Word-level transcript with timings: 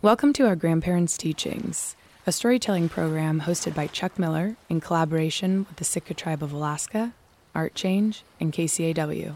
Welcome 0.00 0.32
to 0.34 0.46
our 0.46 0.54
Grandparents' 0.54 1.18
Teachings, 1.18 1.96
a 2.24 2.30
storytelling 2.30 2.88
program 2.88 3.40
hosted 3.40 3.74
by 3.74 3.88
Chuck 3.88 4.16
Miller 4.16 4.54
in 4.68 4.80
collaboration 4.80 5.66
with 5.68 5.78
the 5.78 5.84
Sitka 5.84 6.14
Tribe 6.14 6.44
of 6.44 6.52
Alaska, 6.52 7.14
Art 7.52 7.74
Change, 7.74 8.22
and 8.38 8.52
KCAW. 8.52 9.34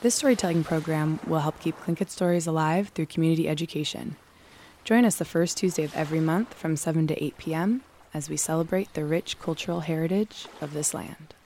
This 0.00 0.16
storytelling 0.16 0.64
program 0.64 1.20
will 1.28 1.38
help 1.38 1.60
keep 1.60 1.78
Tlingit 1.82 2.10
stories 2.10 2.48
alive 2.48 2.88
through 2.88 3.06
community 3.06 3.48
education. 3.48 4.16
Join 4.82 5.04
us 5.04 5.14
the 5.14 5.24
first 5.24 5.56
Tuesday 5.56 5.84
of 5.84 5.94
every 5.94 6.18
month 6.18 6.54
from 6.54 6.74
7 6.74 7.06
to 7.06 7.24
8 7.24 7.38
p.m. 7.38 7.82
as 8.12 8.28
we 8.28 8.36
celebrate 8.36 8.92
the 8.94 9.04
rich 9.04 9.38
cultural 9.38 9.82
heritage 9.82 10.48
of 10.60 10.72
this 10.72 10.92
land. 10.92 11.36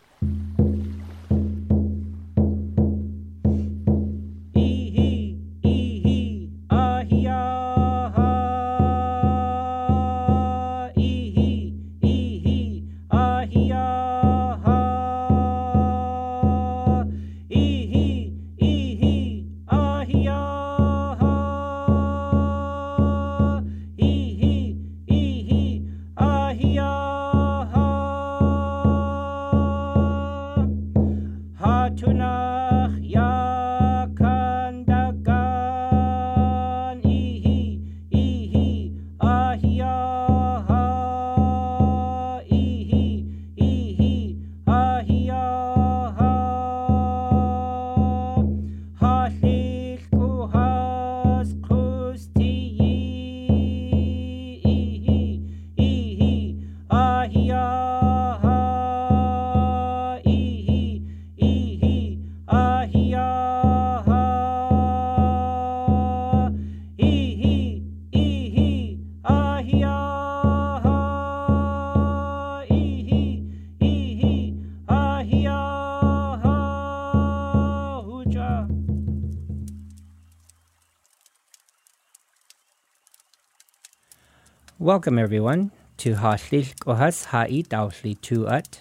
Welcome, 84.81 85.19
everyone, 85.19 85.73
to 85.99 86.15
Ha'lil 86.15 86.65
kohas 86.81 87.27
awli 87.27 87.67
tu'at, 87.69 88.79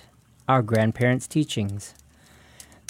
our 0.47 0.61
grandparents' 0.61 1.27
teachings. 1.27 1.93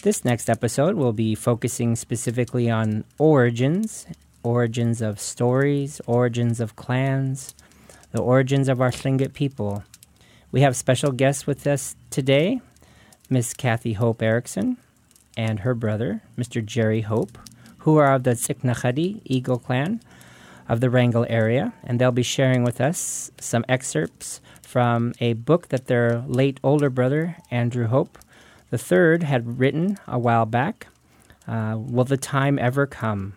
This 0.04 0.24
next 0.24 0.48
episode 0.48 0.96
will 0.96 1.12
be 1.12 1.34
focusing 1.34 1.96
specifically 1.96 2.70
on 2.70 3.06
origins, 3.18 4.06
origins 4.44 5.02
of 5.02 5.20
stories, 5.20 6.00
origins 6.06 6.60
of 6.60 6.76
clans, 6.76 7.56
the 8.12 8.22
origins 8.22 8.70
of 8.70 8.80
our 8.80 8.92
Tlingit 8.92 9.34
people. 9.34 9.84
We 10.52 10.62
have 10.62 10.76
special 10.76 11.12
guests 11.12 11.48
with 11.48 11.66
us 11.66 11.96
today, 12.12 12.62
Miss 13.28 13.56
Kathy 13.56 13.94
Hope 13.94 14.22
Erickson 14.22 14.78
and 15.36 15.62
her 15.62 15.74
brother, 15.74 16.22
Mr. 16.38 16.64
Jerry 16.64 17.02
Hope, 17.02 17.40
who 17.80 17.98
are 17.98 18.14
of 18.14 18.22
the 18.22 18.36
Tsiknachadi 18.36 19.22
Eagle 19.26 19.58
clan 19.58 20.00
of 20.70 20.80
the 20.80 20.90
Wrangell 20.90 21.26
area, 21.28 21.74
and 21.84 22.00
they'll 22.00 22.12
be 22.12 22.24
sharing 22.24 22.64
with 22.64 22.80
us 22.80 23.32
some 23.40 23.66
excerpts 23.68 24.40
from 24.62 25.14
a 25.20 25.34
book 25.34 25.70
that 25.70 25.88
their 25.88 26.24
late 26.28 26.60
older 26.64 26.92
brother, 26.92 27.36
Andrew 27.50 27.88
Hope, 27.88 28.20
the 28.70 28.78
third, 28.78 29.24
had 29.24 29.60
written 29.60 29.98
a 30.08 30.20
while 30.20 30.46
back. 30.46 30.88
Uh, 31.48 31.76
Will 31.78 32.04
the 32.04 32.18
time 32.18 32.60
ever 32.60 32.86
come? 32.86 33.34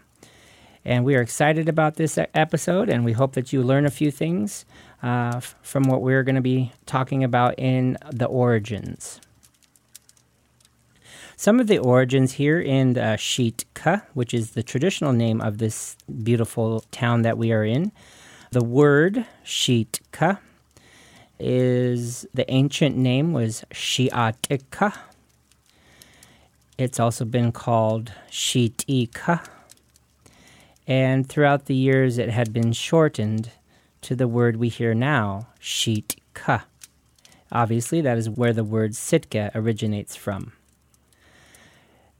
And 0.84 1.04
we 1.04 1.14
are 1.16 1.22
excited 1.22 1.68
about 1.68 1.96
this 1.96 2.18
episode, 2.34 2.90
and 2.90 3.04
we 3.04 3.12
hope 3.12 3.32
that 3.32 3.52
you 3.52 3.62
learn 3.62 3.86
a 3.86 3.90
few 3.90 4.10
things 4.10 4.66
uh, 5.02 5.40
from 5.62 5.84
what 5.84 6.02
we're 6.02 6.22
going 6.22 6.34
to 6.34 6.42
be 6.42 6.72
talking 6.84 7.24
about 7.24 7.54
in 7.58 7.96
the 8.10 8.26
origins. 8.26 9.20
Some 11.42 11.58
of 11.58 11.66
the 11.66 11.78
origins 11.78 12.34
here 12.34 12.60
in 12.60 12.96
uh, 12.96 13.16
Shiitka, 13.16 14.04
which 14.14 14.32
is 14.32 14.52
the 14.52 14.62
traditional 14.62 15.12
name 15.12 15.40
of 15.40 15.58
this 15.58 15.96
beautiful 16.22 16.84
town 16.92 17.22
that 17.22 17.36
we 17.36 17.50
are 17.50 17.64
in, 17.64 17.90
the 18.52 18.62
word 18.62 19.26
Shiitka 19.44 20.38
is 21.40 22.24
the 22.32 22.48
ancient 22.48 22.96
name 22.96 23.32
was 23.32 23.64
Shiatika. 23.72 24.96
It's 26.78 27.00
also 27.00 27.24
been 27.24 27.50
called 27.50 28.12
Shiitika. 28.30 29.44
And 30.86 31.28
throughout 31.28 31.66
the 31.66 31.74
years, 31.74 32.18
it 32.18 32.30
had 32.30 32.52
been 32.52 32.72
shortened 32.72 33.50
to 34.02 34.14
the 34.14 34.28
word 34.28 34.58
we 34.58 34.68
hear 34.68 34.94
now, 34.94 35.48
Shiitka. 35.60 36.62
Obviously, 37.50 38.00
that 38.00 38.16
is 38.16 38.30
where 38.30 38.52
the 38.52 38.62
word 38.62 38.94
Sitka 38.94 39.50
originates 39.56 40.14
from. 40.14 40.52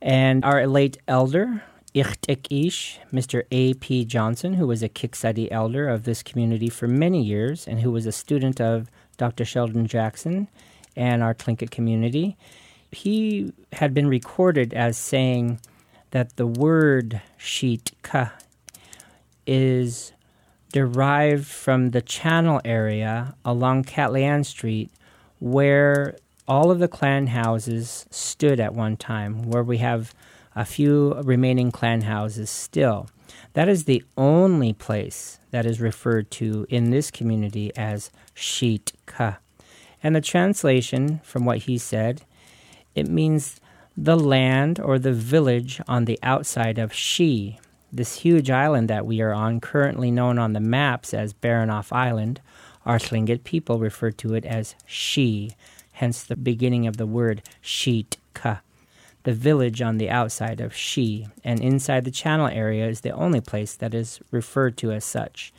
And 0.03 0.45
our 0.45 0.67
late 0.67 0.99
elder, 1.07 1.63
Ichtik 1.95 2.49
Ish, 2.51 2.99
Mr. 3.13 3.45
A.P. 3.53 4.05
Johnson, 4.05 4.55
who 4.55 4.67
was 4.67 4.83
a 4.83 4.89
Kiksadi 4.89 5.47
elder 5.53 5.89
of 5.89 6.03
this 6.03 6.25
community 6.25 6.69
for 6.69 6.89
many 6.89 7.23
years 7.23 7.69
and 7.69 7.81
who 7.81 7.93
was 7.93 8.05
a 8.05 8.11
student 8.11 8.61
of 8.61 8.91
Dr. 9.17 9.45
Sheldon 9.45 9.87
Jackson 9.87 10.49
and 10.97 11.23
our 11.23 11.35
Tlingit 11.35 11.71
community, 11.71 12.37
he 12.91 13.53
had 13.75 13.95
been 13.95 14.09
recorded 14.09 14.75
as 14.75 14.99
saying 14.99 15.61
that 16.11 16.35
the 16.35 16.49
word 16.49 17.23
Shiitka 17.39 18.33
is 19.47 20.13
derived 20.73 21.47
from 21.47 21.91
the 21.91 22.03
channel 22.03 22.61
area 22.65 23.37
along 23.45 23.85
Katlian 23.85 24.45
Street 24.45 24.91
where 25.39 26.17
all 26.47 26.71
of 26.71 26.79
the 26.79 26.89
clan 26.89 27.29
houses 27.29 28.07
stood 28.11 28.61
at 28.61 28.75
one 28.75 28.97
time, 28.97 29.51
where 29.51 29.63
we 29.63 29.79
have 29.79 30.15
a 30.55 30.65
few 30.65 31.15
remaining 31.23 31.71
clan 31.71 32.03
houses 32.03 32.51
still. 32.51 33.09
That 33.55 33.69
is 33.69 33.85
the 33.85 34.05
only 34.17 34.73
place 34.73 35.39
that 35.51 35.67
is 35.67 35.81
referred 35.81 36.31
to 36.33 36.67
in 36.69 36.91
this 36.91 37.11
community 37.11 37.71
as 37.77 38.11
Shiitka. 38.35 39.39
And 40.03 40.17
the 40.17 40.21
translation 40.21 41.21
from 41.23 41.45
what 41.45 41.59
he 41.59 41.79
said, 41.79 42.23
it 42.95 43.09
means 43.09 43.61
the 43.97 44.19
land 44.19 44.81
or 44.81 44.99
the 44.99 45.13
village 45.13 45.81
on 45.87 46.07
the 46.07 46.19
outside 46.23 46.79
of 46.79 46.93
Shi, 46.93 47.59
this 47.93 48.21
huge 48.21 48.51
island 48.51 48.89
that 48.89 49.07
we 49.07 49.21
are 49.21 49.33
on, 49.33 49.61
currently 49.61 50.11
known 50.11 50.39
on 50.39 50.55
the 50.55 50.61
maps 50.61 51.15
as 51.15 51.35
Baranof 51.35 51.93
Island. 51.93 52.41
Our 52.85 52.99
Tlingit 52.99 53.45
people 53.45 53.79
refer 53.79 54.11
to 54.13 54.35
it 54.35 54.45
as 54.45 54.75
Shi, 54.87 55.53
hence 55.93 56.23
the 56.23 56.37
beginning 56.37 56.87
of 56.87 56.97
the 56.97 57.07
word 57.07 57.43
Shiitka. 57.63 58.61
The 59.25 59.33
village 59.33 59.81
on 59.81 59.99
the 59.99 60.11
outside 60.11 60.61
of 60.61 60.75
Shi, 60.75 61.29
and 61.45 61.61
inside 61.61 62.05
the 62.05 62.11
channel 62.11 62.49
area 62.49 62.89
is 62.89 63.03
the 63.03 63.13
only 63.13 63.41
place 63.41 63.77
that 63.77 63.95
is 63.95 64.21
referred 64.33 64.77
to 64.79 64.91
as 64.91 65.05
such. 65.05 65.53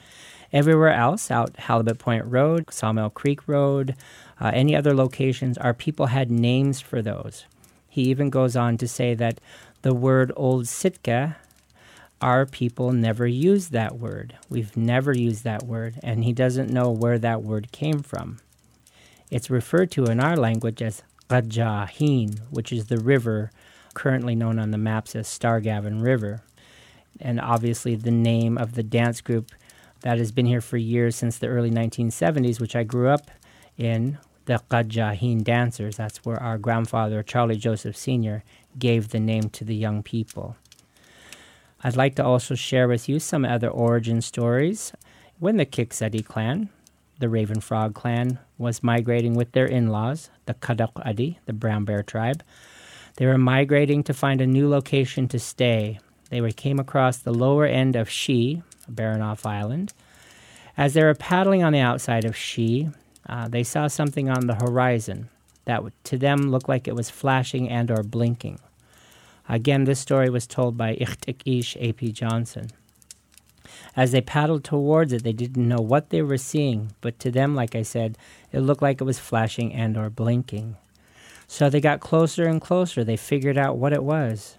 Everywhere 0.52 0.94
else, 0.94 1.32
out 1.32 1.56
Halibut 1.58 1.98
Point 1.98 2.26
Road, 2.26 2.66
Sawmill 2.70 3.10
Creek 3.10 3.48
Road, 3.48 3.96
uh, 4.40 4.52
any 4.54 4.76
other 4.76 4.94
locations, 4.94 5.58
our 5.58 5.74
people 5.74 6.08
had 6.08 6.30
names 6.30 6.82
for 6.82 7.02
those. 7.02 7.46
He 7.88 8.04
even 8.04 8.30
goes 8.30 8.56
on 8.56 8.78
to 8.78 8.88
say 8.88 9.14
that 9.16 9.40
the 9.82 9.94
word 9.94 10.32
Old 10.36 10.68
Sitka, 10.68 11.38
our 12.22 12.46
people 12.46 12.92
never 12.92 13.26
used 13.26 13.72
that 13.72 13.98
word. 13.98 14.36
We've 14.50 14.76
never 14.76 15.14
used 15.14 15.44
that 15.44 15.64
word, 15.64 16.00
and 16.04 16.24
he 16.24 16.34
doesn't 16.34 16.70
know 16.70 16.90
where 16.90 17.20
that 17.20 17.44
word 17.44 17.72
came 17.72 18.04
from. 18.04 18.40
It's 19.34 19.50
referred 19.50 19.90
to 19.94 20.06
in 20.06 20.20
our 20.20 20.38
language 20.38 20.80
as 20.84 21.02
Rajahin, 21.28 22.38
which 22.52 22.72
is 22.72 22.86
the 22.86 23.00
river 23.00 23.50
currently 23.96 24.36
known 24.36 24.60
on 24.60 24.70
the 24.70 24.78
maps 24.78 25.16
as 25.16 25.28
Starrigavan 25.28 26.04
River. 26.04 26.44
And 27.20 27.42
obviously, 27.42 27.96
the 27.96 28.12
name 28.12 28.60
of 28.60 28.76
the 28.76 28.84
dance 28.84 29.22
group 29.22 29.52
that 30.02 30.20
has 30.20 30.32
been 30.32 30.46
here 30.46 30.62
for 30.62 30.78
years 30.78 31.16
since 31.16 31.40
the 31.40 31.48
early 31.48 31.72
1970s, 31.72 32.62
which 32.62 32.76
I 32.76 32.84
grew 32.84 33.10
up 33.10 33.32
in, 33.76 34.20
the 34.46 34.62
Qajahin 34.70 35.44
dancers. 35.44 35.98
That's 35.98 36.24
where 36.24 36.38
our 36.38 36.60
grandfather, 36.60 37.24
Charlie 37.24 37.58
Joseph 37.58 37.98
Sr., 37.98 38.44
gave 38.78 39.10
the 39.10 39.20
name 39.20 39.50
to 39.50 39.66
the 39.66 39.76
young 39.76 40.04
people. 40.04 40.58
I'd 41.84 41.96
like 41.96 42.14
to 42.18 42.24
also 42.24 42.54
share 42.54 42.88
with 42.88 43.10
you 43.10 43.18
some 43.20 43.46
other 43.46 43.70
origin 43.70 44.22
stories. 44.22 44.94
When 45.40 45.58
the 45.58 45.66
Kiksadi 45.66 46.24
clan, 46.24 46.70
the 47.20 47.30
Raven 47.30 47.62
Frog 47.62 47.94
clan, 47.94 48.40
was 48.64 48.82
migrating 48.82 49.36
with 49.36 49.52
their 49.52 49.68
in 49.68 49.90
laws, 49.90 50.32
the 50.48 50.56
Kadok 50.56 51.38
the 51.46 51.54
Brown 51.54 51.86
Bear 51.86 52.02
tribe, 52.02 52.42
they 53.18 53.28
were 53.28 53.38
migrating 53.38 54.04
to 54.04 54.14
find 54.14 54.42
a 54.42 54.48
new 54.48 54.68
location 54.68 55.28
to 55.28 55.38
stay. 55.38 56.00
They 56.30 56.52
came 56.52 56.80
across 56.80 57.18
the 57.18 57.34
lower 57.34 57.66
end 57.66 57.96
of 57.96 58.10
Shi, 58.10 58.64
Baranof 58.92 59.46
Island. 59.46 59.94
As 60.76 60.96
they 60.96 61.04
were 61.04 61.14
paddling 61.14 61.64
on 61.64 61.74
the 61.74 61.80
outside 61.80 62.26
of 62.26 62.36
Shi, 62.36 62.90
uh, 63.30 63.48
they 63.48 63.64
saw 63.64 63.88
something 63.88 64.30
on 64.30 64.48
the 64.48 64.56
horizon 64.56 65.30
that 65.66 65.84
to 66.06 66.18
them 66.18 66.50
looked 66.50 66.68
like 66.68 66.88
it 66.88 66.96
was 66.96 67.10
flashing 67.10 67.70
and 67.70 67.92
or 67.92 68.02
blinking. 68.02 68.60
Again, 69.48 69.84
this 69.84 70.00
story 70.00 70.30
was 70.30 70.48
told 70.48 70.78
by 70.78 70.96
Ikhtikish 70.96 71.78
A.P. 71.80 72.12
Johnson. 72.12 72.70
As 73.96 74.12
they 74.12 74.22
paddled 74.22 74.64
towards 74.64 75.14
it, 75.14 75.24
they 75.24 75.34
didn't 75.34 75.68
know 75.68 75.82
what 75.82 76.10
they 76.10 76.22
were 76.22 76.38
seeing, 76.38 76.94
but 77.02 77.20
to 77.20 77.32
them, 77.32 77.56
like 77.56 77.76
I 77.76 77.84
said, 77.84 78.18
it 78.52 78.62
looked 78.62 78.82
like 78.82 79.02
it 79.02 79.06
was 79.06 79.20
flashing 79.20 79.74
and 79.74 79.98
or 79.98 80.10
blinking. 80.10 80.78
So 81.48 81.70
they 81.70 81.82
got 81.82 82.00
closer 82.00 82.46
and 82.46 82.60
closer. 82.62 83.04
They 83.04 83.18
figured 83.18 83.58
out 83.58 83.78
what 83.78 83.94
it 83.94 84.04
was. 84.04 84.58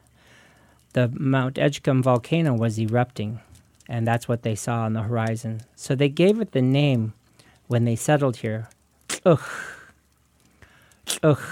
The 0.93 1.09
Mount 1.09 1.57
Edgecumbe 1.57 2.05
volcano 2.05 2.55
was 2.55 2.79
erupting, 2.79 3.41
and 3.89 4.07
that's 4.07 4.29
what 4.29 4.43
they 4.43 4.55
saw 4.55 4.83
on 4.83 4.93
the 4.93 5.03
horizon. 5.03 5.63
So 5.75 5.95
they 5.95 6.09
gave 6.09 6.41
it 6.41 6.53
the 6.53 6.63
name 6.63 7.15
when 7.67 7.85
they 7.85 7.97
settled 7.97 8.37
here. 8.37 8.69
Ugh. 9.27 9.41
Ugh. 11.23 11.43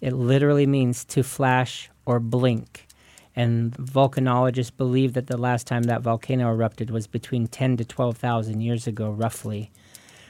It 0.00 0.12
literally 0.12 0.66
means 0.66 1.04
to 1.06 1.22
flash 1.22 1.90
or 2.06 2.20
blink. 2.20 2.86
And 3.36 3.72
volcanologists 3.76 4.76
believe 4.76 5.14
that 5.14 5.26
the 5.26 5.36
last 5.36 5.66
time 5.66 5.84
that 5.84 6.02
volcano 6.02 6.48
erupted 6.48 6.90
was 6.90 7.06
between 7.06 7.48
10 7.48 7.76
to 7.78 7.84
12,000 7.84 8.60
years 8.60 8.86
ago, 8.86 9.10
roughly. 9.10 9.70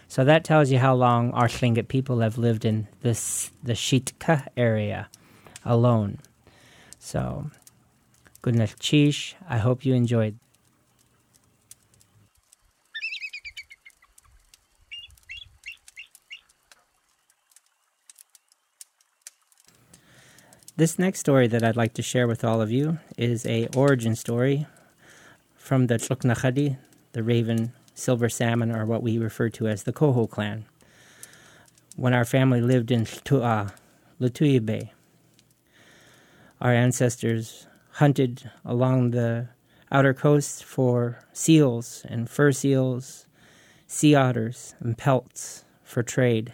So 0.09 0.25
that 0.25 0.45
tells 0.45 0.71
you 0.71 0.79
how 0.79 0.95
long 0.95 1.33
our 1.33 1.49
Tlingit 1.49 1.89
people 1.89 2.21
have 2.21 2.39
lived 2.39 2.65
in 2.65 2.89
this 3.01 3.51
the 3.63 3.73
Shitka 3.73 4.47
area 4.57 5.09
alone. 5.65 6.19
So, 6.99 7.51
Gunalchish. 8.43 9.35
I 9.49 9.59
hope 9.59 9.85
you 9.85 9.95
enjoyed. 9.95 10.39
This 20.77 20.99
next 20.99 21.21
story 21.21 21.47
that 21.47 21.63
I'd 21.63 21.77
like 21.77 21.95
to 21.95 22.03
share 22.03 22.27
with 22.27 22.43
all 22.43 22.61
of 22.61 22.73
you 22.73 22.99
is 23.17 23.47
a 23.47 23.69
origin 23.77 24.17
story 24.17 24.67
from 25.55 25.87
the 25.87 25.99
Tluknakhadi, 25.99 26.79
the 27.13 27.23
Raven 27.23 27.73
Silver 27.95 28.29
Salmon, 28.29 28.75
or 28.75 28.85
what 28.85 29.01
we 29.01 29.17
refer 29.17 29.51
to 29.51 29.69
as 29.69 29.85
the 29.85 29.93
Koho 29.93 30.29
clan. 30.29 30.65
When 31.95 32.13
our 32.13 32.25
family 32.25 32.61
lived 32.61 32.91
in 32.91 33.05
Tua, 33.05 33.73
Lituya 34.21 34.67
Bay, 34.67 34.93
our 36.61 36.73
ancestors 36.73 37.69
hunted 37.93 38.51
along 38.65 39.13
the 39.13 39.51
outer 39.93 40.13
coast 40.13 40.65
for 40.65 41.21
seals 41.33 42.05
and 42.09 42.29
fur 42.29 42.51
seals, 42.51 43.29
sea 43.87 44.17
otters, 44.17 44.75
and 44.81 44.99
pelts 44.99 45.65
for 45.85 46.03
trade. 46.03 46.53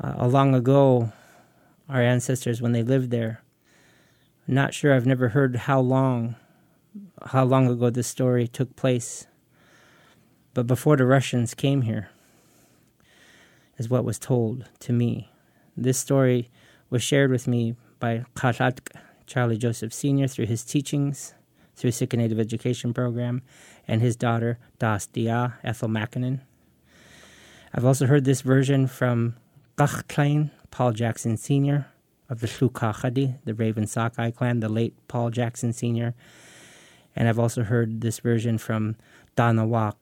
Uh, 0.00 0.28
long 0.28 0.54
ago, 0.54 1.12
our 1.90 2.00
ancestors 2.00 2.62
when 2.62 2.72
they 2.72 2.82
lived 2.82 3.10
there. 3.10 3.42
I'm 4.48 4.54
not 4.54 4.74
sure, 4.74 4.94
I've 4.94 5.06
never 5.06 5.28
heard 5.28 5.56
how 5.56 5.80
long, 5.80 6.36
how 7.26 7.44
long 7.44 7.66
ago 7.68 7.90
this 7.90 8.06
story 8.06 8.48
took 8.48 8.76
place. 8.76 9.26
But 10.54 10.66
before 10.66 10.96
the 10.96 11.06
Russians 11.06 11.54
came 11.54 11.82
here, 11.82 12.10
is 13.78 13.88
what 13.88 14.04
was 14.04 14.18
told 14.18 14.68
to 14.80 14.92
me. 14.92 15.30
This 15.76 15.98
story 15.98 16.50
was 16.90 17.02
shared 17.02 17.30
with 17.30 17.48
me 17.48 17.76
by 17.98 18.24
Khatatk 18.34 18.94
Charlie 19.26 19.56
Joseph 19.56 19.94
Sr. 19.94 20.28
through 20.28 20.46
his 20.46 20.64
teachings 20.64 21.34
through 21.76 21.92
Sitka 21.92 22.16
Native 22.16 22.38
Education 22.38 22.92
Program 22.92 23.42
and 23.88 24.02
his 24.02 24.16
daughter 24.16 24.58
Das 24.78 25.06
Dia, 25.06 25.58
Ethel 25.64 25.88
Makinen. 25.88 26.40
I've 27.72 27.86
also 27.86 28.06
heard 28.06 28.24
this 28.24 28.42
version 28.42 28.86
from 28.86 29.36
Gachklein 29.78 30.50
Paul 30.70 30.92
Jackson 30.92 31.36
Sr. 31.36 31.86
of 32.28 32.40
the 32.40 32.46
Shukachadi, 32.46 33.38
the 33.44 33.54
Raven 33.54 33.86
Sockeye 33.86 34.30
clan, 34.30 34.60
the 34.60 34.68
late 34.68 34.94
Paul 35.08 35.30
Jackson 35.30 35.72
Sr. 35.72 36.14
And 37.16 37.28
I've 37.28 37.38
also 37.38 37.64
heard 37.64 38.00
this 38.00 38.20
version 38.20 38.58
from 38.58 38.96
Donna 39.36 39.66
Danawak, 39.66 39.96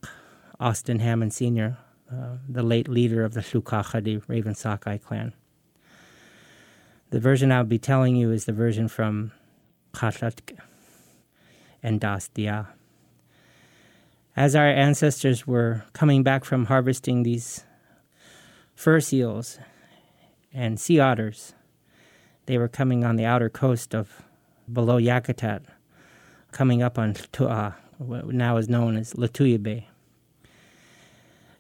Austin 0.61 0.99
Hammond 0.99 1.33
Sr., 1.33 1.79
uh, 2.13 2.37
the 2.49 2.63
late 2.63 2.89
leader 2.89 3.25
of 3.25 3.35
the 3.35 3.41
Shukachadi 3.41 4.23
Raven 4.29 4.55
Sockeye 4.55 4.99
clan. 4.99 5.33
The 7.11 7.21
version 7.21 7.53
I'll 7.53 7.65
be 7.65 7.79
telling 7.79 8.17
you 8.17 8.31
is 8.31 8.45
the 8.45 8.53
version 8.53 8.89
from 8.89 9.33
Khatlatk 9.95 10.59
and 11.83 12.01
Dastia. 12.01 12.69
As 14.37 14.55
our 14.55 14.69
ancestors 14.69 15.47
were 15.47 15.85
coming 15.93 16.23
back 16.23 16.45
from 16.45 16.67
harvesting 16.67 17.23
these 17.23 17.65
fur 18.75 19.01
seals 19.01 19.59
and 20.59 20.81
sea 20.81 20.99
otters. 20.99 21.55
They 22.47 22.59
were 22.59 22.69
coming 22.69 23.05
on 23.05 23.15
the 23.15 23.25
outer 23.25 23.49
coast 23.49 23.95
of 23.95 24.23
below 24.71 24.99
Yakutat, 24.99 25.63
coming 26.51 26.83
up 26.83 26.99
on 26.99 27.15
Tu'a, 27.15 27.77
what 27.99 28.27
now 28.27 28.57
is 28.57 28.69
known 28.69 28.97
as 28.97 29.13
Lituya 29.13 29.63
Bay. 29.63 29.89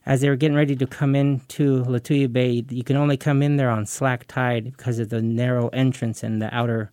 As 0.04 0.20
they 0.20 0.28
were 0.28 0.36
getting 0.36 0.56
ready 0.56 0.74
to 0.74 0.86
come 0.86 1.14
into 1.14 1.84
Lituya 1.84 2.32
Bay, 2.32 2.64
you 2.68 2.82
can 2.82 2.96
only 2.96 3.16
come 3.16 3.40
in 3.40 3.56
there 3.56 3.70
on 3.70 3.86
slack 3.86 4.26
tide 4.26 4.64
because 4.64 4.98
of 4.98 5.10
the 5.10 5.22
narrow 5.22 5.68
entrance 5.68 6.24
in 6.24 6.40
the 6.40 6.52
outer 6.52 6.90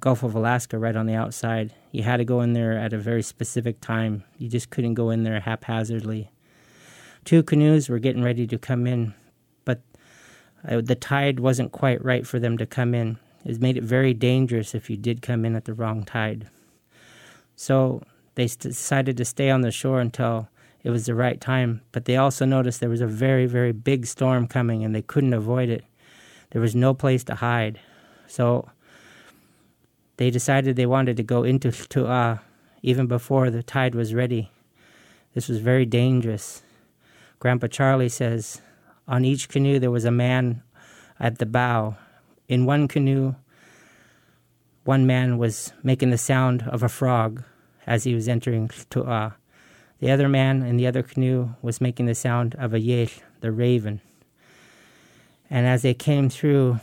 Gulf 0.00 0.22
of 0.22 0.36
Alaska 0.36 0.78
right 0.78 0.94
on 0.94 1.06
the 1.06 1.14
outside. 1.14 1.74
You 1.90 2.04
had 2.04 2.18
to 2.18 2.24
go 2.24 2.40
in 2.40 2.52
there 2.52 2.78
at 2.78 2.92
a 2.92 2.98
very 2.98 3.22
specific 3.22 3.80
time. 3.80 4.22
You 4.38 4.48
just 4.48 4.70
couldn't 4.70 4.94
go 4.94 5.10
in 5.10 5.24
there 5.24 5.40
haphazardly. 5.40 6.30
Two 7.24 7.42
canoes 7.42 7.88
were 7.88 7.98
getting 7.98 8.22
ready 8.22 8.46
to 8.46 8.58
come 8.58 8.86
in 8.86 9.14
uh, 10.68 10.80
the 10.80 10.94
tide 10.94 11.40
wasn't 11.40 11.72
quite 11.72 12.04
right 12.04 12.26
for 12.26 12.38
them 12.38 12.56
to 12.58 12.66
come 12.66 12.94
in. 12.94 13.18
It 13.44 13.60
made 13.60 13.76
it 13.76 13.84
very 13.84 14.14
dangerous 14.14 14.74
if 14.74 14.88
you 14.88 14.96
did 14.96 15.22
come 15.22 15.44
in 15.44 15.56
at 15.56 15.64
the 15.64 15.74
wrong 15.74 16.04
tide. 16.04 16.48
So 17.56 18.02
they 18.34 18.46
decided 18.46 19.16
to 19.16 19.24
stay 19.24 19.50
on 19.50 19.62
the 19.62 19.70
shore 19.70 20.00
until 20.00 20.48
it 20.84 20.90
was 20.90 21.06
the 21.06 21.14
right 21.14 21.40
time. 21.40 21.82
But 21.90 22.04
they 22.04 22.16
also 22.16 22.44
noticed 22.44 22.80
there 22.80 22.88
was 22.88 23.00
a 23.00 23.06
very, 23.06 23.46
very 23.46 23.72
big 23.72 24.06
storm 24.06 24.46
coming 24.46 24.84
and 24.84 24.94
they 24.94 25.02
couldn't 25.02 25.34
avoid 25.34 25.68
it. 25.68 25.84
There 26.50 26.62
was 26.62 26.74
no 26.74 26.94
place 26.94 27.24
to 27.24 27.36
hide. 27.36 27.80
So 28.26 28.68
they 30.16 30.30
decided 30.30 30.76
they 30.76 30.86
wanted 30.86 31.16
to 31.16 31.22
go 31.22 31.42
into 31.42 31.68
Tu'a 31.72 32.40
even 32.82 33.06
before 33.06 33.50
the 33.50 33.62
tide 33.62 33.94
was 33.94 34.14
ready. 34.14 34.50
This 35.34 35.48
was 35.48 35.58
very 35.58 35.86
dangerous. 35.86 36.62
Grandpa 37.38 37.68
Charlie 37.68 38.08
says 38.08 38.60
on 39.12 39.26
each 39.26 39.50
canoe, 39.50 39.78
there 39.78 39.90
was 39.90 40.06
a 40.06 40.10
man 40.10 40.62
at 41.20 41.36
the 41.36 41.44
bow. 41.44 41.96
In 42.48 42.64
one 42.64 42.88
canoe, 42.88 43.34
one 44.84 45.06
man 45.06 45.36
was 45.36 45.74
making 45.82 46.08
the 46.08 46.16
sound 46.16 46.62
of 46.62 46.82
a 46.82 46.88
frog 46.88 47.44
as 47.86 48.04
he 48.04 48.14
was 48.14 48.26
entering 48.26 48.68
Tu'a. 48.68 49.34
The 49.98 50.10
other 50.10 50.30
man 50.30 50.62
in 50.62 50.78
the 50.78 50.86
other 50.86 51.02
canoe 51.02 51.50
was 51.60 51.78
making 51.78 52.06
the 52.06 52.14
sound 52.14 52.54
of 52.54 52.72
a 52.72 52.80
yel, 52.80 53.08
the 53.42 53.52
raven. 53.52 54.00
And 55.50 55.66
as 55.66 55.82
they 55.82 55.92
came 55.92 56.30
through, 56.30 56.80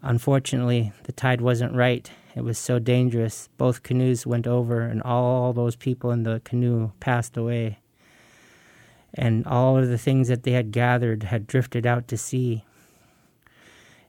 unfortunately, 0.00 0.92
the 1.02 1.12
tide 1.12 1.40
wasn't 1.40 1.74
right. 1.74 2.08
It 2.36 2.44
was 2.44 2.56
so 2.56 2.78
dangerous. 2.78 3.48
Both 3.58 3.82
canoes 3.82 4.28
went 4.28 4.46
over, 4.46 4.82
and 4.82 5.02
all 5.02 5.52
those 5.52 5.74
people 5.74 6.12
in 6.12 6.22
the 6.22 6.40
canoe 6.44 6.92
passed 7.00 7.36
away 7.36 7.78
and 9.14 9.46
all 9.46 9.78
of 9.78 9.88
the 9.88 9.98
things 9.98 10.28
that 10.28 10.42
they 10.42 10.52
had 10.52 10.72
gathered 10.72 11.24
had 11.24 11.46
drifted 11.46 11.86
out 11.86 12.08
to 12.08 12.16
sea. 12.16 12.64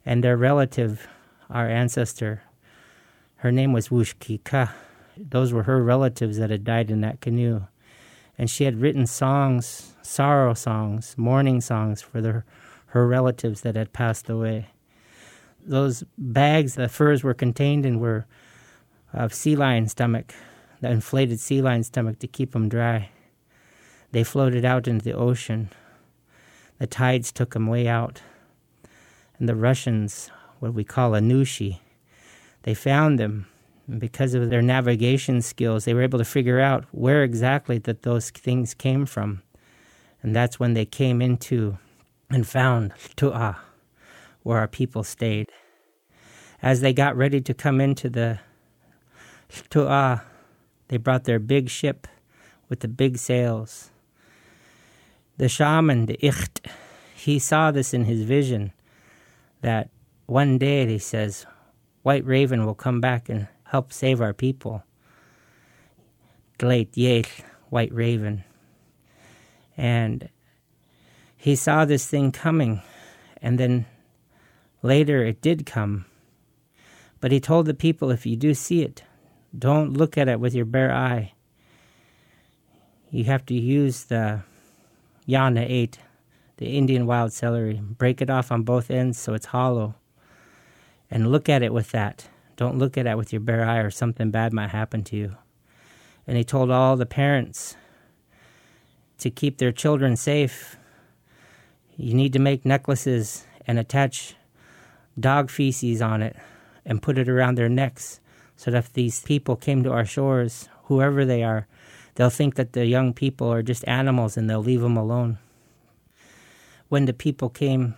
And 0.05 0.23
their 0.23 0.37
relative, 0.37 1.07
our 1.49 1.69
ancestor, 1.69 2.43
her 3.37 3.51
name 3.51 3.73
was 3.73 3.89
Wushkika. 3.89 4.71
Those 5.17 5.53
were 5.53 5.63
her 5.63 5.83
relatives 5.83 6.37
that 6.37 6.49
had 6.49 6.63
died 6.63 6.89
in 6.89 7.01
that 7.01 7.21
canoe. 7.21 7.61
And 8.37 8.49
she 8.49 8.65
had 8.65 8.81
written 8.81 9.05
songs, 9.05 9.93
sorrow 10.01 10.53
songs, 10.53 11.15
mourning 11.17 11.61
songs 11.61 12.01
for 12.01 12.21
the, 12.21 12.43
her 12.87 13.07
relatives 13.07 13.61
that 13.61 13.75
had 13.75 13.93
passed 13.93 14.29
away. 14.29 14.67
Those 15.63 16.03
bags 16.17 16.75
the 16.75 16.89
furs 16.89 17.23
were 17.23 17.33
contained 17.33 17.85
in 17.85 17.99
were 17.99 18.25
of 19.13 19.33
sea 19.33 19.55
lion 19.55 19.87
stomach, 19.87 20.33
the 20.81 20.91
inflated 20.91 21.39
sea 21.39 21.61
lion 21.61 21.83
stomach 21.83 22.19
to 22.19 22.27
keep 22.27 22.51
them 22.51 22.67
dry. 22.67 23.09
They 24.15 24.23
floated 24.23 24.63
out 24.63 24.87
into 24.87 25.03
the 25.03 25.11
ocean. 25.11 25.71
The 26.79 26.87
tides 26.87 27.33
took 27.33 27.53
them 27.53 27.67
way 27.67 27.85
out. 27.85 28.21
And 29.37 29.49
the 29.49 29.57
Russians, 29.57 30.31
what 30.59 30.73
we 30.73 30.85
call 30.85 31.11
Anushi, 31.11 31.79
they 32.63 32.73
found 32.73 33.19
them 33.19 33.47
And 33.87 33.99
because 33.99 34.33
of 34.33 34.49
their 34.49 34.61
navigation 34.61 35.41
skills, 35.41 35.85
they 35.85 35.93
were 35.93 36.01
able 36.01 36.19
to 36.19 36.25
figure 36.25 36.59
out 36.59 36.85
where 36.91 37.23
exactly 37.23 37.77
that 37.79 38.03
those 38.03 38.29
things 38.29 38.73
came 38.73 39.05
from. 39.05 39.43
And 40.23 40.35
that's 40.35 40.59
when 40.59 40.73
they 40.75 40.85
came 40.85 41.21
into 41.21 41.77
and 42.29 42.47
found 42.47 42.93
Tu'a, 43.15 43.57
where 44.43 44.59
our 44.59 44.67
people 44.67 45.03
stayed. 45.03 45.49
As 46.61 46.81
they 46.81 46.93
got 46.93 47.15
ready 47.15 47.41
to 47.41 47.53
come 47.53 47.79
into 47.79 48.09
the 48.09 48.39
Tu'a, 49.69 50.21
they 50.87 50.97
brought 50.97 51.25
their 51.25 51.39
big 51.39 51.69
ship 51.69 52.07
with 52.69 52.79
the 52.79 52.87
big 52.87 53.17
sails. 53.17 53.91
The 55.37 55.49
shaman, 55.49 56.05
the 56.05 56.17
Icht, 56.17 56.65
he 57.15 57.39
saw 57.39 57.71
this 57.71 57.93
in 57.93 58.05
his 58.05 58.23
vision 58.23 58.71
that 59.61 59.89
one 60.27 60.57
day, 60.57 60.87
he 60.87 60.99
says, 60.99 61.45
White 62.03 62.25
Raven 62.25 62.65
will 62.65 62.75
come 62.75 63.01
back 63.01 63.29
and 63.29 63.47
help 63.65 63.91
save 63.91 64.21
our 64.21 64.33
people. 64.33 64.83
Gleit 66.57 66.91
Yeth, 66.93 67.41
White 67.69 67.93
Raven. 67.93 68.43
And 69.75 70.29
he 71.35 71.55
saw 71.55 71.85
this 71.85 72.07
thing 72.07 72.31
coming, 72.31 72.81
and 73.41 73.59
then 73.59 73.85
later 74.81 75.23
it 75.23 75.41
did 75.41 75.65
come. 75.65 76.05
But 77.19 77.31
he 77.31 77.39
told 77.39 77.65
the 77.65 77.73
people 77.73 78.09
if 78.09 78.25
you 78.25 78.35
do 78.35 78.53
see 78.53 78.83
it, 78.83 79.03
don't 79.57 79.93
look 79.93 80.17
at 80.17 80.29
it 80.29 80.39
with 80.39 80.53
your 80.53 80.65
bare 80.65 80.93
eye. 80.93 81.33
You 83.11 83.25
have 83.25 83.45
to 83.47 83.53
use 83.53 84.05
the 84.05 84.41
Yana 85.27 85.65
8, 85.67 85.99
the 86.57 86.77
Indian 86.77 87.05
wild 87.05 87.33
celery, 87.33 87.81
break 87.81 88.21
it 88.21 88.29
off 88.29 88.51
on 88.51 88.63
both 88.63 88.91
ends 88.91 89.19
so 89.19 89.33
it's 89.33 89.47
hollow, 89.47 89.95
and 91.09 91.31
look 91.31 91.49
at 91.49 91.63
it 91.63 91.73
with 91.73 91.91
that. 91.91 92.29
Don't 92.55 92.77
look 92.77 92.97
at 92.97 93.07
it 93.07 93.17
with 93.17 93.33
your 93.33 93.39
bare 93.39 93.65
eye, 93.65 93.79
or 93.79 93.89
something 93.89 94.31
bad 94.31 94.53
might 94.53 94.69
happen 94.69 95.03
to 95.05 95.15
you. 95.15 95.35
And 96.27 96.37
he 96.37 96.43
told 96.43 96.71
all 96.71 96.95
the 96.95 97.05
parents 97.05 97.75
to 99.19 99.29
keep 99.29 99.57
their 99.57 99.71
children 99.71 100.15
safe. 100.15 100.77
You 101.97 102.13
need 102.13 102.33
to 102.33 102.39
make 102.39 102.65
necklaces 102.65 103.45
and 103.67 103.79
attach 103.79 104.35
dog 105.19 105.49
feces 105.49 106.01
on 106.01 106.21
it 106.21 106.35
and 106.85 107.01
put 107.01 107.17
it 107.17 107.29
around 107.29 107.55
their 107.55 107.69
necks 107.69 108.19
so 108.55 108.71
that 108.71 108.77
if 108.77 108.93
these 108.93 109.21
people 109.21 109.55
came 109.55 109.83
to 109.83 109.91
our 109.91 110.05
shores, 110.05 110.69
whoever 110.83 111.25
they 111.25 111.43
are, 111.43 111.67
they'll 112.15 112.29
think 112.29 112.55
that 112.55 112.73
the 112.73 112.85
young 112.85 113.13
people 113.13 113.51
are 113.51 113.61
just 113.61 113.87
animals 113.87 114.35
and 114.37 114.49
they'll 114.49 114.63
leave 114.63 114.81
them 114.81 114.97
alone. 114.97 115.37
When 116.89 117.05
the 117.05 117.13
people 117.13 117.49
came, 117.49 117.95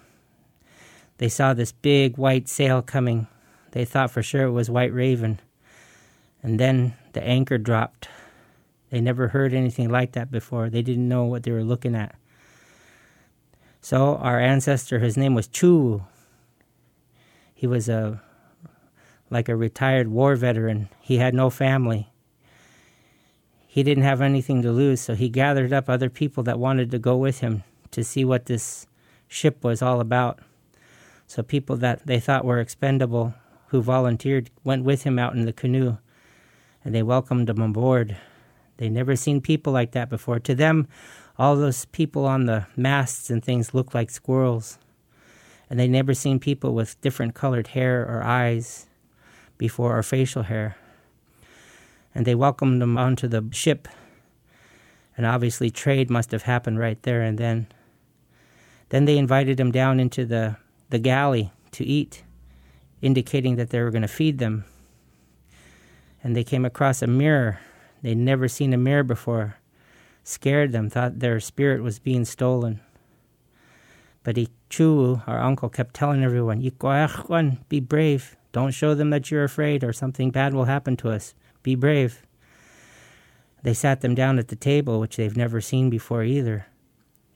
they 1.18 1.30
saw 1.30 1.54
this 1.54 1.72
big 1.72 2.18
white 2.18 2.48
sail 2.48 2.82
coming. 2.82 3.28
They 3.72 3.86
thought 3.86 4.12
for 4.12 4.24
sure 4.24 4.44
it 4.44 4.52
was 4.52 4.70
White 4.70 4.94
Raven. 4.94 5.40
And 6.44 6.60
then 6.60 6.96
the 7.14 7.24
anchor 7.24 7.58
dropped. 7.58 8.10
They 8.90 9.02
never 9.02 9.30
heard 9.30 9.54
anything 9.54 9.90
like 9.90 10.14
that 10.14 10.32
before. 10.32 10.70
They 10.70 10.82
didn't 10.82 11.10
know 11.10 11.26
what 11.26 11.44
they 11.44 11.52
were 11.52 11.64
looking 11.64 11.96
at. 11.96 12.16
So 13.82 14.16
our 14.18 14.40
ancestor, 14.40 15.00
his 15.00 15.18
name 15.18 15.36
was 15.36 15.48
Chu. 15.48 16.04
He 17.54 17.68
was 17.68 17.90
a 17.90 18.22
like 19.30 19.50
a 19.50 19.56
retired 19.56 20.08
war 20.08 20.36
veteran. 20.36 20.90
He 21.02 21.18
had 21.18 21.34
no 21.34 21.50
family. 21.50 22.10
He 23.78 23.84
didn't 23.84 24.06
have 24.06 24.22
anything 24.22 24.64
to 24.64 24.72
lose, 24.72 25.02
so 25.02 25.14
he 25.14 25.30
gathered 25.30 25.72
up 25.72 25.88
other 25.88 26.10
people 26.10 26.42
that 26.46 26.58
wanted 26.58 26.90
to 26.90 26.98
go 26.98 27.16
with 27.16 27.42
him 27.42 27.62
to 27.92 28.04
see 28.04 28.26
what 28.26 28.48
this 28.48 28.88
ship 29.28 29.64
was 29.64 29.84
all 29.84 30.00
about. 30.00 30.40
So 31.28 31.44
people 31.44 31.76
that 31.76 32.08
they 32.08 32.20
thought 32.20 32.44
were 32.44 32.60
expendable 32.60 33.36
who 33.68 33.84
volunteered 33.84 34.50
went 34.64 34.84
with 34.84 35.04
him 35.04 35.20
out 35.20 35.36
in 35.36 35.46
the 35.46 35.54
canoe 35.54 36.00
and 36.84 36.96
they 36.96 37.04
welcomed 37.04 37.52
him 37.52 37.62
aboard. 37.62 38.18
They 38.78 38.90
never 38.90 39.16
seen 39.16 39.42
people 39.42 39.74
like 39.74 39.92
that 39.92 40.10
before. 40.10 40.40
To 40.40 40.56
them, 40.56 40.88
all 41.38 41.56
those 41.56 41.86
people 41.86 42.26
on 42.26 42.48
the 42.48 42.66
masts 42.76 43.30
and 43.30 43.46
things 43.46 43.76
looked 43.76 43.94
like 43.94 44.10
squirrels. 44.10 44.80
And 45.70 45.80
they 45.80 45.88
never 45.88 46.16
seen 46.16 46.40
people 46.40 46.74
with 46.74 47.00
different 47.02 47.36
colored 47.36 47.68
hair 47.68 48.02
or 48.02 48.24
eyes 48.24 48.88
before 49.60 49.96
or 49.96 50.02
facial 50.02 50.42
hair. 50.42 50.78
And 52.18 52.26
they 52.26 52.34
welcomed 52.34 52.82
him 52.82 52.98
onto 52.98 53.28
the 53.28 53.48
ship. 53.52 53.88
And 55.16 55.24
obviously, 55.24 55.70
trade 55.70 56.10
must 56.10 56.32
have 56.32 56.42
happened 56.42 56.80
right 56.80 57.00
there 57.04 57.22
and 57.22 57.38
then. 57.38 57.68
Then 58.90 59.06
they 59.06 59.20
invited 59.20 59.60
him 59.60 59.72
down 59.72 60.00
into 60.00 60.26
the, 60.26 60.58
the 60.90 60.98
galley 60.98 61.52
to 61.74 61.86
eat, 61.86 62.24
indicating 63.04 63.56
that 63.58 63.70
they 63.70 63.82
were 63.82 63.92
going 63.92 64.02
to 64.02 64.08
feed 64.08 64.40
them. 64.40 64.66
And 66.24 66.36
they 66.36 66.44
came 66.44 66.66
across 66.66 67.04
a 67.04 67.08
mirror. 67.08 67.60
They'd 68.02 68.18
never 68.18 68.48
seen 68.48 68.74
a 68.74 68.78
mirror 68.78 69.04
before. 69.04 69.58
Scared 70.24 70.72
them, 70.72 70.90
thought 70.90 71.20
their 71.20 71.40
spirit 71.40 71.84
was 71.84 72.00
being 72.00 72.26
stolen. 72.26 72.80
But 74.24 74.40
Chu, 74.72 75.22
our 75.28 75.40
uncle, 75.40 75.70
kept 75.70 75.94
telling 75.94 76.24
everyone, 76.24 76.68
ah, 76.82 77.52
be 77.70 77.80
brave. 77.80 78.36
Don't 78.54 78.72
show 78.72 78.96
them 78.96 79.12
that 79.12 79.30
you're 79.30 79.44
afraid 79.44 79.84
or 79.84 79.94
something 79.94 80.32
bad 80.32 80.56
will 80.56 80.66
happen 80.66 80.98
to 80.98 81.12
us. 81.12 81.36
Be 81.68 81.76
brave. 81.76 82.26
They 83.62 83.74
sat 83.74 84.00
them 84.00 84.16
down 84.16 84.40
at 84.40 84.48
the 84.48 84.56
table, 84.56 85.02
which 85.02 85.18
they've 85.18 85.36
never 85.36 85.60
seen 85.60 85.90
before 85.90 86.24
either, 86.24 86.66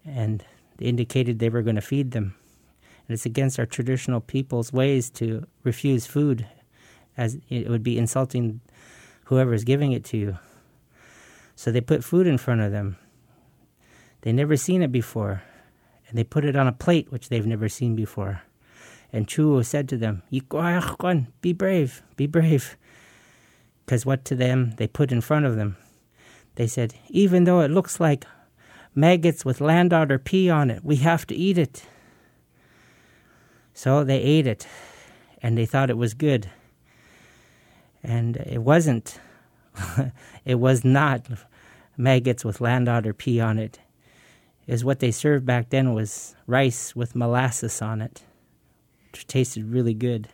and 0.06 0.46
they 0.78 0.86
indicated 0.86 1.40
they 1.40 1.50
were 1.50 1.62
going 1.62 1.76
to 1.76 1.82
feed 1.82 2.12
them. 2.12 2.36
And 3.06 3.14
it's 3.14 3.26
against 3.26 3.60
our 3.60 3.66
traditional 3.66 4.22
people's 4.22 4.72
ways 4.72 5.10
to 5.20 5.46
refuse 5.64 6.06
food, 6.06 6.48
as 7.18 7.40
it 7.50 7.68
would 7.68 7.84
be 7.84 7.98
insulting 7.98 8.62
whoever 9.26 9.54
is 9.54 9.66
giving 9.66 9.92
it 9.92 10.06
to 10.06 10.18
you. 10.18 10.40
So 11.58 11.70
they 11.70 11.82
put 11.82 12.02
food 12.02 12.26
in 12.26 12.38
front 12.38 12.62
of 12.62 12.72
them. 12.72 12.96
They 14.22 14.32
never 14.32 14.56
seen 14.56 14.82
it 14.82 14.94
before, 14.94 15.44
and 16.08 16.18
they 16.18 16.24
put 16.24 16.46
it 16.46 16.56
on 16.56 16.70
a 16.70 16.72
plate 16.72 17.12
which 17.12 17.28
they've 17.28 17.46
never 17.46 17.68
seen 17.68 17.98
before. 17.98 18.44
And 19.12 19.28
Chuo 19.28 19.66
said 19.66 19.90
to 19.90 19.98
them, 19.98 20.24
Be 20.32 20.40
brave, 21.52 22.02
be 22.16 22.28
brave. 22.28 22.78
Because 23.92 24.06
what 24.06 24.24
to 24.24 24.36
them 24.36 24.72
they 24.78 24.88
put 24.88 25.12
in 25.12 25.20
front 25.20 25.46
of 25.46 25.58
them? 25.58 25.76
They 26.56 26.66
said, 26.66 26.94
Even 27.10 27.44
though 27.44 27.60
it 27.60 27.72
looks 27.72 28.00
like 28.00 28.24
maggots 28.96 29.44
with 29.44 29.60
land 29.60 29.92
otter 29.92 30.18
pea 30.18 30.50
on 30.50 30.70
it, 30.72 30.82
we 30.82 30.96
have 30.96 31.28
to 31.28 31.36
eat 31.36 31.58
it. 31.58 31.84
So 33.74 34.06
they 34.06 34.20
ate 34.22 34.48
it, 34.48 34.66
and 35.42 35.58
they 35.58 35.66
thought 35.66 35.90
it 35.90 35.98
was 35.98 36.14
good. 36.14 36.50
And 38.02 38.38
it 38.38 38.60
wasn't. 38.60 39.20
it 40.46 40.56
was 40.56 40.86
not 40.86 41.28
maggots 41.98 42.46
with 42.46 42.62
land 42.62 42.88
otter 42.88 43.14
pea 43.14 43.42
on 43.42 43.60
it. 43.60 43.82
Is 44.68 44.86
what 44.86 45.02
they 45.02 45.12
served 45.12 45.46
back 45.46 45.70
then 45.70 45.94
was 45.94 46.34
rice 46.48 46.96
with 46.96 47.14
molasses 47.14 47.82
on 47.82 48.02
it 48.02 48.24
which 49.12 49.28
tasted 49.28 49.66
really 49.66 49.94
good. 49.94 50.30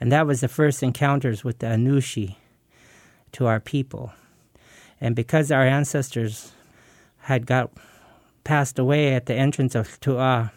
And 0.00 0.10
that 0.12 0.26
was 0.26 0.40
the 0.40 0.48
first 0.48 0.82
encounters 0.82 1.44
with 1.44 1.58
the 1.60 1.66
Anushi 1.66 2.36
to 3.32 3.46
our 3.46 3.60
people. 3.60 4.12
And 5.00 5.14
because 5.14 5.50
our 5.50 5.64
ancestors 5.64 6.52
had 7.20 7.46
got 7.46 7.70
passed 8.42 8.78
away 8.78 9.14
at 9.14 9.26
the 9.26 9.34
entrance 9.34 9.74
of 9.74 10.00
Tu'a, 10.00 10.50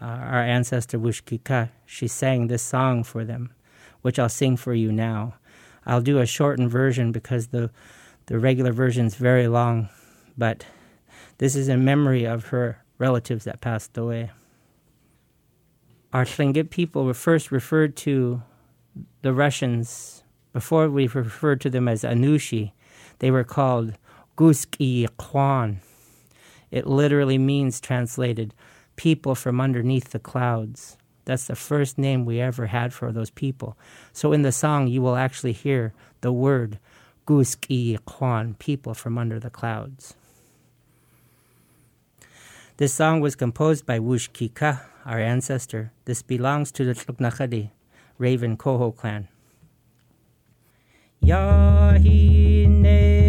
uh, 0.00 0.04
our 0.04 0.42
ancestor 0.42 0.98
Wushkika, 0.98 1.70
she 1.86 2.08
sang 2.08 2.46
this 2.48 2.62
song 2.62 3.04
for 3.04 3.24
them, 3.24 3.52
which 4.02 4.18
I'll 4.18 4.28
sing 4.28 4.56
for 4.56 4.74
you 4.74 4.90
now. 4.90 5.34
I'll 5.86 6.00
do 6.00 6.18
a 6.18 6.26
shortened 6.26 6.70
version 6.70 7.12
because 7.12 7.48
the 7.48 7.70
the 8.26 8.38
regular 8.38 8.72
version 8.72 9.04
is 9.04 9.16
very 9.16 9.48
long, 9.48 9.90
but 10.38 10.64
this 11.36 11.54
is 11.54 11.68
in 11.68 11.84
memory 11.84 12.24
of 12.24 12.46
her 12.46 12.82
relatives 12.96 13.44
that 13.44 13.60
passed 13.60 13.98
away 13.98 14.30
our 16.14 16.24
Tlingit 16.24 16.70
people 16.70 17.04
were 17.04 17.12
first 17.12 17.50
referred 17.50 17.96
to 17.96 18.40
the 19.22 19.32
Russians, 19.32 20.22
before 20.52 20.88
we 20.88 21.06
referred 21.06 21.60
to 21.62 21.70
them 21.70 21.88
as 21.88 22.02
Anushi, 22.02 22.72
they 23.18 23.30
were 23.30 23.44
called 23.44 23.94
Guski 24.36 25.06
Kwan. 25.16 25.80
It 26.70 26.86
literally 26.86 27.38
means, 27.38 27.80
translated, 27.80 28.54
people 28.96 29.34
from 29.34 29.60
underneath 29.60 30.10
the 30.10 30.18
clouds. 30.18 30.96
That's 31.24 31.46
the 31.46 31.56
first 31.56 31.98
name 31.98 32.24
we 32.24 32.40
ever 32.40 32.66
had 32.66 32.92
for 32.92 33.10
those 33.12 33.30
people. 33.30 33.78
So 34.12 34.32
in 34.32 34.42
the 34.42 34.52
song, 34.52 34.88
you 34.88 35.00
will 35.00 35.16
actually 35.16 35.52
hear 35.52 35.94
the 36.20 36.32
word 36.32 36.78
Guski 37.26 37.98
Kwan, 38.04 38.54
people 38.54 38.92
from 38.92 39.16
under 39.16 39.40
the 39.40 39.50
clouds. 39.50 40.14
This 42.76 42.92
song 42.92 43.20
was 43.20 43.36
composed 43.36 43.86
by 43.86 44.00
Wushkika, 44.00 44.82
our 45.06 45.20
ancestor. 45.20 45.92
This 46.04 46.22
belongs 46.22 46.72
to 46.72 46.84
the 46.84 46.92
Tluknakadi, 46.92 47.70
Raven 48.18 48.56
Koho 48.56 48.96
clan. 48.96 49.28
Yahine 51.22 53.23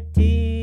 laniyati 0.00 0.55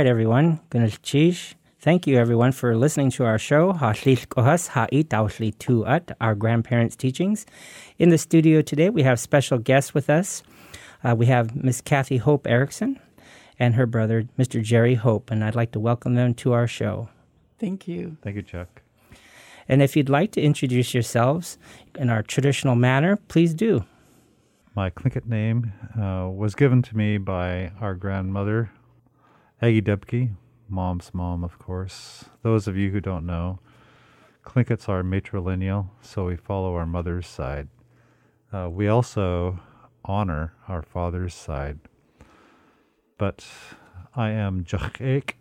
right, 0.00 0.06
everyone. 0.06 0.58
Gunalchish. 0.70 1.52
Thank 1.78 2.06
you, 2.06 2.16
everyone, 2.16 2.52
for 2.52 2.74
listening 2.74 3.10
to 3.10 3.26
our 3.26 3.38
show, 3.38 3.74
Hashlich 3.74 4.28
Kohas 4.28 4.68
Ha'it 4.68 5.10
Aushli 5.10 5.54
Tu'at, 5.56 6.12
our 6.22 6.34
grandparents' 6.34 6.96
teachings. 6.96 7.44
In 7.98 8.08
the 8.08 8.16
studio 8.16 8.62
today, 8.62 8.88
we 8.88 9.02
have 9.02 9.20
special 9.20 9.58
guests 9.58 9.92
with 9.92 10.08
us. 10.08 10.42
Uh, 11.04 11.14
we 11.14 11.26
have 11.26 11.54
Miss 11.54 11.82
Kathy 11.82 12.16
Hope 12.16 12.46
Erickson 12.46 12.98
and 13.58 13.74
her 13.74 13.84
brother, 13.84 14.24
Mr. 14.38 14.62
Jerry 14.62 14.94
Hope, 14.94 15.30
and 15.30 15.44
I'd 15.44 15.54
like 15.54 15.72
to 15.72 15.80
welcome 15.80 16.14
them 16.14 16.32
to 16.36 16.54
our 16.54 16.66
show. 16.66 17.10
Thank 17.58 17.86
you. 17.86 18.16
Thank 18.22 18.36
you, 18.36 18.42
Chuck. 18.42 18.80
And 19.68 19.82
if 19.82 19.96
you'd 19.96 20.08
like 20.08 20.32
to 20.32 20.40
introduce 20.40 20.94
yourselves 20.94 21.58
in 21.94 22.08
our 22.08 22.22
traditional 22.22 22.74
manner, 22.74 23.16
please 23.28 23.52
do. 23.52 23.84
My 24.74 24.88
Tlingit 24.88 25.26
name 25.26 25.74
uh, 25.94 26.30
was 26.30 26.54
given 26.54 26.80
to 26.80 26.96
me 26.96 27.18
by 27.18 27.72
our 27.82 27.94
grandmother, 27.94 28.70
Aggie 29.62 29.82
Debke, 29.82 30.30
mom's 30.70 31.12
mom, 31.12 31.44
of 31.44 31.58
course. 31.58 32.24
Those 32.40 32.66
of 32.66 32.78
you 32.78 32.90
who 32.92 33.00
don't 33.00 33.26
know, 33.26 33.58
Tlingits 34.46 34.88
are 34.88 35.02
matrilineal, 35.02 35.90
so 36.00 36.24
we 36.24 36.36
follow 36.36 36.74
our 36.74 36.86
mother's 36.86 37.26
side. 37.26 37.68
Uh, 38.50 38.70
we 38.70 38.88
also 38.88 39.60
honor 40.02 40.54
our 40.66 40.80
father's 40.80 41.34
side. 41.34 41.78
But 43.18 43.46
I 44.16 44.30
am 44.30 44.64
Jachek. 44.64 45.34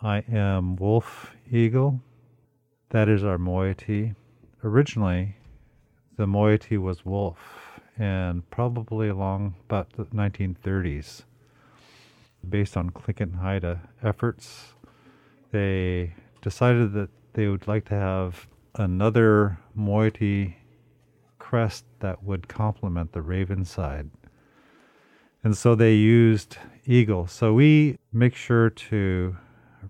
I 0.00 0.18
am 0.30 0.76
Wolf 0.76 1.32
Eagle. 1.50 2.00
That 2.90 3.08
is 3.08 3.24
our 3.24 3.36
moiety. 3.36 4.14
Originally, 4.62 5.34
the 6.16 6.28
moiety 6.28 6.78
was 6.78 7.04
wolf, 7.04 7.80
and 7.98 8.48
probably 8.50 9.08
along 9.08 9.56
about 9.68 9.94
the 9.94 10.04
1930s, 10.04 11.24
based 12.48 12.76
on 12.76 12.90
Tlingit 12.90 13.20
and 13.20 13.36
Haida 13.36 13.80
uh, 14.02 14.08
efforts, 14.08 14.74
they 15.50 16.14
decided 16.42 16.92
that 16.92 17.10
they 17.34 17.48
would 17.48 17.66
like 17.66 17.84
to 17.86 17.94
have 17.94 18.48
another 18.74 19.58
moiety 19.74 20.56
crest 21.38 21.84
that 22.00 22.22
would 22.22 22.48
complement 22.48 23.12
the 23.12 23.22
raven 23.22 23.64
side. 23.64 24.10
And 25.42 25.56
so 25.56 25.74
they 25.74 25.94
used 25.94 26.58
eagle. 26.84 27.26
So 27.26 27.54
we 27.54 27.98
make 28.12 28.34
sure 28.34 28.70
to 28.70 29.36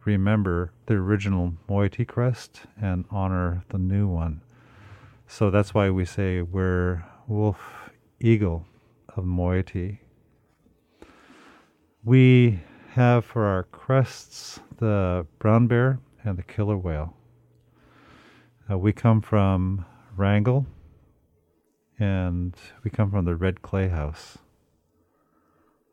remember 0.04 0.72
the 0.86 0.94
original 0.94 1.54
moiety 1.68 2.04
crest 2.04 2.62
and 2.80 3.04
honor 3.10 3.64
the 3.70 3.78
new 3.78 4.06
one. 4.06 4.42
So 5.26 5.50
that's 5.50 5.74
why 5.74 5.90
we 5.90 6.04
say 6.04 6.42
we're 6.42 7.04
wolf 7.26 7.90
eagle 8.20 8.66
of 9.16 9.24
moiety. 9.24 10.00
We 12.08 12.60
have 12.92 13.26
for 13.26 13.44
our 13.44 13.64
crests 13.64 14.60
the 14.78 15.26
brown 15.38 15.66
bear 15.66 16.00
and 16.24 16.38
the 16.38 16.42
killer 16.42 16.78
whale. 16.78 17.14
Uh, 18.70 18.78
we 18.78 18.94
come 18.94 19.20
from 19.20 19.84
Wrangell 20.16 20.64
and 21.98 22.56
we 22.82 22.90
come 22.90 23.10
from 23.10 23.26
the 23.26 23.36
Red 23.36 23.60
Clay 23.60 23.88
House. 23.88 24.38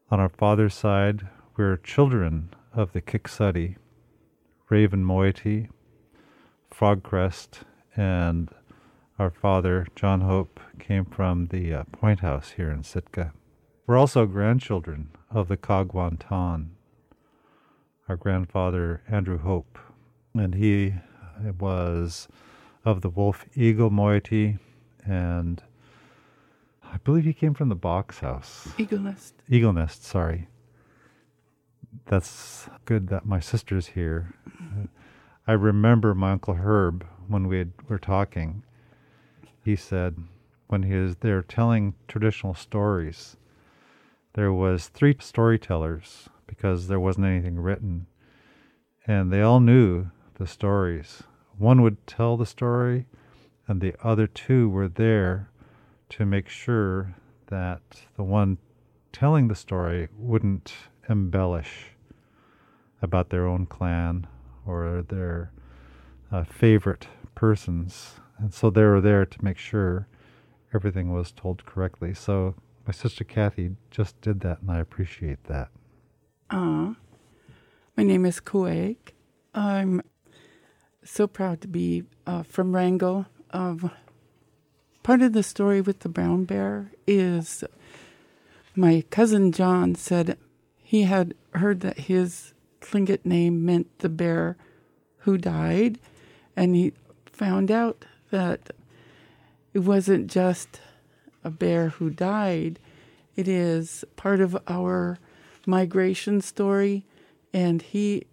On 0.09 0.21
our 0.21 0.29
father's 0.29 0.73
side, 0.73 1.27
we're 1.57 1.75
children 1.75 2.53
of 2.73 2.93
the 2.93 3.01
Kiksadi, 3.01 3.75
Raven 4.69 5.03
Moiety, 5.03 5.67
Frogcrest, 6.73 7.63
and 7.97 8.49
our 9.19 9.31
father, 9.31 9.85
John 9.97 10.21
Hope, 10.21 10.61
came 10.79 11.03
from 11.03 11.47
the 11.47 11.73
uh, 11.73 11.83
Point 11.91 12.21
House 12.21 12.51
here 12.51 12.71
in 12.71 12.83
Sitka. 12.83 13.33
We're 13.87 13.97
also 13.97 14.25
grandchildren 14.25 15.11
of 15.29 15.47
the 15.47 15.57
Kagwantan, 15.57 16.69
our 18.09 18.15
grandfather, 18.15 19.03
Andrew 19.07 19.37
Hope, 19.37 19.77
and 20.33 20.55
he 20.55 20.95
was 21.59 22.27
of 22.83 23.01
the 23.01 23.09
Wolf 23.09 23.45
Eagle 23.53 23.91
Moiety, 23.91 24.57
and 25.05 25.61
I 26.83 26.97
believe 26.97 27.25
he 27.25 27.33
came 27.33 27.53
from 27.53 27.69
the 27.69 27.75
Box 27.75 28.19
House. 28.19 28.69
Eagle 28.79 28.99
Nest. 28.99 29.35
Eagle 29.47 29.73
Nest, 29.73 30.03
sorry. 30.03 30.47
That's 32.05 32.67
good 32.85 33.09
that 33.09 33.27
my 33.27 33.39
sister's 33.39 33.87
here. 33.87 34.33
I 35.45 35.53
remember 35.53 36.15
my 36.15 36.31
Uncle 36.31 36.55
Herb 36.55 37.05
when 37.27 37.47
we 37.47 37.59
had, 37.59 37.73
were 37.87 37.99
talking. 37.99 38.63
He 39.63 39.75
said 39.75 40.17
when 40.67 40.81
he 40.81 40.95
was 40.95 41.17
there 41.17 41.43
telling 41.43 41.93
traditional 42.07 42.55
stories, 42.55 43.37
there 44.35 44.51
was 44.51 44.89
three 44.89 45.15
storytellers 45.19 46.27
because 46.45 46.87
there 46.87 46.99
wasn't 46.99 47.25
anything 47.25 47.57
written, 47.57 48.05
and 49.07 49.31
they 49.31 49.41
all 49.41 49.61
knew 49.61 50.07
the 50.37 50.45
stories. 50.45 51.23
One 51.57 51.81
would 51.81 52.05
tell 52.05 52.35
the 52.35 52.45
story, 52.45 53.05
and 53.65 53.79
the 53.79 53.95
other 54.03 54.27
two 54.27 54.67
were 54.67 54.89
there 54.89 55.49
to 56.09 56.25
make 56.25 56.49
sure 56.49 57.15
that 57.47 57.81
the 58.17 58.23
one 58.23 58.57
telling 59.13 59.47
the 59.47 59.55
story 59.55 60.09
wouldn't 60.17 60.73
embellish 61.09 61.91
about 63.01 63.29
their 63.29 63.47
own 63.47 63.65
clan 63.65 64.27
or 64.65 65.01
their 65.07 65.53
uh, 66.29 66.43
favorite 66.43 67.07
persons. 67.35 68.15
And 68.37 68.53
so 68.53 68.69
they 68.69 68.83
were 68.83 68.99
there 68.99 69.25
to 69.25 69.45
make 69.45 69.57
sure 69.57 70.09
everything 70.73 71.13
was 71.13 71.31
told 71.31 71.65
correctly. 71.65 72.13
So 72.13 72.55
my 72.85 72.93
sister 72.93 73.23
Kathy 73.23 73.71
just 73.89 74.19
did 74.21 74.41
that, 74.41 74.61
and 74.61 74.71
I 74.71 74.79
appreciate 74.79 75.43
that. 75.45 75.69
Uh, 76.49 76.93
my 77.97 78.03
name 78.03 78.25
is 78.25 78.39
Kuwait. 78.39 78.97
I'm 79.53 80.01
so 81.03 81.27
proud 81.27 81.61
to 81.61 81.67
be 81.67 82.03
uh, 82.27 82.43
from 82.43 82.75
Wrangell. 82.75 83.25
Of 83.51 83.89
part 85.01 85.21
of 85.21 85.33
the 85.33 85.43
story 85.43 85.79
with 85.79 85.99
the 85.99 86.09
brown 86.09 86.43
bear 86.43 86.91
is 87.07 87.63
my 88.75 89.03
cousin 89.09 89.51
John 89.51 89.95
said 89.95 90.37
he 90.83 91.03
had 91.03 91.33
heard 91.53 91.79
that 91.81 91.99
his 91.99 92.53
Tlingit 92.81 93.25
name 93.25 93.65
meant 93.65 93.99
the 93.99 94.09
bear 94.09 94.57
who 95.19 95.37
died, 95.37 95.99
and 96.55 96.75
he 96.75 96.93
found 97.25 97.71
out 97.71 98.05
that 98.29 98.71
it 99.73 99.79
wasn't 99.79 100.29
just 100.29 100.81
a 101.45 101.49
bear 101.49 101.89
who 101.89 102.09
died. 102.09 102.79
It 103.35 103.47
is 103.47 104.03
part 104.15 104.41
of 104.41 104.57
our 104.67 105.19
migration 105.65 106.41
story, 106.41 107.05
and 107.53 107.81
he 107.81 108.25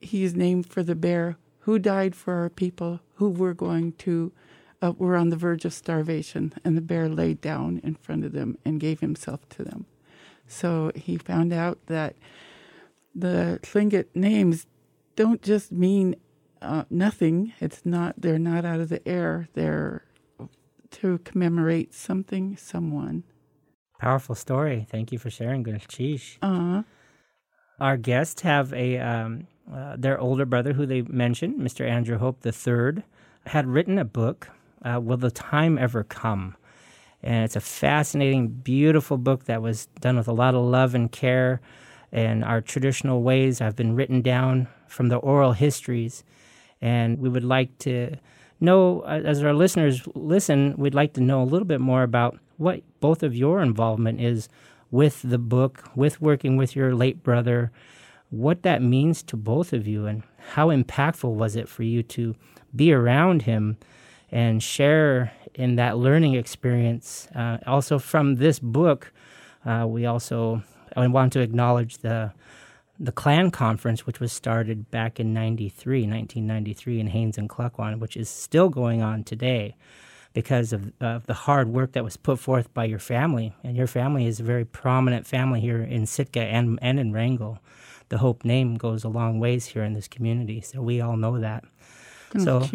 he's 0.00 0.34
named 0.34 0.66
for 0.66 0.82
the 0.82 0.94
bear 0.94 1.36
who 1.60 1.78
died 1.78 2.16
for 2.16 2.34
our 2.34 2.48
people 2.48 3.00
who 3.14 3.28
were 3.28 3.54
going 3.54 3.92
to 3.92 4.32
uh, 4.80 4.92
were 4.98 5.16
on 5.16 5.28
the 5.28 5.36
verge 5.36 5.64
of 5.64 5.72
starvation, 5.72 6.52
and 6.64 6.76
the 6.76 6.80
bear 6.80 7.08
laid 7.08 7.40
down 7.40 7.80
in 7.84 7.94
front 7.94 8.24
of 8.24 8.32
them 8.32 8.58
and 8.64 8.80
gave 8.80 9.00
himself 9.00 9.48
to 9.48 9.62
them. 9.62 9.86
So 10.46 10.90
he 10.94 11.16
found 11.16 11.52
out 11.52 11.78
that 11.86 12.16
the 13.14 13.60
Tlingit 13.62 14.06
names 14.14 14.66
don't 15.14 15.40
just 15.42 15.70
mean 15.70 16.16
uh, 16.60 16.84
nothing. 16.90 17.52
It's 17.60 17.82
not. 17.84 18.14
They're 18.18 18.38
not 18.38 18.64
out 18.64 18.80
of 18.80 18.88
the 18.88 19.06
air. 19.06 19.48
They're 19.54 20.04
to 20.92 21.18
commemorate 21.18 21.94
something, 21.94 22.56
someone. 22.56 23.24
Powerful 23.98 24.34
story. 24.34 24.86
Thank 24.90 25.12
you 25.12 25.18
for 25.18 25.30
sharing, 25.30 25.64
Gulchish. 25.64 26.38
Uh-huh. 26.42 26.82
Our 27.80 27.96
guests 27.96 28.42
have 28.42 28.72
a 28.72 28.98
um, 28.98 29.46
uh, 29.72 29.96
their 29.96 30.18
older 30.18 30.44
brother, 30.44 30.72
who 30.72 30.86
they 30.86 31.02
mentioned, 31.02 31.60
Mr. 31.60 31.88
Andrew 31.88 32.18
Hope 32.18 32.44
III, 32.44 33.02
had 33.46 33.66
written 33.66 33.98
a 33.98 34.04
book. 34.04 34.48
Uh, 34.84 35.00
Will 35.00 35.16
the 35.16 35.30
time 35.30 35.78
ever 35.78 36.02
come? 36.02 36.56
And 37.22 37.44
it's 37.44 37.56
a 37.56 37.60
fascinating, 37.60 38.48
beautiful 38.48 39.16
book 39.16 39.44
that 39.44 39.62
was 39.62 39.86
done 40.00 40.16
with 40.16 40.26
a 40.26 40.32
lot 40.32 40.54
of 40.54 40.62
love 40.62 40.94
and 40.94 41.10
care. 41.10 41.60
And 42.10 42.44
our 42.44 42.60
traditional 42.60 43.22
ways 43.22 43.60
have 43.60 43.76
been 43.76 43.94
written 43.94 44.20
down 44.20 44.66
from 44.88 45.08
the 45.08 45.16
oral 45.16 45.52
histories. 45.52 46.24
And 46.80 47.18
we 47.20 47.28
would 47.28 47.44
like 47.44 47.78
to 47.78 48.16
know, 48.62 49.00
uh, 49.00 49.20
as 49.24 49.42
our 49.42 49.54
listeners 49.54 50.06
listen, 50.14 50.74
we'd 50.76 50.94
like 50.94 51.12
to 51.14 51.20
know 51.20 51.42
a 51.42 51.44
little 51.44 51.66
bit 51.66 51.80
more 51.80 52.02
about 52.02 52.38
what 52.56 52.82
both 53.00 53.22
of 53.22 53.34
your 53.34 53.60
involvement 53.60 54.20
is 54.20 54.48
with 54.90 55.22
the 55.22 55.38
book, 55.38 55.88
with 55.94 56.20
working 56.20 56.56
with 56.56 56.76
your 56.76 56.94
late 56.94 57.22
brother, 57.22 57.72
what 58.30 58.62
that 58.62 58.82
means 58.82 59.22
to 59.24 59.36
both 59.36 59.72
of 59.72 59.86
you, 59.86 60.06
and 60.06 60.22
how 60.54 60.68
impactful 60.68 61.32
was 61.32 61.56
it 61.56 61.68
for 61.68 61.82
you 61.82 62.02
to 62.02 62.34
be 62.74 62.92
around 62.92 63.42
him 63.42 63.76
and 64.30 64.62
share 64.62 65.32
in 65.54 65.76
that 65.76 65.98
learning 65.98 66.34
experience. 66.34 67.28
Uh, 67.34 67.58
also, 67.66 67.98
from 67.98 68.36
this 68.36 68.58
book, 68.58 69.12
uh, 69.64 69.84
we 69.86 70.06
also 70.06 70.62
I 70.96 71.06
want 71.06 71.32
to 71.34 71.40
acknowledge 71.40 71.98
the 71.98 72.32
the 72.98 73.12
Clan 73.12 73.50
Conference, 73.50 74.06
which 74.06 74.20
was 74.20 74.32
started 74.32 74.90
back 74.90 75.18
in 75.18 75.32
93, 75.32 76.02
1993 76.02 77.00
in 77.00 77.06
Haines 77.08 77.38
and 77.38 77.48
Klukwan, 77.48 77.98
which 77.98 78.16
is 78.16 78.28
still 78.28 78.68
going 78.68 79.02
on 79.02 79.24
today 79.24 79.76
because 80.32 80.72
of, 80.72 80.92
of 81.00 81.26
the 81.26 81.34
hard 81.34 81.68
work 81.68 81.92
that 81.92 82.04
was 82.04 82.16
put 82.16 82.38
forth 82.38 82.72
by 82.72 82.84
your 82.84 82.98
family. 82.98 83.54
And 83.62 83.76
your 83.76 83.86
family 83.86 84.26
is 84.26 84.40
a 84.40 84.44
very 84.44 84.64
prominent 84.64 85.26
family 85.26 85.60
here 85.60 85.82
in 85.82 86.06
Sitka 86.06 86.40
and, 86.40 86.78
and 86.80 86.98
in 86.98 87.12
Wrangell. 87.12 87.58
The 88.08 88.18
Hope 88.18 88.44
name 88.44 88.76
goes 88.76 89.04
a 89.04 89.08
long 89.08 89.40
ways 89.40 89.66
here 89.66 89.82
in 89.82 89.94
this 89.94 90.08
community, 90.08 90.60
so 90.60 90.82
we 90.82 91.00
all 91.00 91.16
know 91.16 91.38
that. 91.40 91.64
So, 92.38 92.66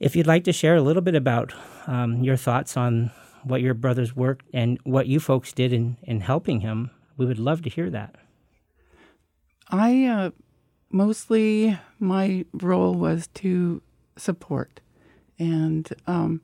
if 0.00 0.16
you'd 0.16 0.26
like 0.26 0.44
to 0.44 0.52
share 0.52 0.76
a 0.76 0.82
little 0.82 1.02
bit 1.02 1.14
about 1.14 1.52
um, 1.86 2.22
your 2.22 2.36
thoughts 2.36 2.76
on 2.76 3.10
what 3.44 3.60
your 3.60 3.74
brother's 3.74 4.14
work 4.14 4.42
and 4.52 4.78
what 4.84 5.06
you 5.06 5.20
folks 5.20 5.52
did 5.52 5.72
in, 5.72 5.96
in 6.02 6.20
helping 6.20 6.60
him, 6.60 6.90
we 7.16 7.26
would 7.26 7.38
love 7.38 7.62
to 7.62 7.70
hear 7.70 7.90
that. 7.90 8.16
I 9.68 10.04
uh, 10.04 10.30
mostly 10.90 11.78
my 11.98 12.44
role 12.52 12.94
was 12.94 13.26
to 13.34 13.82
support, 14.16 14.80
and 15.38 15.88
um, 16.06 16.40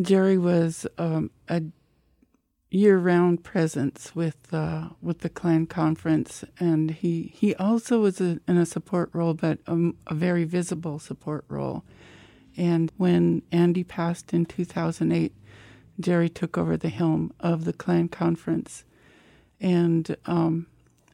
Jerry 0.00 0.38
was 0.38 0.86
um, 0.98 1.30
a 1.48 1.62
year-round 2.70 3.42
presence 3.42 4.14
with 4.14 4.52
uh, 4.54 4.90
with 5.02 5.20
the 5.20 5.28
clan 5.28 5.66
conference, 5.66 6.44
and 6.58 6.92
he 6.92 7.32
he 7.34 7.54
also 7.56 8.00
was 8.00 8.20
a, 8.20 8.38
in 8.46 8.56
a 8.56 8.66
support 8.66 9.10
role, 9.12 9.34
but 9.34 9.58
a, 9.66 9.90
a 10.06 10.14
very 10.14 10.44
visible 10.44 10.98
support 10.98 11.44
role. 11.48 11.84
And 12.56 12.92
when 12.96 13.42
Andy 13.52 13.84
passed 13.84 14.32
in 14.32 14.44
2008, 14.44 15.32
Jerry 15.98 16.28
took 16.28 16.58
over 16.58 16.76
the 16.76 16.88
helm 16.88 17.32
of 17.40 17.64
the 17.64 17.72
clan 17.72 18.08
conference, 18.08 18.84
and 19.60 20.16
um, 20.26 20.66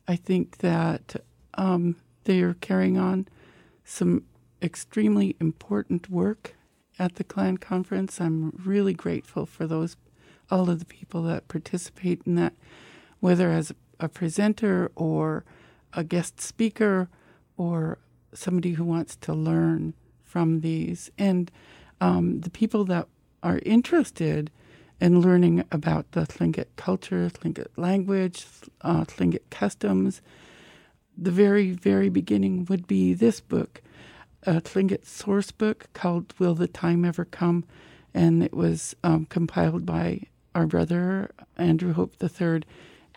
I 0.08 0.16
think 0.16 0.58
that 0.58 1.16
um, 1.54 1.96
they 2.24 2.40
are 2.40 2.54
carrying 2.54 2.98
on 2.98 3.28
some 3.84 4.24
extremely 4.62 5.36
important 5.40 6.10
work 6.10 6.54
at 6.98 7.16
the 7.16 7.24
clan 7.24 7.58
conference. 7.58 8.20
I'm 8.20 8.52
really 8.64 8.94
grateful 8.94 9.46
for 9.46 9.66
those 9.66 9.96
all 10.50 10.70
of 10.70 10.78
the 10.78 10.84
people 10.84 11.22
that 11.24 11.48
participate 11.48 12.22
in 12.24 12.36
that, 12.36 12.52
whether 13.20 13.50
as 13.50 13.72
a 13.98 14.08
presenter 14.08 14.90
or 14.94 15.44
a 15.92 16.04
guest 16.04 16.40
speaker 16.40 17.08
or 17.56 17.98
somebody 18.32 18.72
who 18.72 18.84
wants 18.84 19.16
to 19.16 19.34
learn 19.34 19.94
from 20.22 20.60
these, 20.60 21.10
and 21.18 21.50
um, 22.00 22.40
the 22.40 22.50
people 22.50 22.84
that 22.84 23.08
are 23.42 23.60
interested 23.64 24.50
in 25.00 25.20
learning 25.20 25.64
about 25.70 26.10
the 26.12 26.22
Tlingit 26.22 26.66
culture, 26.76 27.30
Tlingit 27.30 27.68
language, 27.76 28.46
uh, 28.80 29.04
Tlingit 29.04 29.50
customs. 29.50 30.22
The 31.16 31.30
very, 31.30 31.72
very 31.72 32.08
beginning 32.08 32.66
would 32.68 32.86
be 32.86 33.14
this 33.14 33.40
book, 33.40 33.82
a 34.44 34.60
Tlingit 34.60 35.04
source 35.04 35.50
book 35.50 35.88
called 35.92 36.34
Will 36.38 36.54
the 36.54 36.68
Time 36.68 37.04
Ever 37.04 37.24
Come? 37.24 37.64
And 38.14 38.42
it 38.42 38.54
was 38.54 38.96
um, 39.04 39.26
compiled 39.26 39.84
by 39.84 40.22
our 40.54 40.66
brother, 40.66 41.30
Andrew 41.58 41.92
Hope 41.92 42.14
III, 42.22 42.62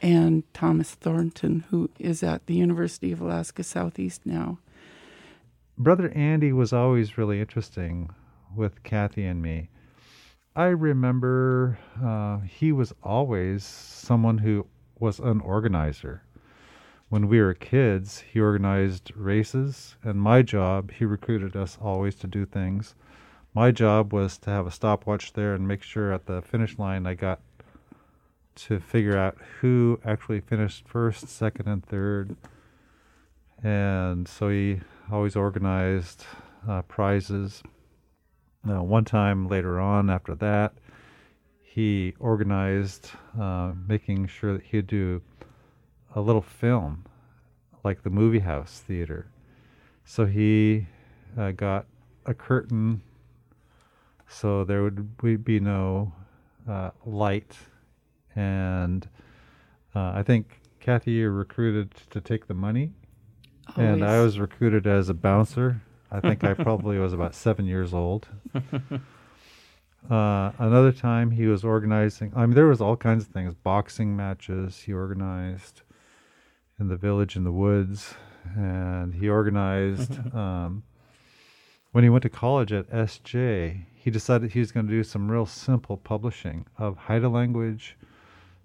and 0.01 0.43
Thomas 0.53 0.91
Thornton, 0.95 1.65
who 1.69 1.89
is 1.97 2.23
at 2.23 2.45
the 2.45 2.53
University 2.53 3.11
of 3.11 3.21
Alaska 3.21 3.63
Southeast 3.63 4.25
now. 4.25 4.59
Brother 5.77 6.11
Andy 6.13 6.51
was 6.51 6.73
always 6.73 7.17
really 7.17 7.39
interesting 7.39 8.09
with 8.53 8.83
Kathy 8.83 9.23
and 9.23 9.41
me. 9.41 9.69
I 10.55 10.65
remember 10.65 11.77
uh, 12.03 12.39
he 12.39 12.71
was 12.71 12.93
always 13.03 13.63
someone 13.63 14.39
who 14.39 14.65
was 14.99 15.19
an 15.19 15.41
organizer. 15.41 16.23
When 17.09 17.27
we 17.27 17.39
were 17.39 17.53
kids, 17.53 18.23
he 18.31 18.39
organized 18.39 19.11
races, 19.15 19.95
and 20.03 20.21
my 20.21 20.41
job, 20.41 20.91
he 20.91 21.05
recruited 21.05 21.55
us 21.55 21.77
always 21.81 22.15
to 22.15 22.27
do 22.27 22.45
things. 22.45 22.95
My 23.53 23.71
job 23.71 24.13
was 24.13 24.37
to 24.39 24.49
have 24.49 24.67
a 24.67 24.71
stopwatch 24.71 25.33
there 25.33 25.53
and 25.53 25.67
make 25.67 25.81
sure 25.81 26.13
at 26.13 26.25
the 26.25 26.41
finish 26.41 26.77
line 26.77 27.07
I 27.07 27.13
got 27.13 27.41
to 28.55 28.79
figure 28.79 29.17
out 29.17 29.37
who 29.61 29.99
actually 30.03 30.41
finished 30.41 30.87
first, 30.87 31.29
second, 31.29 31.67
and 31.67 31.83
third. 31.85 32.35
And 33.63 34.27
so 34.27 34.49
he 34.49 34.81
always 35.11 35.35
organized 35.35 36.25
uh, 36.67 36.81
prizes. 36.83 37.63
Uh, 38.67 38.83
one 38.83 39.05
time 39.05 39.47
later 39.47 39.79
on, 39.79 40.09
after 40.09 40.35
that, 40.35 40.73
he 41.63 42.13
organized 42.19 43.11
uh, 43.39 43.71
making 43.87 44.27
sure 44.27 44.53
that 44.53 44.63
he'd 44.63 44.87
do 44.87 45.21
a 46.15 46.19
little 46.21 46.41
film, 46.41 47.05
like 47.83 48.03
the 48.03 48.09
movie 48.09 48.39
house 48.39 48.83
theater. 48.85 49.27
So 50.03 50.25
he 50.25 50.87
uh, 51.37 51.51
got 51.51 51.85
a 52.25 52.33
curtain, 52.33 53.01
so 54.27 54.63
there 54.63 54.83
would 54.83 55.43
be 55.45 55.59
no 55.59 56.11
uh, 56.67 56.91
light, 57.05 57.55
and 58.35 59.07
uh, 59.95 60.11
I 60.15 60.23
think 60.23 60.61
Kathy 60.79 61.11
you 61.11 61.29
recruited 61.29 61.93
to 62.09 62.19
take 62.19 62.47
the 62.47 62.53
money, 62.53 62.91
and 63.75 64.03
I 64.03 64.21
was 64.21 64.39
recruited 64.39 64.85
as 64.87 65.09
a 65.09 65.13
bouncer. 65.13 65.81
I 66.11 66.19
think 66.19 66.43
I 66.43 66.53
probably 66.53 66.97
was 66.97 67.13
about 67.13 67.35
seven 67.35 67.65
years 67.65 67.93
old. 67.93 68.27
Uh, 70.09 70.53
another 70.59 70.93
time 70.93 71.29
he 71.29 71.45
was 71.45 71.63
organizing. 71.63 72.31
I 72.35 72.45
mean, 72.45 72.55
there 72.55 72.67
was 72.67 72.79
all 72.79 72.95
kinds 72.95 73.25
of 73.25 73.31
things. 73.31 73.53
Boxing 73.53 74.15
matches 74.15 74.79
he 74.79 74.93
organized 74.93 75.81
in 76.79 76.87
the 76.87 76.95
village 76.95 77.35
in 77.35 77.43
the 77.43 77.51
woods, 77.51 78.13
and 78.55 79.13
he 79.13 79.27
organized. 79.27 80.17
um, 80.33 80.83
when 81.91 82.03
he 82.03 82.09
went 82.09 82.21
to 82.21 82.29
college 82.29 82.71
at 82.71 82.89
SJ, 82.89 83.85
he 83.93 84.11
decided 84.11 84.51
he 84.51 84.59
was 84.59 84.71
going 84.71 84.87
to 84.87 84.91
do 84.91 85.03
some 85.03 85.29
real 85.29 85.45
simple 85.45 85.97
publishing 85.97 86.65
of 86.77 86.97
Haida 86.97 87.29
language, 87.29 87.97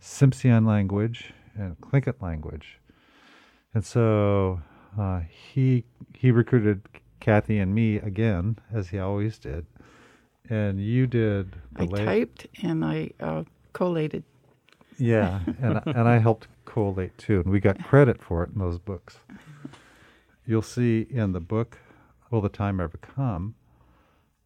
Tsimshian 0.00 0.66
language 0.66 1.32
and 1.56 1.80
Tlingit 1.80 2.20
language. 2.20 2.78
And 3.72 3.84
so 3.84 4.60
uh, 4.98 5.20
he 5.28 5.84
he 6.14 6.30
recruited 6.30 6.82
Kathy 7.24 7.58
and 7.58 7.74
me 7.74 7.96
again, 7.96 8.58
as 8.70 8.90
he 8.90 8.98
always 8.98 9.38
did. 9.38 9.64
And 10.50 10.78
you 10.78 11.06
did 11.06 11.56
the 11.72 11.84
I 11.84 11.86
lay- 11.86 12.04
typed 12.04 12.46
and 12.62 12.84
I 12.84 13.12
uh, 13.18 13.44
collated. 13.72 14.24
Yeah, 14.98 15.40
and 15.58 15.80
and 15.86 16.06
I 16.06 16.18
helped 16.18 16.48
collate 16.66 17.16
too, 17.16 17.40
and 17.40 17.50
we 17.50 17.60
got 17.60 17.82
credit 17.82 18.22
for 18.22 18.42
it 18.44 18.50
in 18.52 18.58
those 18.58 18.78
books. 18.78 19.16
You'll 20.44 20.60
see 20.60 21.06
in 21.08 21.32
the 21.32 21.40
book, 21.40 21.78
"Will 22.30 22.42
the 22.42 22.50
Time 22.50 22.78
Ever 22.78 22.98
Come," 22.98 23.54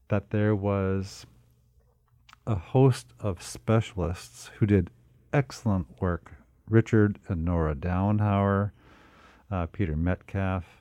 that 0.07 0.31
there 0.31 0.55
was 0.55 1.27
a 2.47 2.55
host 2.55 3.09
of 3.19 3.43
specialists 3.43 4.53
who 4.59 4.67
did 4.67 4.89
excellent 5.33 6.01
work. 6.01 6.31
Richard 6.71 7.19
and 7.27 7.45
Nora 7.45 7.75
Dauenhauer, 7.75 8.71
uh, 9.51 9.67
Peter 9.67 9.97
Metcalf, 9.97 10.78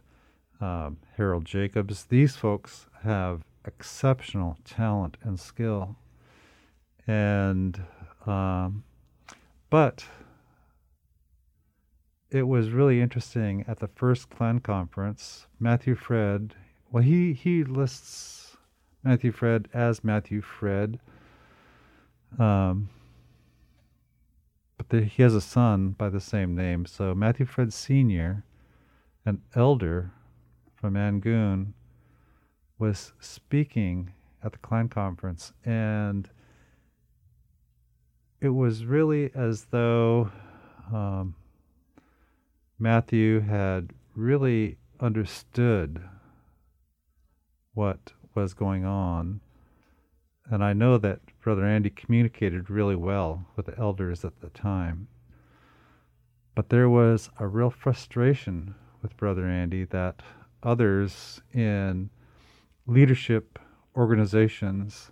um, 0.61 0.97
Harold 1.15 1.45
Jacobs. 1.45 2.05
These 2.05 2.35
folks 2.35 2.87
have 3.03 3.43
exceptional 3.65 4.57
talent 4.65 5.17
and 5.23 5.39
skill, 5.39 5.95
and 7.05 7.81
um, 8.25 8.83
but 9.69 10.05
it 12.29 12.43
was 12.43 12.69
really 12.69 13.01
interesting 13.01 13.63
at 13.67 13.79
the 13.79 13.87
first 13.87 14.29
clan 14.29 14.59
conference. 14.59 15.47
Matthew 15.59 15.95
Fred, 15.95 16.55
well, 16.91 17.03
he 17.03 17.33
he 17.33 17.63
lists 17.63 18.57
Matthew 19.03 19.31
Fred 19.31 19.67
as 19.73 20.03
Matthew 20.03 20.41
Fred, 20.41 20.99
um, 22.37 22.89
but 24.77 24.89
the, 24.89 25.01
he 25.01 25.23
has 25.23 25.35
a 25.35 25.41
son 25.41 25.91
by 25.91 26.09
the 26.09 26.19
same 26.19 26.55
name. 26.55 26.85
So 26.85 27.13
Matthew 27.13 27.45
Fred 27.45 27.73
Senior, 27.73 28.43
an 29.25 29.41
elder 29.55 30.11
from 30.79 30.95
Angoon, 30.95 31.73
was 32.79 33.13
speaking 33.19 34.13
at 34.43 34.51
the 34.51 34.57
clan 34.59 34.87
conference, 34.87 35.51
and 35.65 36.29
it 38.39 38.49
was 38.49 38.85
really 38.85 39.31
as 39.33 39.65
though 39.71 40.31
um, 40.93 41.35
Matthew 42.79 43.39
had 43.39 43.91
really 44.15 44.77
understood 44.99 46.01
what 47.73 48.13
was 48.35 48.53
going 48.53 48.85
on. 48.85 49.41
And 50.49 50.63
I 50.63 50.73
know 50.73 50.97
that 50.99 51.19
Brother 51.41 51.65
Andy 51.65 51.89
communicated 51.89 52.69
really 52.69 52.95
well 52.95 53.47
with 53.55 53.65
the 53.65 53.77
elders 53.77 54.23
at 54.23 54.39
the 54.39 54.49
time. 54.49 55.07
But 56.55 56.69
there 56.69 56.89
was 56.89 57.29
a 57.39 57.47
real 57.47 57.69
frustration 57.69 58.75
with 59.01 59.17
Brother 59.17 59.45
Andy 59.45 59.83
that 59.85 60.21
others 60.63 61.41
in 61.53 62.09
leadership 62.85 63.59
organizations 63.95 65.11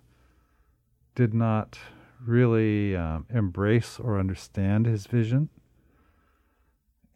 did 1.16 1.34
not 1.34 1.80
really 2.26 2.96
um, 2.96 3.26
embrace 3.30 4.00
or 4.00 4.20
understand 4.20 4.86
his 4.86 5.08
vision, 5.08 5.50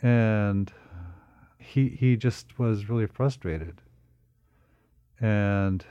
and 0.01 0.71
he 1.57 1.89
he 1.89 2.15
just 2.15 2.57
was 2.57 2.89
really 2.89 3.07
frustrated. 3.07 3.81
And 5.19 5.85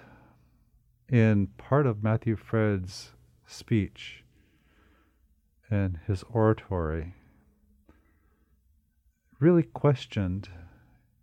in 1.09 1.49
part 1.59 1.87
of 1.87 2.03
Matthew 2.03 2.37
Fred's 2.37 3.13
speech 3.47 4.25
and 5.71 5.99
his 6.07 6.25
oratory, 6.31 7.15
really 9.39 9.63
questioned 9.63 10.49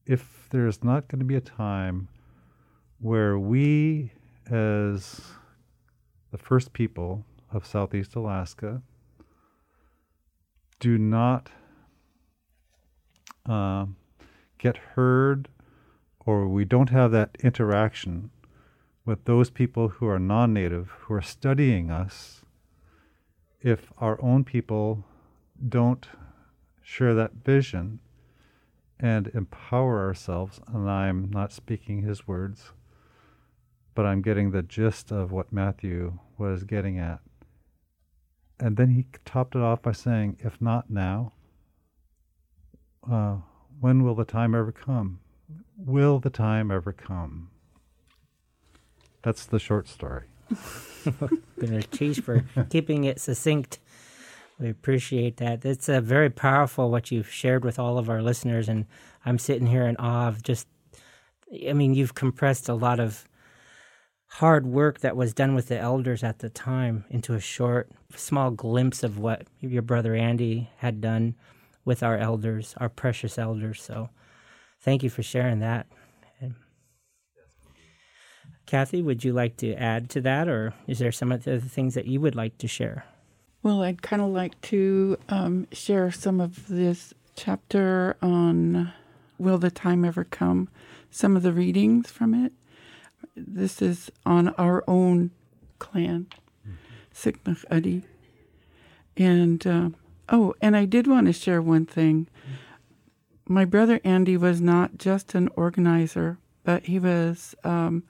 if 0.05 0.47
there's 0.51 0.83
not 0.83 1.07
going 1.07 1.19
to 1.19 1.25
be 1.25 1.35
a 1.35 1.41
time 1.41 2.07
where 2.99 3.37
we, 3.37 4.11
as 4.49 5.21
the 6.31 6.37
first 6.37 6.73
people 6.73 7.25
of 7.51 7.65
Southeast 7.65 8.15
Alaska, 8.15 8.81
do 10.79 10.97
not 10.97 11.49
uh, 13.47 13.85
get 14.57 14.77
heard 14.77 15.47
or 16.25 16.47
we 16.47 16.65
don't 16.65 16.89
have 16.89 17.11
that 17.11 17.37
interaction 17.43 18.31
with 19.05 19.25
those 19.25 19.49
people 19.49 19.89
who 19.89 20.07
are 20.07 20.19
non 20.19 20.53
native, 20.53 20.89
who 21.01 21.13
are 21.13 21.21
studying 21.21 21.91
us, 21.91 22.41
if 23.61 23.91
our 23.99 24.21
own 24.21 24.43
people 24.43 25.05
don't 25.69 26.07
share 26.81 27.13
that 27.13 27.33
vision 27.43 27.99
and 28.99 29.27
empower 29.33 30.05
ourselves, 30.05 30.59
and 30.67 30.89
I'm 30.89 31.29
not 31.29 31.51
speaking 31.51 32.01
his 32.01 32.27
words, 32.27 32.71
but 33.93 34.05
I'm 34.05 34.21
getting 34.21 34.51
the 34.51 34.63
gist 34.63 35.11
of 35.11 35.31
what 35.31 35.51
Matthew 35.51 36.19
was 36.37 36.63
getting 36.63 36.97
at. 36.99 37.19
And 38.59 38.77
then 38.77 38.91
he 38.91 39.05
topped 39.25 39.55
it 39.55 39.61
off 39.61 39.81
by 39.81 39.91
saying, 39.91 40.37
If 40.39 40.61
not 40.61 40.89
now, 40.89 41.33
uh, 43.09 43.37
when 43.79 44.03
will 44.03 44.15
the 44.15 44.25
time 44.25 44.55
ever 44.55 44.71
come? 44.71 45.19
Will 45.77 46.19
the 46.19 46.29
time 46.29 46.71
ever 46.71 46.93
come? 46.93 47.49
That's 49.21 49.45
the 49.45 49.59
short 49.59 49.87
story. 49.87 50.23
Gonna 51.59 51.83
tease 51.83 52.19
for 52.19 52.45
keeping 52.69 53.03
it 53.03 53.19
succinct. 53.19 53.79
We 54.59 54.69
appreciate 54.69 55.37
that. 55.37 55.65
It's 55.65 55.89
a 55.89 55.97
uh, 55.97 56.01
very 56.01 56.29
powerful 56.29 56.89
what 56.89 57.11
you've 57.11 57.29
shared 57.29 57.65
with 57.65 57.77
all 57.77 57.97
of 57.97 58.09
our 58.09 58.21
listeners, 58.21 58.69
and 58.69 58.85
I'm 59.25 59.37
sitting 59.37 59.67
here 59.67 59.85
in 59.85 59.97
awe 59.97 60.29
of 60.29 60.43
just. 60.43 60.67
I 61.67 61.73
mean, 61.73 61.93
you've 61.93 62.15
compressed 62.15 62.69
a 62.69 62.73
lot 62.73 62.99
of 62.99 63.27
hard 64.27 64.65
work 64.65 64.99
that 65.01 65.15
was 65.15 65.33
done 65.33 65.55
with 65.55 65.67
the 65.67 65.77
elders 65.77 66.23
at 66.23 66.39
the 66.39 66.49
time 66.49 67.05
into 67.09 67.33
a 67.33 67.39
short, 67.39 67.91
small 68.15 68.49
glimpse 68.49 69.03
of 69.03 69.19
what 69.19 69.43
your 69.59 69.81
brother 69.81 70.15
Andy 70.15 70.69
had 70.77 71.01
done 71.01 71.35
with 71.83 72.01
our 72.01 72.17
elders, 72.17 72.73
our 72.77 72.89
precious 72.89 73.37
elders. 73.37 73.81
So, 73.81 74.09
thank 74.79 75.03
you 75.03 75.09
for 75.09 75.21
sharing 75.21 75.59
that. 75.59 75.85
And 76.39 76.55
Kathy, 78.65 79.01
would 79.01 79.23
you 79.25 79.33
like 79.33 79.57
to 79.57 79.73
add 79.73 80.09
to 80.11 80.21
that, 80.21 80.47
or 80.47 80.73
is 80.87 80.99
there 80.99 81.11
some 81.11 81.33
of 81.33 81.43
the 81.43 81.55
other 81.55 81.67
things 81.67 81.93
that 81.93 82.07
you 82.07 82.21
would 82.21 82.35
like 82.35 82.57
to 82.59 82.69
share? 82.69 83.05
Well, 83.65 83.81
I'd 83.81 84.03
kind 84.03 84.21
of 84.21 84.27
like 84.27 84.61
to 84.61 85.17
um, 85.27 85.65
share 85.71 86.11
some 86.11 86.39
of 86.39 86.67
this 86.67 87.15
chapter 87.35 88.15
on 88.21 88.93
Will 89.39 89.57
the 89.57 89.71
Time 89.71 90.05
Ever 90.05 90.23
Come? 90.23 90.69
Some 91.09 91.35
of 91.35 91.41
the 91.41 91.51
readings 91.51 92.11
from 92.11 92.35
it. 92.35 92.53
This 93.35 93.81
is 93.81 94.11
on 94.23 94.49
our 94.49 94.83
own 94.87 95.31
clan, 95.79 96.27
Sikmach 97.11 97.65
Adi. 97.71 98.03
And, 99.17 99.65
uh, 99.65 99.89
oh, 100.29 100.53
and 100.61 100.77
I 100.77 100.85
did 100.85 101.07
want 101.07 101.25
to 101.25 101.33
share 101.33 101.59
one 101.59 101.87
thing. 101.87 102.27
My 103.47 103.65
brother 103.65 103.99
Andy 104.03 104.37
was 104.37 104.61
not 104.61 104.99
just 104.99 105.33
an 105.33 105.49
organizer, 105.55 106.37
but 106.63 106.83
he 106.83 106.99
was 106.99 107.55
um, 107.63 108.03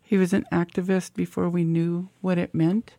he 0.00 0.16
was 0.16 0.32
an 0.32 0.46
activist 0.50 1.12
before 1.12 1.50
we 1.50 1.64
knew 1.64 2.08
what 2.22 2.38
it 2.38 2.54
meant. 2.54 2.94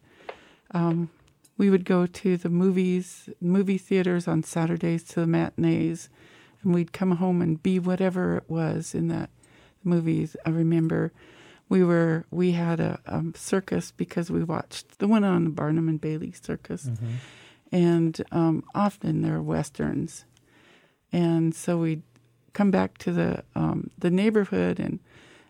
Um, 0.75 1.09
we 1.57 1.69
would 1.69 1.85
go 1.85 2.05
to 2.05 2.37
the 2.37 2.49
movies, 2.49 3.29
movie 3.39 3.77
theaters 3.77 4.27
on 4.27 4.43
Saturdays 4.43 5.03
to 5.05 5.19
the 5.19 5.27
matinees, 5.27 6.09
and 6.63 6.73
we'd 6.73 6.93
come 6.93 7.11
home 7.11 7.41
and 7.41 7.61
be 7.61 7.79
whatever 7.79 8.37
it 8.37 8.49
was 8.49 8.95
in 8.95 9.07
that 9.09 9.29
movies. 9.83 10.35
I 10.45 10.49
remember 10.49 11.11
we 11.69 11.83
were 11.83 12.25
we 12.31 12.51
had 12.51 12.79
a 12.79 12.99
um, 13.07 13.33
circus 13.35 13.91
because 13.91 14.29
we 14.31 14.43
watched 14.43 14.99
the 14.99 15.07
one 15.07 15.23
on 15.23 15.43
the 15.43 15.49
Barnum 15.49 15.87
and 15.89 15.99
Bailey 16.01 16.31
circus, 16.31 16.89
and 17.71 18.21
um, 18.31 18.63
often 18.75 19.21
they're 19.21 19.41
westerns, 19.41 20.25
and 21.11 21.53
so 21.55 21.77
we'd 21.77 22.03
come 22.53 22.71
back 22.71 22.97
to 22.99 23.11
the 23.11 23.43
um, 23.55 23.89
the 23.97 24.11
neighborhood 24.11 24.79
and 24.79 24.99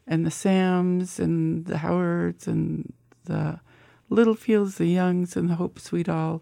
and 0.08 0.26
the 0.26 0.32
Sams 0.32 1.20
and 1.20 1.66
the 1.66 1.78
Howards 1.80 2.48
and 2.48 2.92
the 3.26 3.60
Littlefields, 4.10 4.78
the 4.78 4.88
Youngs, 4.88 5.36
and 5.36 5.50
the 5.50 5.56
Hopes 5.56 5.92
we'd 5.92 6.10
all 6.10 6.42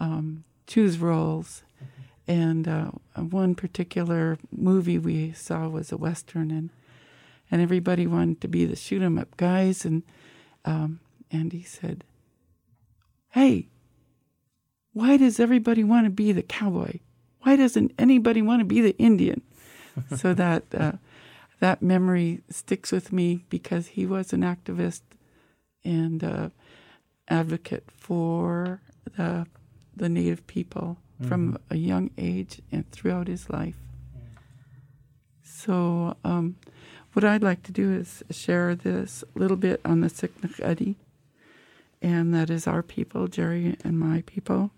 um, 0.00 0.44
choose 0.66 0.98
roles. 0.98 1.62
And 2.26 2.66
uh, 2.66 2.90
one 3.16 3.54
particular 3.54 4.38
movie 4.50 4.98
we 4.98 5.32
saw 5.32 5.68
was 5.68 5.92
a 5.92 5.96
western, 5.98 6.50
and 6.50 6.70
and 7.50 7.60
everybody 7.60 8.06
wanted 8.06 8.40
to 8.40 8.48
be 8.48 8.64
the 8.64 8.76
shoot 8.76 9.02
'em 9.02 9.18
up 9.18 9.36
guys. 9.36 9.84
And 9.84 10.02
um, 10.64 11.00
Andy 11.30 11.62
said, 11.62 12.02
"Hey, 13.32 13.68
why 14.94 15.18
does 15.18 15.38
everybody 15.38 15.84
want 15.84 16.06
to 16.06 16.10
be 16.10 16.32
the 16.32 16.42
cowboy? 16.42 17.00
Why 17.42 17.56
doesn't 17.56 17.92
anybody 17.98 18.40
want 18.40 18.60
to 18.60 18.64
be 18.64 18.80
the 18.80 18.96
Indian?" 18.96 19.42
so 20.16 20.32
that 20.32 20.64
uh, 20.74 20.92
that 21.60 21.82
memory 21.82 22.40
sticks 22.48 22.90
with 22.90 23.12
me 23.12 23.44
because 23.50 23.88
he 23.88 24.06
was 24.06 24.32
an 24.32 24.40
activist 24.40 25.02
and 25.84 26.24
uh, 26.24 26.48
advocate 27.28 27.90
for 27.96 28.80
the 29.16 29.46
the 29.96 30.08
native 30.08 30.44
people 30.46 30.98
from 31.28 31.56
a 31.70 31.76
young 31.76 32.10
age 32.18 32.60
and 32.72 32.90
throughout 32.90 33.28
his 33.28 33.48
life. 33.48 33.76
So, 35.42 36.16
um, 36.24 36.56
what 37.12 37.24
I'd 37.24 37.42
like 37.42 37.62
to 37.64 37.72
do 37.72 37.92
is 37.92 38.22
share 38.30 38.74
this 38.74 39.22
little 39.34 39.56
bit 39.56 39.80
on 39.84 40.00
the 40.00 40.08
Siknach 40.08 40.62
Adi, 40.68 40.96
and 42.02 42.34
that 42.34 42.50
is 42.50 42.66
our 42.66 42.82
people, 42.82 43.28
Jerry 43.28 43.76
and 43.84 43.98
my 43.98 44.22
people. 44.26 44.72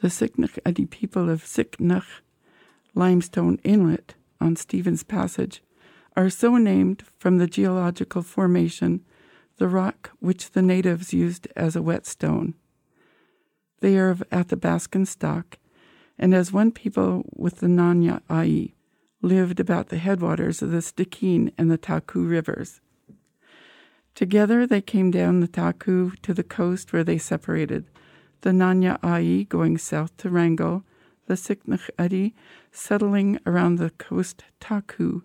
The 0.00 0.08
Siknach 0.08 0.58
Adi 0.66 0.86
people 0.86 1.30
of 1.30 1.44
Siknach 1.44 2.20
Limestone 2.94 3.58
Inlet 3.62 4.14
on 4.40 4.56
Stephens 4.56 5.04
Passage 5.04 5.62
are 6.16 6.30
so 6.30 6.56
named 6.56 7.04
from 7.18 7.38
the 7.38 7.46
geological 7.46 8.22
formation, 8.22 9.04
the 9.58 9.68
rock 9.68 10.10
which 10.20 10.50
the 10.52 10.62
natives 10.62 11.12
used 11.12 11.48
as 11.56 11.76
a 11.76 11.82
whetstone. 11.82 12.54
They 13.80 13.96
are 13.98 14.10
of 14.10 14.22
Athabascan 14.30 15.06
stock, 15.06 15.58
and 16.18 16.34
as 16.34 16.52
one 16.52 16.72
people 16.72 17.24
with 17.34 17.56
the 17.60 17.66
Nanya 17.66 18.20
Ai 18.30 18.72
lived 19.22 19.60
about 19.60 19.88
the 19.88 19.98
headwaters 19.98 20.62
of 20.62 20.70
the 20.70 20.78
Stikine 20.78 21.52
and 21.58 21.70
the 21.70 21.78
Taku 21.78 22.22
rivers. 22.22 22.80
Together 24.14 24.66
they 24.66 24.80
came 24.80 25.10
down 25.10 25.40
the 25.40 25.48
Taku 25.48 26.12
to 26.22 26.32
the 26.32 26.44
coast 26.44 26.92
where 26.92 27.04
they 27.04 27.18
separated, 27.18 27.86
the 28.42 28.50
Nanya 28.50 28.98
Ai 29.02 29.46
going 29.48 29.76
south 29.76 30.16
to 30.18 30.30
Wrangell, 30.30 30.84
the 31.26 31.34
Siknach 31.34 31.90
Adi 31.98 32.34
settling 32.72 33.38
around 33.46 33.76
the 33.76 33.90
coast 33.90 34.44
Taku, 34.60 35.22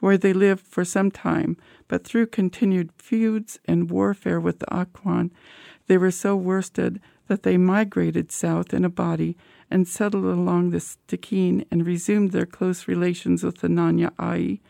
where 0.00 0.18
they 0.18 0.32
lived 0.32 0.66
for 0.66 0.84
some 0.84 1.10
time, 1.10 1.56
but 1.88 2.04
through 2.04 2.26
continued 2.26 2.90
feuds 2.98 3.58
and 3.64 3.90
warfare 3.90 4.40
with 4.40 4.58
the 4.58 4.66
Akwaan, 4.66 5.30
they 5.86 5.96
were 5.96 6.10
so 6.10 6.36
worsted 6.36 7.00
that 7.28 7.42
they 7.42 7.56
migrated 7.56 8.30
south 8.30 8.72
in 8.72 8.84
a 8.84 8.90
body 8.90 9.36
and 9.70 9.88
settled 9.88 10.24
along 10.24 10.70
the 10.70 10.78
Stikine 10.78 11.64
and 11.70 11.86
resumed 11.86 12.32
their 12.32 12.46
close 12.46 12.86
relations 12.86 13.42
with 13.42 13.58
the 13.58 13.68
Nanya 13.68 14.12
Ai 14.18 14.60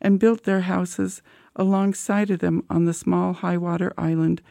and 0.00 0.20
built 0.20 0.44
their 0.44 0.62
houses 0.62 1.22
alongside 1.56 2.30
of 2.30 2.40
them 2.40 2.62
on 2.70 2.84
the 2.84 2.92
small 2.92 3.32
high 3.32 3.56
water 3.56 3.92
island 3.96 4.42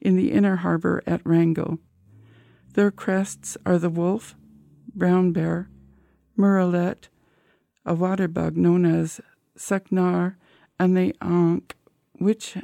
in 0.00 0.16
the 0.16 0.30
inner 0.32 0.56
harbor 0.56 1.02
at 1.06 1.24
Wrangell. 1.24 1.78
Their 2.74 2.90
crests 2.90 3.56
are 3.66 3.78
the 3.78 3.90
wolf, 3.90 4.36
brown 4.94 5.32
bear, 5.32 5.68
murrelet, 6.38 7.08
a 7.84 7.94
water 7.94 8.28
bug 8.28 8.56
known 8.56 8.84
as 8.84 9.20
saknar, 9.60 10.36
and 10.78 10.96
the 10.96 11.14
ankh, 11.20 11.74
which, 12.18 12.56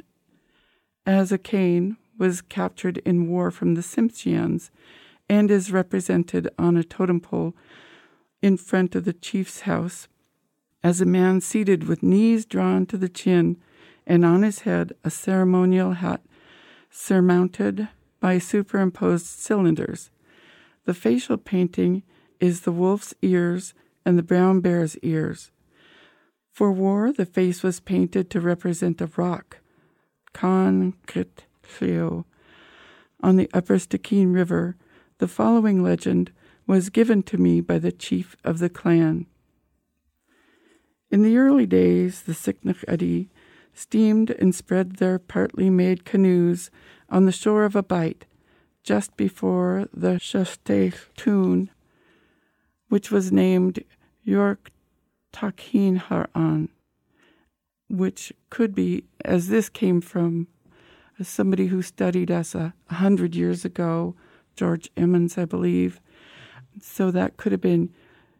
as 1.05 1.31
a 1.31 1.37
cane, 1.37 1.97
was 2.17 2.41
captured 2.41 2.97
in 2.99 3.29
war 3.29 3.51
from 3.51 3.75
the 3.75 3.81
Tsimshians 3.81 4.69
and 5.29 5.51
is 5.51 5.71
represented 5.71 6.49
on 6.57 6.75
a 6.75 6.83
totem 6.83 7.19
pole 7.19 7.55
in 8.41 8.57
front 8.57 8.95
of 8.95 9.05
the 9.05 9.13
chief's 9.13 9.61
house 9.61 10.07
as 10.83 11.01
a 11.01 11.05
man 11.05 11.41
seated 11.41 11.87
with 11.87 12.03
knees 12.03 12.45
drawn 12.45 12.85
to 12.85 12.97
the 12.97 13.09
chin 13.09 13.57
and 14.05 14.23
on 14.23 14.41
his 14.41 14.61
head 14.61 14.93
a 15.03 15.09
ceremonial 15.09 15.93
hat 15.93 16.21
surmounted 16.89 17.87
by 18.19 18.37
superimposed 18.37 19.25
cylinders. 19.25 20.09
The 20.85 20.93
facial 20.93 21.37
painting 21.37 22.03
is 22.39 22.61
the 22.61 22.71
wolf's 22.71 23.13
ears 23.21 23.73
and 24.05 24.17
the 24.17 24.23
brown 24.23 24.61
bear's 24.61 24.97
ears. 24.99 25.51
For 26.57 26.71
war, 26.71 27.11
the 27.11 27.27
face 27.27 27.61
was 27.61 27.79
painted 27.79 28.31
to 28.31 28.41
represent 28.41 28.99
a 28.99 29.11
rock, 29.15 29.59
concrete 30.33 31.45
on 33.21 33.35
the 33.35 33.47
upper 33.53 33.75
Stikine 33.75 34.33
River, 34.33 34.75
the 35.19 35.27
following 35.27 35.83
legend 35.83 36.31
was 36.65 36.89
given 36.89 37.21
to 37.21 37.37
me 37.37 37.61
by 37.61 37.77
the 37.77 37.91
chief 37.91 38.35
of 38.43 38.57
the 38.57 38.71
clan. 38.71 39.27
In 41.11 41.21
the 41.21 41.37
early 41.37 41.67
days, 41.67 42.23
the 42.23 42.33
Siknach 42.33 42.83
Adi 42.91 43.29
steamed 43.75 44.31
and 44.31 44.55
spread 44.55 44.95
their 44.95 45.19
partly 45.19 45.69
made 45.69 46.05
canoes 46.05 46.71
on 47.07 47.25
the 47.25 47.31
shore 47.31 47.65
of 47.65 47.75
a 47.75 47.83
bight 47.83 48.25
just 48.81 49.15
before 49.15 49.87
the 49.93 50.15
Shasteh 50.17 51.69
which 52.89 53.11
was 53.11 53.31
named 53.31 53.83
York 54.23 54.71
Takhin 55.37 55.97
Haran, 55.97 56.69
which 57.87 58.33
could 58.49 58.73
be, 58.73 59.03
as 59.23 59.49
this 59.49 59.69
came 59.69 60.01
from 60.01 60.47
somebody 61.21 61.67
who 61.67 61.83
studied 61.83 62.31
us 62.31 62.55
a 62.55 62.73
hundred 62.89 63.35
years 63.35 63.63
ago, 63.63 64.15
George 64.55 64.89
Emmons, 64.97 65.37
I 65.37 65.45
believe. 65.45 66.01
So 66.81 67.11
that 67.11 67.37
could 67.37 67.51
have 67.51 67.61
been 67.61 67.93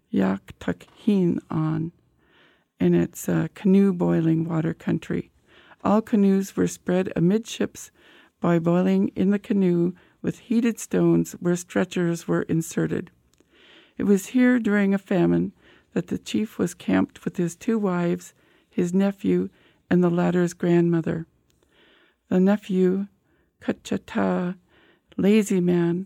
Yak 0.10 0.54
Takhin 0.60 1.40
on, 1.52 1.92
and 2.80 2.96
it's 2.96 3.28
a 3.28 3.52
canoe 3.54 3.94
boiling 3.94 4.50
water 4.50 4.74
country. 4.74 5.30
All 5.84 6.02
canoes 6.02 6.56
were 6.56 6.68
spread 6.68 7.14
amidships 7.16 7.92
by 8.42 8.58
boiling 8.58 9.12
in 9.16 9.30
the 9.30 9.40
canoe 9.40 9.94
with 10.24 10.40
heated 10.40 10.80
stones 10.80 11.34
where 11.34 11.56
stretchers 11.56 12.28
were 12.28 12.42
inserted. 12.44 13.12
It 14.00 14.06
was 14.06 14.28
here 14.28 14.58
during 14.58 14.96
a 14.96 15.00
famine 15.00 15.54
that 15.98 16.10
the 16.10 16.18
chief 16.20 16.60
was 16.60 16.76
camped 16.76 17.26
with 17.26 17.38
his 17.38 17.56
two 17.56 17.80
wives, 17.80 18.36
his 18.70 18.94
nephew, 18.94 19.50
and 19.90 20.04
the 20.04 20.12
latter's 20.12 20.54
grandmother. 20.54 21.26
The 22.30 22.40
nephew, 22.40 23.08
Kachata, 23.62 24.58
lazy 25.18 25.60
man, 25.60 26.06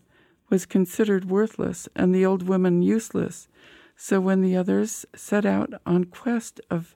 was 0.50 0.66
considered 0.66 1.26
worthless 1.30 1.90
and 1.94 2.16
the 2.16 2.26
old 2.26 2.44
woman 2.44 2.82
useless. 2.82 3.50
So 3.98 4.22
when 4.22 4.40
the 4.40 4.56
others 4.56 5.06
set 5.14 5.46
out 5.46 5.74
on 5.86 6.06
quest 6.06 6.62
of 6.70 6.96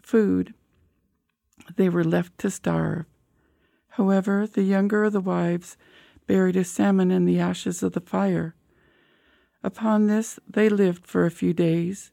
food, 0.00 0.54
they 1.74 1.88
were 1.88 2.04
left 2.04 2.38
to 2.38 2.48
starve. 2.48 3.06
However, 3.88 4.46
the 4.46 4.62
younger 4.62 5.02
of 5.02 5.14
the 5.14 5.20
wives 5.20 5.76
buried 6.28 6.54
a 6.54 6.62
salmon 6.62 7.10
in 7.10 7.24
the 7.24 7.40
ashes 7.40 7.82
of 7.82 7.90
the 7.90 8.00
fire. 8.00 8.54
Upon 9.64 10.08
this 10.08 10.38
they 10.46 10.68
lived 10.68 11.06
for 11.06 11.24
a 11.24 11.30
few 11.30 11.54
days. 11.54 12.12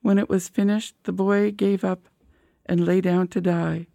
When 0.00 0.16
it 0.16 0.28
was 0.28 0.48
finished, 0.48 0.94
the 1.02 1.12
boy 1.12 1.50
gave 1.50 1.82
up 1.82 2.08
and 2.64 2.86
lay 2.86 3.00
down 3.00 3.26
to 3.28 3.40
die. 3.40 3.88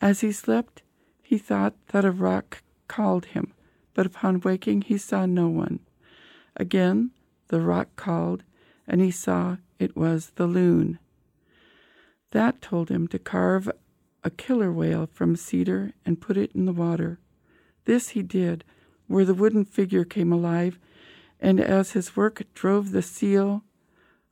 As 0.00 0.22
he 0.22 0.32
slept, 0.32 0.82
he 1.22 1.38
thought 1.38 1.74
that 1.88 2.04
a 2.04 2.10
rock 2.10 2.62
called 2.88 3.26
him, 3.26 3.54
but 3.94 4.06
upon 4.06 4.40
waking 4.40 4.82
he 4.82 4.98
saw 4.98 5.24
no 5.24 5.48
one. 5.48 5.78
Again 6.56 7.12
the 7.46 7.60
rock 7.60 7.94
called, 7.94 8.42
and 8.88 9.00
he 9.00 9.12
saw 9.12 9.58
it 9.78 9.96
was 9.96 10.30
the 10.34 10.48
loon. 10.48 10.98
That 12.32 12.60
told 12.60 12.88
him 12.88 13.06
to 13.08 13.20
carve 13.20 13.70
a 14.24 14.30
killer 14.30 14.72
whale 14.72 15.08
from 15.12 15.36
cedar 15.36 15.92
and 16.04 16.20
put 16.20 16.36
it 16.36 16.50
in 16.56 16.64
the 16.64 16.72
water. 16.72 17.20
This 17.84 18.10
he 18.10 18.24
did, 18.24 18.64
where 19.06 19.24
the 19.24 19.34
wooden 19.34 19.64
figure 19.64 20.04
came 20.04 20.32
alive, 20.32 20.80
and 21.40 21.60
as 21.60 21.92
his 21.92 22.16
work 22.16 22.42
drove 22.54 22.92
the 22.92 23.02
seal, 23.02 23.62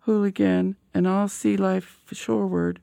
hooligan, 0.01 0.77
and 0.93 1.07
all 1.07 1.29
sea 1.29 1.57
life 1.57 2.01
shoreward, 2.13 2.81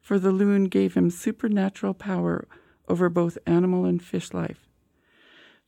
for 0.00 0.18
the 0.18 0.32
loon 0.32 0.64
gave 0.64 0.94
him 0.94 1.10
supernatural 1.10 1.94
power 1.94 2.46
over 2.88 3.08
both 3.08 3.38
animal 3.46 3.84
and 3.84 4.02
fish 4.02 4.32
life. 4.32 4.68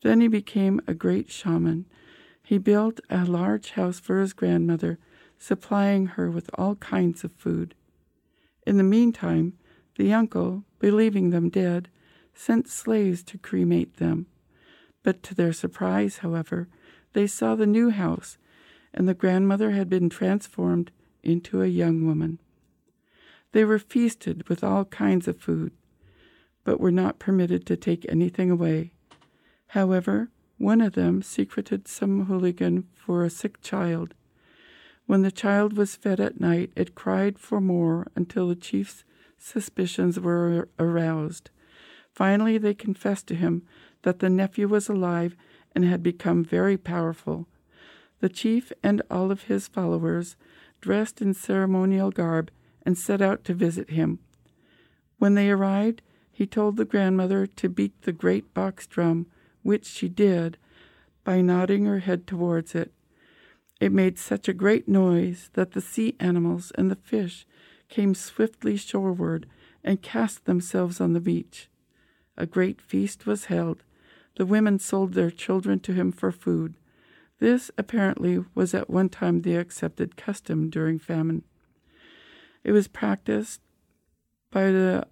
Then 0.03 0.21
he 0.21 0.29
became 0.29 0.81
a 0.87 0.95
great 0.95 1.31
shaman. 1.31 1.87
He 2.43 2.59
built 2.59 3.01
a 3.11 3.25
large 3.25 3.73
house 3.73 3.99
for 3.99 4.21
his 4.21 4.33
grandmother, 4.33 4.99
supplying 5.39 6.07
her 6.07 6.31
with 6.31 6.51
all 6.55 6.77
kinds 6.77 7.25
of 7.25 7.33
food. 7.33 7.75
In 8.67 8.77
the 8.77 8.85
meantime, 8.85 9.55
the 9.97 10.13
uncle, 10.13 10.65
believing 10.79 11.31
them 11.31 11.49
dead, 11.49 11.89
sent 12.35 12.69
slaves 12.69 13.23
to 13.25 13.39
cremate 13.39 13.97
them. 13.97 14.27
But 15.03 15.23
to 15.25 15.35
their 15.35 15.53
surprise, 15.53 16.19
however, 16.19 16.69
they 17.13 17.27
saw 17.27 17.55
the 17.55 17.67
new 17.67 17.91
house, 17.91 18.39
and 18.93 19.09
the 19.09 19.15
grandmother 19.15 19.73
had 19.73 19.89
been 19.89 20.09
transformed 20.09 20.91
into 21.23 21.63
a 21.63 21.67
young 21.67 22.07
woman. 22.07 22.39
They 23.53 23.65
were 23.65 23.79
feasted 23.79 24.49
with 24.49 24.63
all 24.63 24.85
kinds 24.87 25.27
of 25.27 25.41
food 25.41 25.73
but 26.69 26.81
were 26.81 26.91
not 26.91 27.19
permitted 27.19 27.65
to 27.65 27.75
take 27.79 28.05
anything 28.11 28.51
away. 28.51 28.93
However, 29.69 30.29
one 30.59 30.83
of 30.83 30.93
them 30.93 31.23
secreted 31.23 31.89
some 31.89 32.27
hooligan 32.27 32.87
for 32.95 33.25
a 33.25 33.31
sick 33.31 33.63
child. 33.63 34.13
When 35.07 35.23
the 35.23 35.31
child 35.31 35.79
was 35.79 35.97
fed 35.97 36.21
at 36.21 36.43
night, 36.43 36.71
it 36.77 36.95
cried 36.95 37.39
for 37.39 37.59
more 37.59 38.07
until 38.15 38.49
the 38.49 38.55
chief's 38.55 39.03
suspicions 39.39 40.21
were 40.21 40.69
aroused. 40.79 41.49
Finally, 42.13 42.59
they 42.59 42.75
confessed 42.75 43.27
to 43.29 43.35
him 43.35 43.63
that 44.03 44.19
the 44.19 44.29
nephew 44.29 44.69
was 44.69 44.91
alive 44.91 45.37
and 45.79 45.87
had 45.87 46.03
become 46.03 46.43
very 46.43 46.77
powerful. 46.77 47.47
The 48.19 48.29
chief 48.29 48.73
and 48.83 49.01
all 49.09 49.31
of 49.31 49.45
his 49.45 49.69
followers 49.69 50.35
dressed 50.81 51.23
in 51.23 51.35
ceremonial 51.35 52.11
garb 52.11 52.51
and 52.85 52.99
set 52.99 53.23
out 53.23 53.45
to 53.45 53.55
visit 53.55 53.91
him. 53.91 54.19
When 55.19 55.35
they 55.35 55.51
arrived, 55.51 56.03
he 56.33 56.47
told 56.49 56.77
the 56.77 56.85
grandmother 56.85 57.47
to 57.47 57.69
beat 57.69 58.03
the 58.03 58.11
great 58.11 58.53
box 58.53 58.89
drum, 58.89 59.27
which 59.63 59.87
she 59.87 60.09
did, 60.09 60.59
by 61.23 61.43
nodding 61.43 61.85
her 61.85 62.01
head 62.01 62.27
towards 62.27 62.75
it. 62.75 62.91
It 63.81 63.93
made 63.93 64.19
such 64.19 64.49
a 64.49 64.53
great 64.53 64.89
noise 64.89 65.49
that 65.53 65.75
the 65.75 65.81
sea 65.81 66.17
animals 66.19 66.73
and 66.75 66.91
the 66.91 66.97
fish 66.97 67.47
came 67.89 68.17
swiftly 68.17 68.77
shoreward 68.77 69.47
and 69.85 70.03
cast 70.03 70.45
themselves 70.45 71.01
on 71.01 71.13
the 71.13 71.21
beach. 71.21 71.69
A 72.37 72.47
great 72.47 72.81
feast 72.81 73.27
was 73.27 73.45
held. 73.45 73.85
The 74.39 74.47
women 74.47 74.79
sold 74.79 75.15
their 75.15 75.33
children 75.33 75.81
to 75.81 75.93
him 75.93 76.13
for 76.13 76.31
food. 76.31 76.77
This 77.41 77.73
apparently 77.77 78.45
was 78.55 78.73
at 78.73 78.89
one 78.89 79.09
time 79.09 79.43
the 79.43 79.57
accepted 79.57 80.17
custom 80.17 80.71
during 80.71 81.01
famine. 81.01 81.43
It 82.63 82.71
was 82.71 82.87
practiced 82.87 83.61
by 84.53 84.71
the 84.71 85.09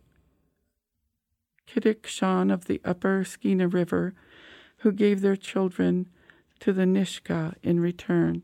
Kitikshan 1.66 2.52
of 2.52 2.66
the 2.66 2.80
upper 2.84 3.24
Skeena 3.24 3.66
River, 3.66 4.14
who 4.78 4.92
gave 4.92 5.22
their 5.22 5.34
children 5.34 6.06
to 6.60 6.72
the 6.72 6.84
Nishka 6.84 7.54
in 7.64 7.80
return, 7.80 8.42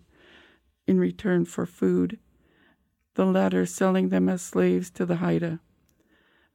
in 0.88 0.98
return 0.98 1.44
for 1.44 1.64
food, 1.64 2.18
the 3.14 3.24
latter 3.24 3.66
selling 3.66 4.08
them 4.08 4.28
as 4.28 4.42
slaves 4.42 4.90
to 4.90 5.06
the 5.06 5.16
Haida. 5.16 5.60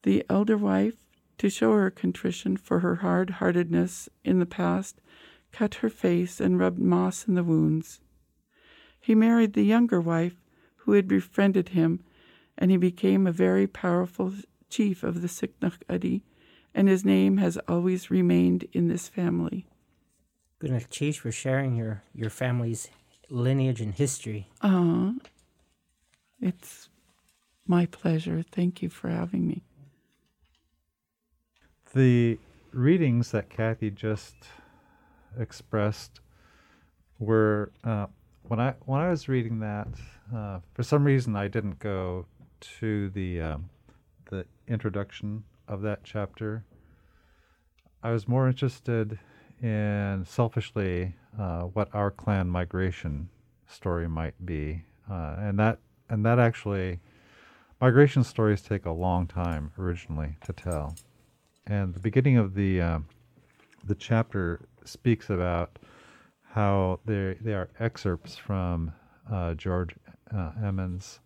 The 0.04 0.26
elder 0.30 0.58
wife, 0.58 1.07
to 1.38 1.50
show 1.50 1.74
her 1.74 1.90
contrition 1.92 2.58
for 2.58 2.80
her 2.80 2.96
hard 2.96 3.32
heartedness 3.32 4.10
in 4.24 4.40
the 4.40 4.46
past, 4.46 5.02
cut 5.52 5.76
her 5.76 5.90
face 5.90 6.40
and 6.40 6.60
rubbed 6.60 6.80
moss 6.80 7.28
in 7.28 7.36
the 7.36 7.44
wounds. 7.44 8.00
He 9.00 9.16
married 9.16 9.54
the 9.54 9.64
younger 9.64 10.02
wife, 10.02 10.36
who 10.78 10.94
had 10.94 11.08
befriended 11.08 11.70
him, 11.70 12.04
and 12.58 12.72
he 12.72 12.78
became 12.78 13.28
a 13.28 13.32
very 13.32 13.68
powerful 13.68 14.34
chief 14.70 15.04
of 15.04 15.22
the 15.22 15.28
Siknach 15.28 15.82
Adi, 15.90 16.24
and 16.74 16.88
his 16.88 17.06
name 17.06 17.38
has 17.38 17.58
always 17.68 18.10
remained 18.10 18.66
in 18.74 18.88
this 18.88 19.08
family. 19.08 19.66
Gunalchish, 20.62 21.20
for 21.20 21.32
sharing 21.32 21.76
your, 21.76 22.04
your 22.14 22.30
family's 22.30 22.90
lineage 23.30 23.82
and 23.82 23.94
history. 23.94 24.48
Uh, 24.62 25.12
it's 26.42 26.90
my 27.68 27.86
pleasure. 27.86 28.44
Thank 28.50 28.82
you 28.82 28.90
for 28.90 29.10
having 29.10 29.48
me. 29.48 29.64
The 31.98 32.38
readings 32.74 33.32
that 33.32 33.50
Kathy 33.50 33.90
just 33.90 34.36
expressed 35.36 36.20
were 37.18 37.72
uh, 37.84 38.06
when 38.44 38.60
I 38.60 38.76
when 38.86 39.02
I 39.02 39.10
was 39.10 39.28
reading 39.28 39.62
that. 39.62 39.88
Uh, 40.32 40.60
for 40.76 40.84
some 40.84 41.04
reason, 41.04 41.36
I 41.36 41.48
didn't 41.48 41.80
go 41.80 42.28
to 42.80 43.10
the 43.10 43.42
um, 43.42 43.72
the 44.30 44.46
introduction 44.68 45.44
of 45.68 45.82
that 45.82 46.04
chapter. 46.04 46.64
I 48.04 48.12
was 48.12 48.28
more 48.28 48.48
interested 48.48 49.18
in 49.64 50.24
selfishly 50.24 51.16
uh, 51.40 51.62
what 51.62 51.90
our 51.96 52.12
clan 52.12 52.48
migration 52.48 53.28
story 53.66 54.08
might 54.08 54.46
be, 54.46 54.84
uh, 55.10 55.38
and 55.40 55.58
that 55.58 55.80
and 56.12 56.24
that 56.28 56.38
actually 56.38 57.00
migration 57.82 58.24
stories 58.24 58.62
take 58.62 58.86
a 58.86 58.92
long 58.92 59.26
time 59.26 59.72
originally 59.80 60.36
to 60.46 60.54
tell, 60.54 60.96
and 61.68 61.94
the 61.94 62.00
beginning 62.00 62.38
of 62.38 62.54
the 62.54 62.82
uh, 62.82 63.00
the 63.84 63.96
chapter 63.96 64.62
speaks 64.86 65.30
about 65.30 65.78
how 66.44 67.00
they 67.06 67.38
they 67.42 67.54
are 67.54 67.70
excerpts 67.80 68.38
from 68.38 68.92
uh, 69.32 69.54
George 69.54 69.94
uh, 70.34 70.52
Emmons, 70.64 71.20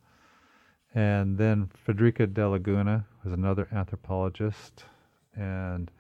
and 0.94 1.38
then 1.38 1.70
Frederica 1.86 2.28
de 2.28 2.48
Laguna 2.48 3.06
was 3.24 3.34
another 3.34 3.68
anthropologist, 3.72 4.86
and 5.36 5.92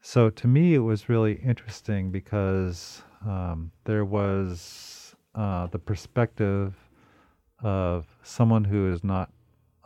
so 0.00 0.30
to 0.30 0.46
me, 0.46 0.74
it 0.74 0.78
was 0.78 1.08
really 1.08 1.34
interesting 1.34 2.10
because 2.10 3.02
um, 3.26 3.70
there 3.84 4.04
was 4.04 5.14
uh, 5.34 5.66
the 5.66 5.78
perspective 5.78 6.74
of 7.62 8.06
someone 8.22 8.64
who 8.64 8.90
is 8.92 9.04
not 9.04 9.30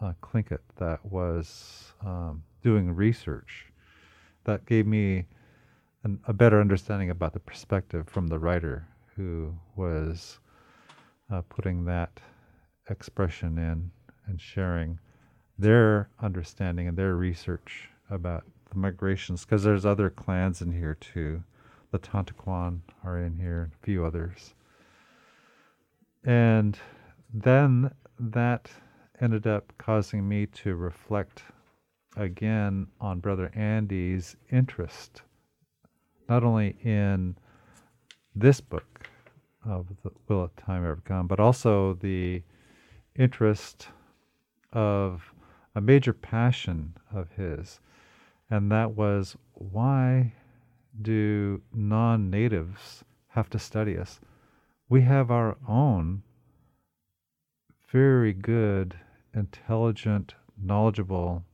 a 0.00 0.14
Tlingit 0.22 0.58
that 0.76 1.04
was 1.04 1.92
um, 2.04 2.42
doing 2.64 2.96
research 2.96 3.66
that 4.44 4.64
gave 4.64 4.86
me 4.86 5.26
an, 6.02 6.18
a 6.26 6.32
better 6.32 6.60
understanding 6.60 7.10
about 7.10 7.34
the 7.34 7.40
perspective 7.40 8.08
from 8.08 8.26
the 8.26 8.38
writer 8.38 8.88
who 9.14 9.54
was 9.76 10.40
uh, 11.30 11.42
putting 11.50 11.84
that 11.84 12.20
expression 12.88 13.58
in 13.58 13.90
and 14.26 14.40
sharing 14.40 14.98
their 15.58 16.08
understanding 16.20 16.88
and 16.88 16.96
their 16.96 17.16
research 17.16 17.90
about 18.10 18.44
the 18.70 18.78
migrations 18.78 19.44
because 19.44 19.62
there's 19.62 19.84
other 19.84 20.08
clans 20.08 20.62
in 20.62 20.72
here 20.72 20.94
too. 20.94 21.42
The 21.92 21.98
Tontaquan 21.98 22.80
are 23.04 23.18
in 23.18 23.36
here, 23.36 23.70
a 23.72 23.84
few 23.84 24.04
others. 24.04 24.54
And 26.24 26.78
then 27.32 27.92
that 28.18 28.70
ended 29.20 29.46
up 29.46 29.72
causing 29.78 30.26
me 30.26 30.46
to 30.46 30.74
reflect 30.74 31.42
again 32.16 32.86
on 33.00 33.20
Brother 33.20 33.50
Andy's 33.54 34.36
interest, 34.50 35.22
not 36.28 36.44
only 36.44 36.76
in 36.82 37.36
this 38.34 38.60
book 38.60 39.08
of 39.64 39.86
the 40.02 40.10
Will 40.28 40.44
a 40.44 40.60
Time 40.60 40.84
Ever 40.84 41.02
Come, 41.04 41.26
but 41.26 41.40
also 41.40 41.94
the 41.94 42.42
interest 43.16 43.88
of 44.72 45.32
a 45.74 45.80
major 45.80 46.12
passion 46.12 46.94
of 47.12 47.30
his 47.32 47.80
and 48.50 48.70
that 48.70 48.92
was 48.92 49.36
why 49.54 50.32
do 51.00 51.60
non 51.72 52.30
natives 52.30 53.04
have 53.28 53.50
to 53.50 53.58
study 53.58 53.98
us? 53.98 54.20
We 54.88 55.02
have 55.02 55.30
our 55.30 55.56
own 55.66 56.22
very 57.90 58.32
good, 58.32 58.96
intelligent, 59.34 60.34
knowledgeable 60.60 61.44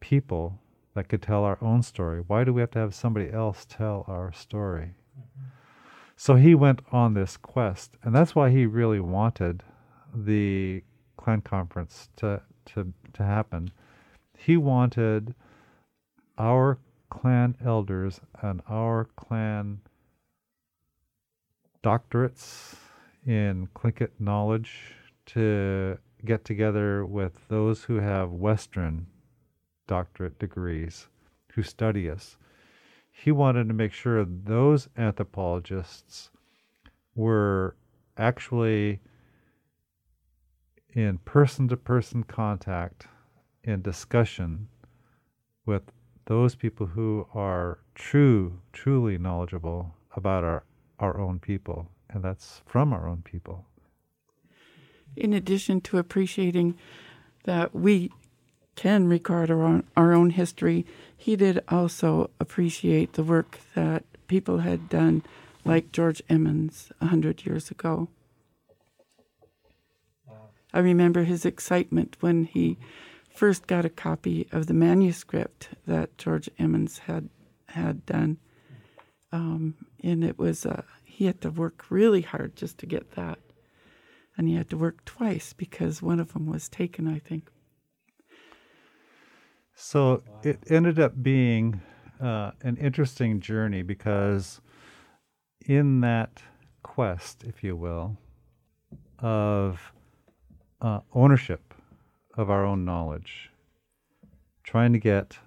people 0.00 0.60
that 0.94 1.08
could 1.08 1.22
tell 1.22 1.44
our 1.44 1.58
own 1.62 1.82
story. 1.82 2.22
Why 2.26 2.44
do 2.44 2.52
we 2.52 2.60
have 2.60 2.70
to 2.72 2.78
have 2.78 2.94
somebody 2.94 3.30
else 3.30 3.64
tell 3.64 4.04
our 4.08 4.32
story? 4.32 4.94
Mm-hmm. 5.18 5.48
So 6.16 6.34
he 6.34 6.54
went 6.54 6.80
on 6.90 7.14
this 7.14 7.36
quest, 7.36 7.96
and 8.02 8.14
that's 8.14 8.34
why 8.34 8.50
he 8.50 8.66
really 8.66 9.00
wanted 9.00 9.62
the 10.14 10.82
clan 11.16 11.42
conference 11.42 12.08
to 12.16 12.42
to 12.66 12.92
to 13.12 13.22
happen. 13.22 13.70
He 14.36 14.56
wanted 14.56 15.34
our 16.38 16.78
clan 17.10 17.56
elders 17.64 18.20
and 18.42 18.62
our 18.68 19.04
clan 19.16 19.80
doctorates 21.82 22.74
in 23.26 23.68
Tlingit 23.74 24.10
knowledge 24.18 24.94
to 25.26 25.98
get 26.24 26.44
together 26.44 27.04
with 27.04 27.46
those 27.48 27.84
who 27.84 27.96
have 27.96 28.30
Western 28.32 29.06
doctorate 29.88 30.38
degrees 30.38 31.08
who 31.54 31.64
study 31.64 32.08
us. 32.08 32.36
He 33.10 33.32
wanted 33.32 33.66
to 33.66 33.74
make 33.74 33.92
sure 33.92 34.24
those 34.24 34.88
anthropologists 34.96 36.30
were 37.16 37.74
actually 38.16 39.00
in 40.94 41.18
person 41.18 41.66
to 41.68 41.76
person 41.76 42.22
contact 42.22 43.08
in 43.64 43.82
discussion 43.82 44.68
with 45.66 45.82
those 46.26 46.54
people 46.54 46.86
who 46.86 47.26
are 47.34 47.80
true, 47.94 48.60
truly 48.72 49.18
knowledgeable 49.18 49.94
about 50.14 50.44
our, 50.44 50.62
our 51.00 51.18
own 51.18 51.40
people, 51.40 51.90
and 52.10 52.22
that's 52.22 52.62
from 52.66 52.92
our 52.92 53.08
own 53.08 53.22
people. 53.22 53.64
In 55.16 55.32
addition 55.32 55.80
to 55.82 55.98
appreciating 55.98 56.76
that 57.44 57.74
we 57.74 58.10
can 58.78 59.08
record 59.08 59.50
our 59.50 59.64
own, 59.64 59.82
our 59.96 60.12
own 60.12 60.30
history, 60.30 60.86
he 61.16 61.34
did 61.34 61.60
also 61.68 62.30
appreciate 62.38 63.14
the 63.14 63.24
work 63.24 63.58
that 63.74 64.04
people 64.28 64.58
had 64.58 64.88
done, 64.88 65.20
like 65.64 65.90
George 65.90 66.22
Emmons 66.28 66.92
a 67.00 67.06
hundred 67.06 67.44
years 67.44 67.72
ago. 67.72 68.08
I 70.72 70.78
remember 70.78 71.24
his 71.24 71.44
excitement 71.44 72.18
when 72.20 72.44
he 72.44 72.78
first 73.28 73.66
got 73.66 73.84
a 73.84 73.90
copy 73.90 74.46
of 74.52 74.68
the 74.68 74.74
manuscript 74.74 75.70
that 75.88 76.16
George 76.16 76.48
Emmons 76.56 76.98
had 76.98 77.30
had 77.70 78.06
done, 78.06 78.36
um, 79.32 79.74
and 80.04 80.22
it 80.22 80.38
was 80.38 80.64
uh, 80.64 80.82
he 81.04 81.26
had 81.26 81.40
to 81.40 81.50
work 81.50 81.86
really 81.90 82.22
hard 82.22 82.54
just 82.54 82.78
to 82.78 82.86
get 82.86 83.16
that, 83.16 83.40
and 84.36 84.46
he 84.46 84.54
had 84.54 84.70
to 84.70 84.76
work 84.76 85.04
twice 85.04 85.52
because 85.52 86.00
one 86.00 86.20
of 86.20 86.32
them 86.32 86.46
was 86.46 86.68
taken, 86.68 87.08
I 87.08 87.18
think. 87.18 87.50
So 89.80 90.24
it 90.42 90.58
ended 90.68 90.98
up 90.98 91.22
being 91.22 91.80
uh, 92.20 92.50
an 92.62 92.76
interesting 92.78 93.38
journey 93.38 93.82
because 93.82 94.60
in 95.66 96.00
that 96.00 96.42
quest, 96.82 97.44
if 97.44 97.62
you 97.62 97.76
will, 97.76 98.16
of 99.20 99.92
uh, 100.80 101.00
ownership 101.14 101.74
of 102.36 102.50
our 102.50 102.64
own 102.64 102.84
knowledge, 102.84 103.52
trying 104.64 104.92
to 104.94 104.98
get 104.98 105.38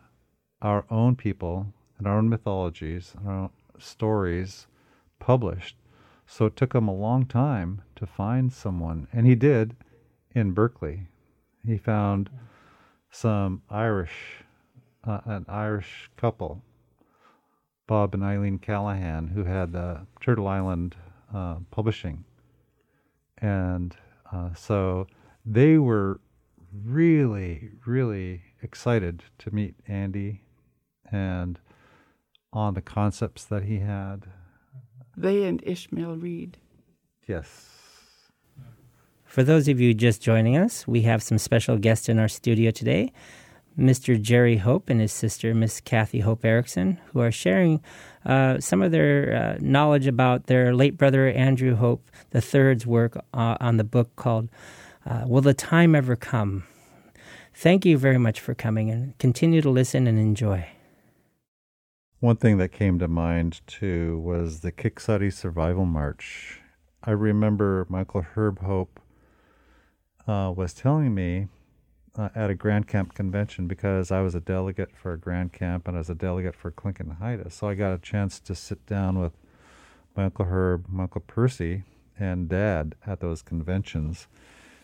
our 0.61 0.85
own 0.89 1.17
people 1.17 1.67
and 1.97 2.07
our 2.07 2.17
own 2.17 2.29
mythologies 2.29 3.13
and 3.17 3.27
our 3.27 3.35
own 3.35 3.49
stories 3.79 4.65
published. 5.19 5.75
So 6.25 6.45
it 6.45 6.55
took 6.55 6.73
him 6.73 6.87
a 6.87 6.95
long 6.95 7.25
time 7.25 7.81
to 7.97 8.05
find 8.05 8.53
someone, 8.53 9.09
and 9.11 9.27
he 9.27 9.35
did 9.35 9.75
in 10.33 10.53
Berkeley. 10.53 11.07
He 11.67 11.77
found 11.77 12.29
some 13.11 13.61
Irish, 13.69 14.43
uh, 15.03 15.19
an 15.25 15.45
Irish 15.47 16.09
couple, 16.17 16.63
Bob 17.87 18.13
and 18.13 18.23
Eileen 18.23 18.57
Callahan, 18.57 19.27
who 19.27 19.43
had 19.43 19.73
the 19.73 20.07
Turtle 20.21 20.47
Island 20.47 20.95
uh, 21.33 21.57
Publishing, 21.69 22.23
and 23.37 23.95
uh, 24.31 24.53
so 24.53 25.07
they 25.45 25.77
were 25.77 26.21
really, 26.85 27.71
really 27.85 28.41
excited 28.61 29.23
to 29.39 29.53
meet 29.53 29.75
Andy 29.87 30.41
and 31.11 31.59
on 32.53 32.73
the 32.73 32.81
concepts 32.81 33.43
that 33.45 33.63
he 33.63 33.79
had. 33.79 34.25
They 35.17 35.43
and 35.43 35.61
Ishmael 35.65 36.15
Reed. 36.15 36.57
Yes. 37.27 37.80
For 39.31 39.43
those 39.43 39.69
of 39.69 39.79
you 39.79 39.93
just 39.93 40.21
joining 40.21 40.57
us, 40.57 40.85
we 40.85 41.03
have 41.03 41.23
some 41.23 41.37
special 41.37 41.77
guests 41.77 42.09
in 42.09 42.19
our 42.19 42.27
studio 42.27 42.69
today. 42.69 43.13
Mr. 43.79 44.21
Jerry 44.21 44.57
Hope 44.57 44.89
and 44.89 44.99
his 44.99 45.13
sister, 45.13 45.55
Miss 45.55 45.79
Kathy 45.79 46.19
Hope 46.19 46.43
Erickson, 46.43 46.99
who 47.13 47.21
are 47.21 47.31
sharing 47.31 47.81
uh, 48.25 48.59
some 48.59 48.81
of 48.81 48.91
their 48.91 49.33
uh, 49.33 49.57
knowledge 49.61 50.05
about 50.05 50.47
their 50.47 50.75
late 50.75 50.97
brother 50.97 51.29
Andrew 51.29 51.75
Hope 51.75 52.11
III's 52.35 52.85
work 52.85 53.15
uh, 53.33 53.55
on 53.61 53.77
the 53.77 53.85
book 53.85 54.13
called 54.17 54.49
uh, 55.05 55.23
Will 55.25 55.39
the 55.39 55.53
Time 55.53 55.95
Ever 55.95 56.17
Come? 56.17 56.65
Thank 57.53 57.85
you 57.85 57.97
very 57.97 58.17
much 58.17 58.41
for 58.41 58.53
coming 58.53 58.89
and 58.89 59.17
continue 59.17 59.61
to 59.61 59.69
listen 59.69 60.07
and 60.07 60.19
enjoy. 60.19 60.67
One 62.19 62.35
thing 62.35 62.57
that 62.57 62.73
came 62.73 62.99
to 62.99 63.07
mind 63.07 63.61
too 63.65 64.19
was 64.19 64.59
the 64.59 64.73
Kiksadi 64.73 65.31
Survival 65.31 65.85
March. 65.85 66.59
I 67.01 67.11
remember 67.11 67.87
Michael 67.89 68.23
Herb 68.35 68.59
Hope 68.59 68.99
uh, 70.27 70.51
was 70.55 70.73
telling 70.73 71.13
me 71.13 71.47
uh, 72.15 72.29
at 72.35 72.49
a 72.49 72.55
Grand 72.55 72.87
Camp 72.87 73.13
convention 73.13 73.67
because 73.67 74.11
I 74.11 74.21
was 74.21 74.35
a 74.35 74.39
delegate 74.39 74.91
for 74.95 75.15
Grand 75.17 75.53
Camp 75.53 75.87
and 75.87 75.95
I 75.95 75.99
was 75.99 76.09
a 76.09 76.15
delegate 76.15 76.55
for 76.55 76.71
Tlingit 76.71 77.01
and 77.01 77.13
Haida. 77.13 77.49
So 77.49 77.69
I 77.69 77.75
got 77.75 77.93
a 77.93 77.97
chance 77.97 78.39
to 78.41 78.55
sit 78.55 78.85
down 78.85 79.19
with 79.19 79.33
my 80.15 80.25
Uncle 80.25 80.45
Herb, 80.45 80.85
my 80.89 81.03
Uncle 81.03 81.21
Percy, 81.21 81.83
and 82.19 82.49
Dad 82.49 82.95
at 83.05 83.19
those 83.19 83.41
conventions. 83.41 84.27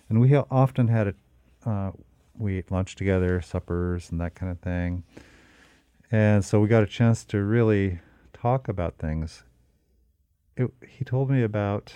And 0.10 0.22
we 0.22 0.36
often 0.36 0.88
had 0.88 1.08
a, 1.08 1.70
uh, 1.70 1.92
we 2.38 2.58
ate 2.58 2.72
lunch 2.72 2.96
together, 2.96 3.42
suppers, 3.42 4.10
and 4.10 4.22
that 4.22 4.36
kind 4.36 4.52
of 4.52 4.60
thing. 4.60 5.04
And 6.12 6.46
so 6.46 6.62
we 6.62 6.70
got 6.70 6.84
a 6.84 6.88
chance 6.88 7.26
to 7.26 7.44
really 7.44 8.00
talk 8.32 8.70
about 8.70 8.98
things. 8.98 9.44
It, 10.56 10.72
he 10.88 11.04
told 11.04 11.30
me 11.30 11.44
about 11.44 11.94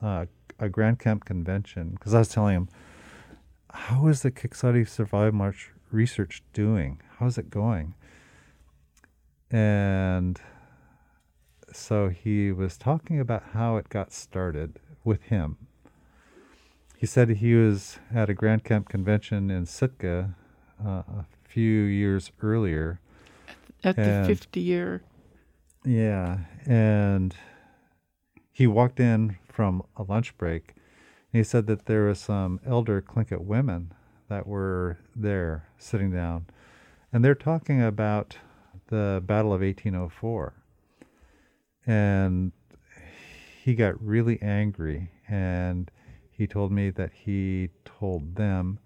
uh, 0.00 0.26
a 0.60 0.68
Grand 0.68 0.98
Camp 0.98 1.24
convention 1.24 1.90
because 1.90 2.14
I 2.14 2.18
was 2.18 2.28
telling 2.28 2.54
him, 2.54 2.68
how 3.72 4.06
is 4.06 4.22
the 4.22 4.30
Kiksadi 4.30 4.86
Survive 4.88 5.34
March 5.34 5.70
research 5.90 6.42
doing? 6.52 7.00
How's 7.18 7.38
it 7.38 7.50
going? 7.50 7.94
And 9.50 10.40
so 11.72 12.08
he 12.08 12.52
was 12.52 12.76
talking 12.76 13.18
about 13.18 13.42
how 13.52 13.76
it 13.76 13.88
got 13.88 14.12
started 14.12 14.78
with 15.04 15.22
him. 15.24 15.56
He 16.96 17.06
said 17.06 17.30
he 17.30 17.54
was 17.54 17.98
at 18.14 18.28
a 18.28 18.34
Grand 18.34 18.64
Camp 18.64 18.88
convention 18.88 19.50
in 19.50 19.66
Sitka 19.66 20.34
uh, 20.84 20.88
a 20.88 21.26
few 21.44 21.82
years 21.82 22.30
earlier 22.42 23.00
at 23.82 23.96
the 23.96 24.24
50 24.26 24.60
year. 24.60 25.02
Yeah, 25.84 26.40
and 26.66 27.34
he 28.52 28.66
walked 28.66 29.00
in 29.00 29.38
from 29.48 29.82
a 29.96 30.02
lunch 30.02 30.36
break. 30.36 30.74
And 31.32 31.38
he 31.40 31.44
said 31.44 31.66
that 31.66 31.86
there 31.86 32.04
was 32.04 32.18
some 32.18 32.60
elder 32.66 33.00
Tlingit 33.00 33.42
women 33.44 33.92
that 34.28 34.46
were 34.46 34.98
there 35.14 35.68
sitting 35.78 36.10
down, 36.10 36.46
and 37.12 37.24
they're 37.24 37.34
talking 37.34 37.82
about 37.82 38.36
the 38.88 39.22
Battle 39.24 39.52
of 39.52 39.60
1804. 39.60 40.54
And 41.86 42.52
he 43.62 43.74
got 43.74 44.00
really 44.02 44.40
angry, 44.42 45.10
and 45.28 45.90
he 46.30 46.46
told 46.46 46.72
me 46.72 46.90
that 46.90 47.12
he 47.12 47.70
told 47.84 48.36
them, 48.36 48.78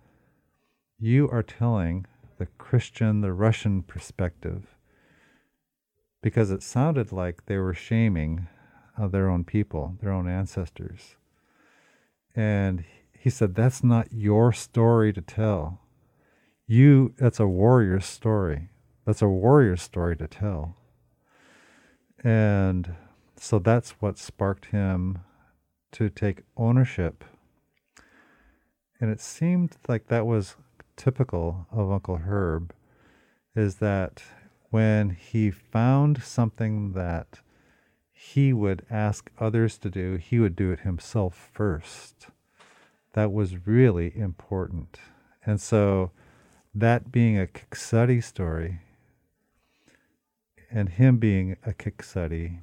"You 0.99 1.29
are 1.31 1.43
telling 1.43 2.07
the 2.39 2.47
Christian, 2.47 3.21
the 3.21 3.33
Russian 3.33 3.83
perspective." 3.83 4.75
because 6.25 6.51
it 6.51 6.63
sounded 6.63 7.13
like 7.13 7.45
they 7.45 7.59
were 7.59 7.75
shaming 7.75 8.49
uh, 8.99 9.09
their 9.09 9.29
own 9.29 9.45
people, 9.45 9.97
their 10.01 10.13
own 10.13 10.29
ancestors. 10.29 11.17
And 12.35 12.85
he 13.19 13.31
said, 13.31 13.55
That's 13.55 13.83
not 13.83 14.13
your 14.13 14.53
story 14.53 15.13
to 15.13 15.21
tell. 15.21 15.81
You, 16.67 17.15
that's 17.19 17.41
a 17.41 17.47
warrior's 17.47 18.07
story. 18.07 18.69
That's 19.07 19.23
a 19.23 19.29
warrior's 19.29 19.83
story 19.83 20.17
to 20.17 20.27
tell. 20.27 20.77
And 22.23 22.95
so 23.37 23.59
that's 23.59 23.91
what 24.01 24.19
sparked 24.19 24.67
him 24.67 25.19
to 25.93 26.09
take 26.09 26.43
ownership. 26.57 27.25
And 29.01 29.11
it 29.11 29.21
seemed 29.21 29.77
like 29.89 30.07
that 30.09 30.27
was 30.27 30.57
typical 30.97 31.67
of 31.71 31.91
Uncle 31.91 32.17
Herb, 32.17 32.73
is 33.55 33.77
that 33.77 34.23
when 34.71 35.11
he 35.11 35.51
found 35.51 36.23
something 36.23 36.93
that 36.93 37.41
he 38.33 38.55
would 38.55 38.87
ask 38.91 39.31
others 39.39 39.77
to 39.77 39.91
do, 39.91 40.17
he 40.17 40.41
would 40.41 40.57
do 40.57 40.73
it 40.73 40.81
himself 40.81 41.51
first. 41.53 42.29
That 43.13 43.33
was 43.33 43.67
really 43.67 44.17
important. 44.17 44.99
And 45.45 45.61
so, 45.61 46.11
that 46.75 47.13
being 47.13 47.39
a 47.39 47.47
Kiksadi 47.47 48.25
story, 48.25 48.81
and 50.71 50.89
him 50.89 51.19
being 51.19 51.57
a 51.67 51.73
Kiksadi, 51.73 52.61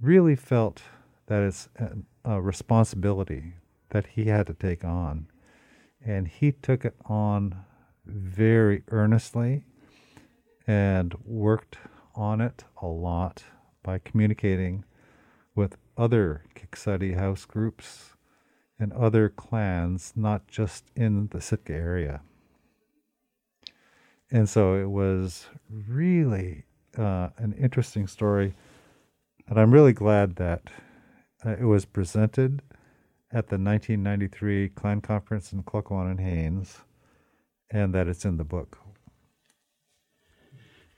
really 0.00 0.36
felt 0.36 0.82
that 1.26 1.42
it's 1.42 1.68
a 2.24 2.40
responsibility 2.40 3.54
that 3.90 4.06
he 4.06 4.26
had 4.26 4.46
to 4.46 4.54
take 4.54 4.84
on. 4.84 5.26
And 6.02 6.28
he 6.28 6.52
took 6.52 6.84
it 6.84 6.94
on 7.04 7.64
very 8.06 8.84
earnestly 8.88 9.64
and 10.66 11.12
worked 11.24 11.78
on 12.14 12.40
it 12.40 12.64
a 12.80 12.86
lot 12.86 13.42
by 13.82 13.98
communicating 13.98 14.84
with 15.54 15.76
other 15.96 16.42
Kiksadi 16.54 17.16
house 17.16 17.44
groups 17.44 18.10
and 18.78 18.92
other 18.92 19.28
clans, 19.28 20.12
not 20.16 20.48
just 20.48 20.90
in 20.96 21.28
the 21.28 21.40
Sitka 21.40 21.72
area. 21.72 22.22
And 24.30 24.48
so 24.48 24.74
it 24.74 24.88
was 24.88 25.46
really 25.70 26.64
uh, 26.96 27.28
an 27.36 27.52
interesting 27.52 28.06
story. 28.06 28.54
And 29.46 29.58
I'm 29.58 29.72
really 29.72 29.92
glad 29.92 30.36
that 30.36 30.62
uh, 31.44 31.50
it 31.50 31.64
was 31.64 31.84
presented 31.84 32.62
at 33.30 33.48
the 33.48 33.58
1993 33.58 34.70
Clan 34.70 35.00
Conference 35.00 35.52
in 35.52 35.62
Klukwan 35.62 36.10
and 36.10 36.20
Haines, 36.20 36.78
and 37.70 37.94
that 37.94 38.08
it's 38.08 38.24
in 38.24 38.36
the 38.36 38.44
book. 38.44 38.78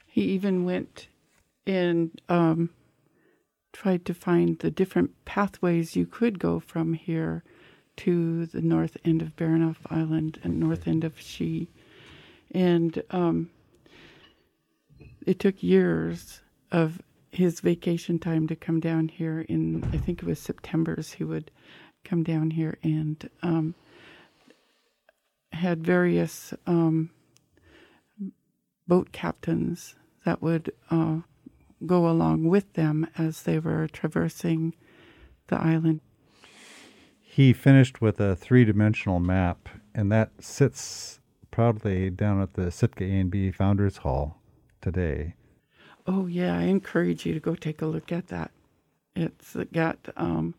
He 0.07 0.22
even 0.22 0.64
went 0.64 1.09
and 1.66 2.20
um, 2.28 2.70
tried 3.72 4.04
to 4.06 4.14
find 4.14 4.58
the 4.58 4.70
different 4.70 5.10
pathways 5.24 5.96
you 5.96 6.06
could 6.06 6.38
go 6.38 6.60
from 6.60 6.94
here 6.94 7.42
to 7.96 8.46
the 8.46 8.62
north 8.62 8.96
end 9.04 9.22
of 9.22 9.36
Baranof 9.36 9.76
Island 9.90 10.38
and 10.42 10.58
north 10.58 10.86
end 10.86 11.04
of 11.04 11.18
She. 11.20 11.68
And 12.50 13.02
um, 13.10 13.50
it 15.26 15.38
took 15.38 15.62
years 15.62 16.40
of 16.70 17.00
his 17.30 17.60
vacation 17.60 18.18
time 18.18 18.46
to 18.46 18.56
come 18.56 18.80
down 18.80 19.08
here 19.08 19.40
in, 19.48 19.84
I 19.92 19.96
think 19.96 20.22
it 20.22 20.26
was 20.26 20.38
September's, 20.38 21.12
he 21.12 21.24
would 21.24 21.50
come 22.04 22.22
down 22.22 22.50
here 22.50 22.78
and 22.82 23.28
um, 23.42 23.74
had 25.52 25.84
various 25.84 26.52
um, 26.66 27.10
boat 28.86 29.12
captains 29.12 29.96
that 30.24 30.42
would 30.42 30.72
uh, 30.90 31.18
go 31.87 32.09
along 32.09 32.49
with 32.49 32.72
them 32.75 33.07
as 33.18 33.43
they 33.43 33.59
were 33.59 33.89
traversing 33.89 34.75
the 35.49 35.57
island. 35.57 36.01
He 37.20 37.53
finished 37.53 38.01
with 38.01 38.20
a 38.20 38.37
three 38.37 38.64
dimensional 38.64 39.18
map, 39.18 39.68
and 39.95 40.11
that 40.12 40.31
sits 40.39 41.20
proudly 41.51 42.11
down 42.11 42.41
at 42.41 42.55
the 42.55 42.70
Sitka 42.70 43.05
ANB 43.05 43.55
Founders 43.55 43.99
Hall 43.99 44.41
today. 44.81 45.35
Oh 46.07 46.27
yeah, 46.27 46.59
I 46.59 46.62
encourage 46.62 47.25
you 47.25 47.35
to 47.35 47.41
go 47.41 47.55
take 47.55 47.81
a 47.83 47.87
look 47.87 48.12
at 48.12 48.29
that. 48.29 48.51
It's 49.16 49.57
got 49.72 49.99
um, 50.16 50.55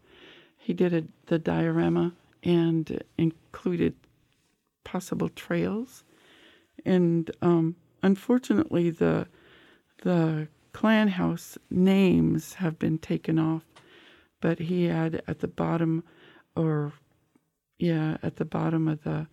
he 0.57 0.73
did 0.73 0.93
a, 0.93 1.03
the 1.27 1.37
diorama 1.37 2.13
and 2.43 3.03
included 3.17 3.95
possible 4.83 5.29
trails, 5.29 6.03
and 6.85 7.29
um, 7.41 7.75
unfortunately 8.01 8.89
the 8.89 9.27
the 10.03 10.47
clan 10.75 11.07
house 11.07 11.57
names 11.69 12.55
have 12.55 12.77
been 12.77 12.97
taken 12.97 13.39
off, 13.39 13.63
but 14.41 14.59
he 14.59 14.83
had 14.83 15.23
at 15.25 15.39
the 15.39 15.47
bottom, 15.47 16.03
or 16.53 16.91
yeah, 17.79 18.17
at 18.21 18.35
the 18.35 18.43
bottom 18.43 18.89
of 18.89 19.01
the 19.05 19.25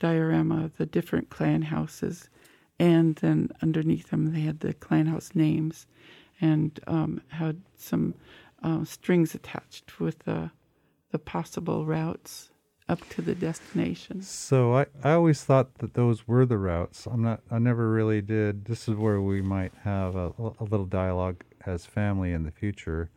diorama, 0.00 0.70
the 0.78 0.86
different 0.86 1.28
clan 1.28 1.60
houses, 1.60 2.30
and 2.78 3.16
then 3.16 3.50
underneath 3.60 4.08
them 4.08 4.32
they 4.32 4.40
had 4.40 4.60
the 4.60 4.72
clan 4.72 5.04
house 5.04 5.32
names, 5.34 5.86
and 6.40 6.80
um, 6.86 7.20
had 7.28 7.60
some 7.76 8.14
uh, 8.62 8.82
strings 8.82 9.34
attached 9.34 10.00
with 10.00 10.20
the 10.20 10.50
the 11.10 11.18
possible 11.18 11.84
routes 11.84 12.52
up 12.88 13.08
to 13.10 13.22
the 13.22 13.34
destination. 13.34 14.22
So 14.22 14.74
I, 14.74 14.86
I 15.02 15.12
always 15.12 15.42
thought 15.42 15.74
that 15.78 15.94
those 15.94 16.28
were 16.28 16.46
the 16.46 16.58
routes. 16.58 17.06
I'm 17.06 17.22
not. 17.22 17.40
I 17.50 17.58
never 17.58 17.90
really 17.90 18.22
did. 18.22 18.66
This 18.66 18.88
is 18.88 18.94
where 18.94 19.20
we 19.20 19.42
might 19.42 19.72
have 19.82 20.14
a, 20.14 20.32
a 20.38 20.64
little 20.64 20.86
dialogue 20.86 21.42
as 21.64 21.84
family 21.84 22.32
in 22.32 22.44
the 22.44 22.52
future. 22.52 23.10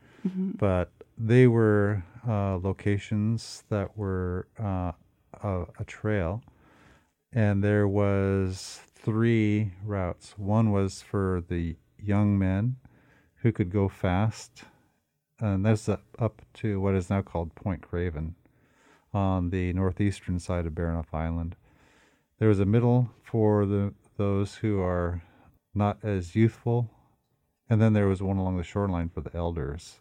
But 0.58 0.92
they 1.18 1.48
were 1.48 2.04
uh, 2.28 2.58
locations 2.58 3.64
that 3.70 3.98
were 3.98 4.48
uh, 4.60 4.92
a, 5.42 5.66
a 5.80 5.86
trail, 5.86 6.44
and 7.32 7.64
there 7.64 7.88
was 7.88 8.82
three 8.96 9.72
routes. 9.86 10.34
One 10.38 10.72
was 10.72 11.02
for 11.02 11.44
the 11.48 11.78
young 11.98 12.38
men 12.38 12.78
who 13.36 13.52
could 13.52 13.72
go 13.72 13.88
fast, 13.88 14.64
and 15.40 15.66
that's 15.66 15.88
up 15.88 16.42
to 16.56 16.82
what 16.82 16.96
is 16.96 17.10
now 17.10 17.22
called 17.22 17.56
Point 17.56 17.82
Craven 17.82 18.36
on 19.14 19.49
the 19.49 19.74
northeastern 19.74 20.39
side 20.39 20.66
of 20.66 20.74
Baranof 20.74 21.14
Island. 21.14 21.55
There 22.38 22.49
was 22.49 22.60
a 22.60 22.66
middle 22.66 23.12
for 23.24 23.66
the 23.66 23.93
those 24.18 24.55
who 24.55 24.82
are 24.82 25.22
not 25.74 25.97
as 26.03 26.36
youthful, 26.36 26.89
and 27.70 27.82
then 27.82 27.93
there 27.93 28.07
was 28.07 28.22
one 28.22 28.38
along 28.38 28.57
the 28.57 28.64
shoreline 28.64 29.10
for 29.10 29.22
the 29.22 29.36
elders. 29.36 29.99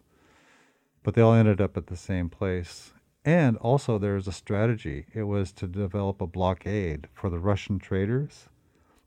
But 1.02 1.14
they 1.14 1.22
all 1.22 1.34
ended 1.34 1.60
up 1.60 1.76
at 1.76 1.86
the 1.86 1.96
same 1.96 2.28
place. 2.28 2.92
And 3.24 3.56
also, 3.58 3.98
there 3.98 4.14
was 4.14 4.26
a 4.26 4.32
strategy. 4.32 5.06
It 5.14 5.24
was 5.24 5.52
to 5.52 5.66
develop 5.66 6.20
a 6.20 6.26
blockade 6.26 7.08
for 7.12 7.30
the 7.30 7.38
Russian 7.38 7.78
traders 7.78 8.48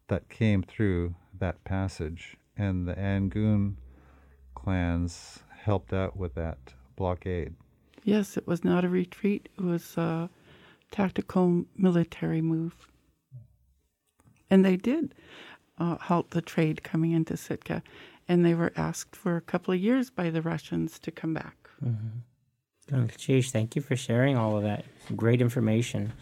that 0.07 0.29
came 0.29 0.63
through 0.63 1.15
that 1.37 1.63
passage, 1.63 2.37
and 2.55 2.87
the 2.87 2.93
Angoon 2.93 3.75
clans 4.55 5.39
helped 5.63 5.91
out 5.91 6.15
with 6.15 6.35
that 6.35 6.73
blockade. 6.95 7.55
Yes, 8.03 8.37
it 8.37 8.47
was 8.47 8.63
not 8.63 8.83
a 8.83 8.89
retreat. 8.89 9.49
It 9.57 9.63
was 9.63 9.97
a 9.97 10.29
tactical 10.91 11.65
military 11.77 12.41
move. 12.41 12.75
And 14.49 14.65
they 14.65 14.75
did 14.75 15.13
uh, 15.77 15.95
halt 15.95 16.31
the 16.31 16.41
trade 16.41 16.83
coming 16.83 17.11
into 17.11 17.37
Sitka. 17.37 17.81
And 18.27 18.45
they 18.45 18.53
were 18.53 18.73
asked 18.75 19.15
for 19.15 19.35
a 19.35 19.41
couple 19.41 19.73
of 19.73 19.79
years 19.79 20.09
by 20.09 20.29
the 20.29 20.41
Russians 20.41 20.99
to 20.99 21.11
come 21.11 21.33
back. 21.33 21.69
Sheesh, 22.91 23.51
thank 23.51 23.75
you 23.75 23.81
for 23.81 23.95
sharing 23.95 24.37
all 24.37 24.57
of 24.57 24.63
that 24.63 24.85
great 25.15 25.41
information. 25.41 26.13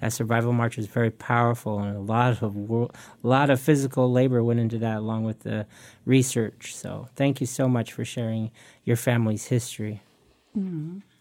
That 0.00 0.12
survival 0.12 0.52
march 0.52 0.76
was 0.76 0.86
very 0.86 1.10
powerful, 1.10 1.80
and 1.80 1.96
a 1.96 2.00
lot 2.00 2.40
of 2.42 2.54
wor- 2.54 2.90
a 3.24 3.26
lot 3.26 3.50
of 3.50 3.60
physical 3.60 4.12
labor 4.12 4.44
went 4.44 4.60
into 4.60 4.78
that, 4.78 4.98
along 4.98 5.24
with 5.24 5.40
the 5.40 5.66
research. 6.04 6.76
So, 6.76 7.08
thank 7.16 7.40
you 7.40 7.46
so 7.46 7.68
much 7.68 7.92
for 7.92 8.04
sharing 8.04 8.52
your 8.84 8.96
family's 8.96 9.46
history. 9.46 10.02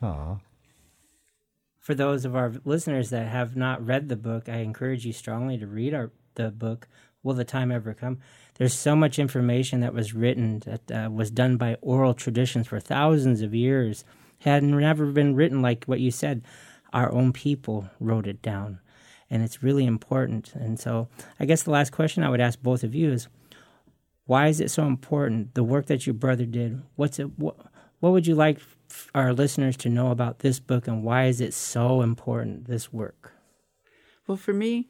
Ah, 0.02 0.38
For 1.80 1.96
those 1.96 2.26
of 2.26 2.36
our 2.36 2.54
listeners 2.66 3.10
that 3.10 3.28
have 3.28 3.56
not 3.56 3.86
read 3.86 4.10
the 4.10 4.16
book, 4.16 4.48
I 4.48 4.58
encourage 4.58 5.06
you 5.06 5.14
strongly 5.14 5.58
to 5.58 5.68
read 5.68 5.94
our 5.94 6.12
the 6.36 6.52
book. 6.52 6.88
Will 7.24 7.34
the 7.34 7.44
time 7.44 7.72
ever 7.72 7.94
come? 7.94 8.20
There's 8.56 8.74
so 8.74 8.96
much 8.96 9.18
information 9.20 9.82
that 9.82 9.94
was 9.94 10.14
written 10.14 10.60
that 10.60 10.92
uh, 10.92 11.10
was 11.10 11.32
done 11.32 11.58
by 11.58 11.78
oral 11.82 12.14
traditions 12.14 12.68
for 12.68 12.80
thousands 12.80 13.42
of 13.42 13.56
years. 13.56 14.06
Had 14.42 14.64
never 14.64 15.08
been 15.08 15.36
written 15.36 15.62
like 15.62 15.86
what 15.86 16.00
you 16.00 16.12
said. 16.12 16.44
Our 16.94 17.12
own 17.12 17.34
people 17.34 17.90
wrote 18.00 18.28
it 18.28 18.42
down, 18.42 18.80
and 19.30 19.44
it's 19.44 19.64
really 19.64 19.86
important. 19.86 20.54
And 20.54 20.80
so, 20.80 21.10
I 21.40 21.46
guess 21.46 21.64
the 21.64 21.72
last 21.72 21.92
question 21.92 22.24
I 22.24 22.30
would 22.30 22.40
ask 22.40 22.62
both 22.62 22.84
of 22.84 22.94
you 22.94 23.12
is, 23.12 23.28
why 24.26 24.48
is 24.48 24.62
it 24.62 24.70
so 24.70 24.86
important? 24.86 25.56
The 25.56 25.64
work 25.64 25.88
that 25.88 26.06
your 26.06 26.14
brother 26.14 26.46
did. 26.46 26.82
What's 26.96 27.18
it? 27.18 27.38
What, 27.38 27.58
would 28.00 28.28
you 28.28 28.36
like 28.36 28.60
our 29.14 29.34
listeners 29.34 29.78
to 29.78 29.90
know 29.90 30.12
about 30.12 30.40
this 30.40 30.60
book, 30.60 30.88
and 30.88 31.04
why 31.04 31.26
is 31.26 31.42
it 31.42 31.54
so 31.54 32.02
important? 32.02 32.66
This 32.66 32.92
work. 32.92 33.34
Well, 34.28 34.38
for 34.38 34.54
me, 34.54 34.88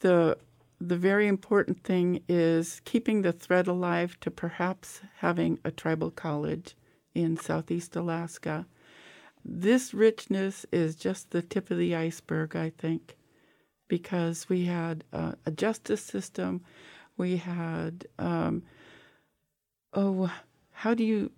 the 0.00 0.38
the 0.80 0.96
very 0.96 1.26
important 1.26 1.84
thing 1.84 2.22
is 2.28 2.80
keeping 2.84 3.20
the 3.20 3.32
thread 3.32 3.66
alive 3.66 4.18
to 4.20 4.30
perhaps 4.30 5.02
having 5.18 5.58
a 5.62 5.70
tribal 5.70 6.10
college 6.10 6.74
in 7.14 7.36
southeast 7.36 7.94
Alaska. 7.96 8.66
This 9.44 9.92
richness 9.92 10.64
is 10.72 10.96
just 10.96 11.30
the 11.30 11.42
tip 11.42 11.70
of 11.70 11.76
the 11.76 11.94
iceberg, 11.94 12.56
I 12.56 12.70
think, 12.70 13.16
because 13.88 14.48
we 14.48 14.64
had 14.64 15.04
a 15.12 15.50
justice 15.54 16.02
system, 16.02 16.62
we 17.18 17.36
had 17.36 18.06
um, 18.18 18.62
oh, 19.92 20.32
how 20.72 20.94
do 20.94 21.04
you 21.04 21.30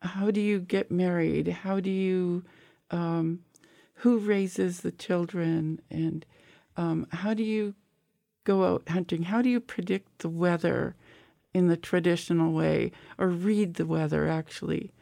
how 0.00 0.30
do 0.30 0.40
you 0.40 0.60
get 0.60 0.90
married? 0.90 1.48
How 1.48 1.80
do 1.80 1.90
you 1.90 2.44
um, 2.90 3.40
who 3.96 4.18
raises 4.18 4.80
the 4.80 4.90
children 4.92 5.80
and 5.90 6.24
um, 6.76 7.06
how 7.10 7.34
do 7.34 7.42
you 7.42 7.74
go 8.44 8.64
out 8.64 8.88
hunting? 8.88 9.24
How 9.24 9.42
do 9.42 9.48
you 9.50 9.60
predict 9.60 10.20
the 10.20 10.28
weather 10.28 10.96
in 11.52 11.66
the 11.66 11.76
traditional 11.76 12.52
way, 12.52 12.92
or 13.18 13.28
read 13.28 13.74
the 13.74 13.86
weather 13.86 14.28
actually? 14.28 14.92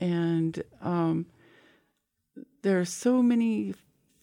And 0.00 0.62
um, 0.82 1.26
there 2.62 2.80
are 2.80 2.84
so 2.84 3.22
many 3.22 3.74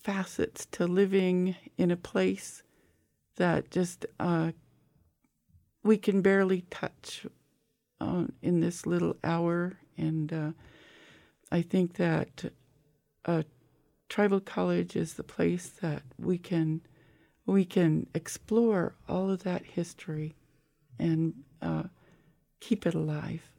facets 0.03 0.65
to 0.71 0.85
living 0.85 1.55
in 1.77 1.89
a 1.91 1.97
place 1.97 2.63
that 3.37 3.71
just 3.71 4.05
uh, 4.19 4.51
we 5.83 5.97
can 5.97 6.21
barely 6.21 6.61
touch 6.69 7.25
uh, 7.99 8.25
in 8.41 8.59
this 8.59 8.85
little 8.85 9.15
hour. 9.23 9.77
And 9.97 10.31
uh, 10.31 10.51
I 11.51 11.61
think 11.61 11.95
that 11.95 12.51
a 13.25 13.45
tribal 14.09 14.39
college 14.39 14.95
is 14.95 15.13
the 15.13 15.23
place 15.23 15.69
that 15.81 16.03
we 16.17 16.37
can 16.37 16.81
we 17.45 17.65
can 17.65 18.07
explore 18.13 18.95
all 19.09 19.29
of 19.31 19.43
that 19.43 19.65
history 19.65 20.35
and 20.99 21.33
uh, 21.61 21.83
keep 22.59 22.85
it 22.85 22.93
alive. 22.93 23.51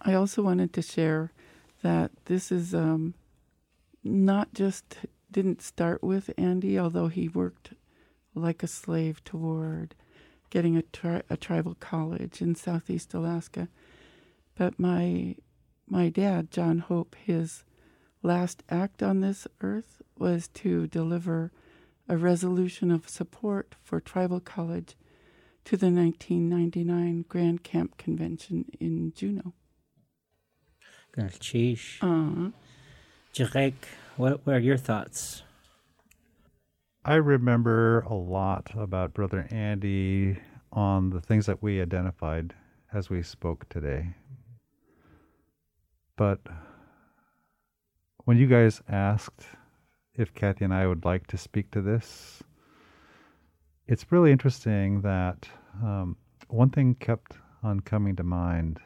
I 0.00 0.14
also 0.14 0.42
wanted 0.42 0.72
to 0.74 0.82
share 0.82 1.32
that 1.82 2.10
this 2.26 2.52
is 2.52 2.74
um, 2.74 3.14
not 4.04 4.52
just 4.52 4.98
didn't 5.30 5.62
start 5.62 6.02
with 6.02 6.30
Andy, 6.36 6.78
although 6.78 7.08
he 7.08 7.28
worked 7.28 7.72
like 8.34 8.62
a 8.62 8.66
slave 8.68 9.24
toward 9.24 9.94
getting 10.50 10.76
a, 10.76 10.82
tri- 10.82 11.22
a 11.30 11.36
tribal 11.36 11.74
college 11.80 12.42
in 12.42 12.54
southeast 12.54 13.14
Alaska. 13.14 13.68
But 14.56 14.78
my 14.78 15.36
my 15.88 16.08
dad, 16.08 16.50
John 16.50 16.78
Hope, 16.78 17.16
his 17.16 17.64
last 18.22 18.62
act 18.70 19.02
on 19.02 19.20
this 19.20 19.46
earth 19.60 20.00
was 20.16 20.48
to 20.48 20.86
deliver 20.86 21.52
a 22.08 22.16
resolution 22.16 22.90
of 22.90 23.08
support 23.08 23.74
for 23.82 24.00
tribal 24.00 24.40
college 24.40 24.96
to 25.64 25.76
the 25.76 25.90
1999 25.90 27.24
Grand 27.28 27.62
Camp 27.62 27.96
Convention 27.96 28.66
in 28.80 29.12
Juneau. 29.14 29.52
Sheesh. 31.16 31.98
Uh, 32.00 32.50
Jarek, 33.34 33.74
what 34.16 34.46
were 34.46 34.58
your 34.58 34.76
thoughts? 34.76 35.42
I 37.04 37.14
remember 37.16 38.00
a 38.00 38.14
lot 38.14 38.70
about 38.76 39.12
Brother 39.12 39.46
Andy 39.50 40.38
on 40.72 41.10
the 41.10 41.20
things 41.20 41.46
that 41.46 41.62
we 41.62 41.82
identified 41.82 42.54
as 42.92 43.10
we 43.10 43.22
spoke 43.22 43.68
today. 43.68 44.14
But 46.16 46.40
when 48.24 48.36
you 48.36 48.46
guys 48.46 48.82
asked 48.88 49.46
if 50.14 50.34
Kathy 50.34 50.64
and 50.64 50.74
I 50.74 50.86
would 50.86 51.04
like 51.04 51.26
to 51.28 51.36
speak 51.36 51.70
to 51.70 51.80
this, 51.80 52.42
it's 53.86 54.10
really 54.12 54.30
interesting 54.30 55.00
that 55.02 55.48
um, 55.82 56.16
one 56.48 56.70
thing 56.70 56.94
kept 56.94 57.36
on 57.62 57.80
coming 57.80 58.16
to 58.16 58.22
mind, 58.22 58.80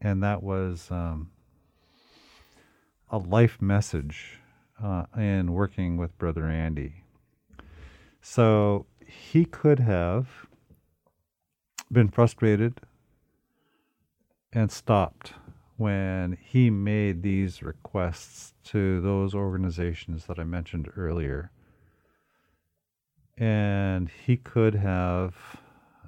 and 0.00 0.22
that 0.22 0.42
was 0.42 0.90
um, 0.90 1.30
a 3.10 3.18
life 3.18 3.60
message 3.60 4.40
uh, 4.82 5.04
in 5.16 5.52
working 5.52 5.96
with 5.96 6.16
Brother 6.18 6.46
Andy. 6.46 7.04
So 8.20 8.86
he 9.06 9.44
could 9.44 9.80
have 9.80 10.28
been 11.92 12.08
frustrated 12.08 12.80
and 14.52 14.70
stopped 14.70 15.34
when 15.76 16.38
he 16.42 16.70
made 16.70 17.22
these 17.22 17.62
requests 17.62 18.54
to 18.64 19.00
those 19.00 19.34
organizations 19.34 20.26
that 20.26 20.38
I 20.38 20.44
mentioned 20.44 20.90
earlier. 20.96 21.50
And 23.36 24.08
he 24.08 24.38
could 24.38 24.74
have 24.74 25.34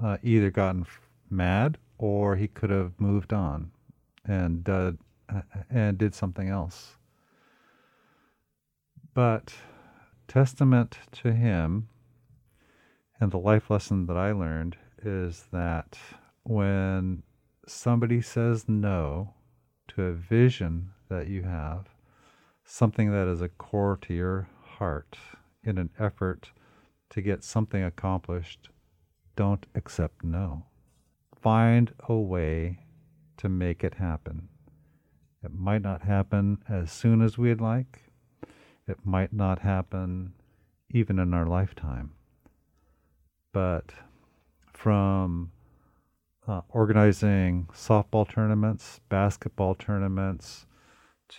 uh, 0.02 0.16
either 0.22 0.50
gotten 0.50 0.86
mad 1.28 1.76
or 1.98 2.36
he 2.36 2.48
could 2.48 2.70
have 2.70 2.98
moved 2.98 3.32
on 3.32 3.70
and 4.24 4.66
uh, 4.68 4.92
and 5.68 5.98
did 5.98 6.14
something 6.14 6.48
else. 6.48 6.96
But 9.12 9.52
testament 10.26 10.98
to 11.12 11.32
him 11.32 11.88
and 13.20 13.30
the 13.30 13.38
life 13.38 13.68
lesson 13.68 14.06
that 14.06 14.16
I 14.16 14.32
learned 14.32 14.76
is 15.02 15.44
that 15.52 15.98
when 16.44 17.22
somebody 17.66 18.22
says 18.22 18.68
no 18.68 19.34
a 20.04 20.12
vision 20.12 20.90
that 21.08 21.28
you 21.28 21.42
have, 21.42 21.86
something 22.64 23.10
that 23.10 23.26
is 23.26 23.40
a 23.40 23.48
core 23.48 23.98
to 24.02 24.14
your 24.14 24.48
heart 24.62 25.18
in 25.62 25.78
an 25.78 25.90
effort 25.98 26.52
to 27.10 27.22
get 27.22 27.42
something 27.42 27.82
accomplished, 27.82 28.68
don't 29.36 29.66
accept 29.74 30.24
no. 30.24 30.66
Find 31.40 31.92
a 32.08 32.14
way 32.14 32.80
to 33.38 33.48
make 33.48 33.84
it 33.84 33.94
happen. 33.94 34.48
It 35.42 35.54
might 35.54 35.82
not 35.82 36.02
happen 36.02 36.58
as 36.68 36.90
soon 36.90 37.22
as 37.22 37.38
we'd 37.38 37.60
like. 37.60 38.00
It 38.86 38.98
might 39.04 39.32
not 39.32 39.60
happen 39.60 40.32
even 40.90 41.18
in 41.18 41.32
our 41.32 41.46
lifetime. 41.46 42.12
But 43.52 43.92
from 44.72 45.52
uh, 46.48 46.62
organizing 46.70 47.68
softball 47.74 48.28
tournaments, 48.28 49.00
basketball 49.08 49.74
tournaments, 49.74 50.66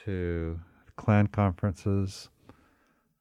to 0.06 0.60
clan 0.96 1.28
conferences, 1.28 2.30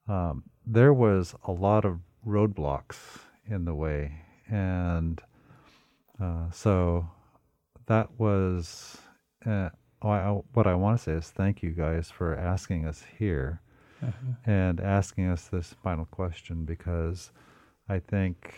um, 0.07 0.43
there 0.65 0.93
was 0.93 1.35
a 1.45 1.51
lot 1.51 1.83
of 1.83 1.99
roadblocks 2.25 3.19
in 3.47 3.65
the 3.65 3.73
way. 3.73 4.21
And 4.47 5.19
uh, 6.21 6.51
so 6.51 7.07
that 7.87 8.09
was 8.19 8.97
uh, 9.45 9.69
I, 10.01 10.29
what 10.53 10.67
I 10.67 10.75
want 10.75 10.97
to 10.99 11.03
say 11.03 11.11
is 11.13 11.29
thank 11.29 11.61
you 11.61 11.71
guys 11.71 12.09
for 12.09 12.35
asking 12.35 12.85
us 12.85 13.03
here 13.17 13.61
uh-huh. 14.01 14.33
and 14.45 14.79
asking 14.79 15.27
us 15.27 15.45
this 15.45 15.75
final 15.83 16.05
question 16.05 16.65
because 16.65 17.31
I 17.89 17.99
think 17.99 18.53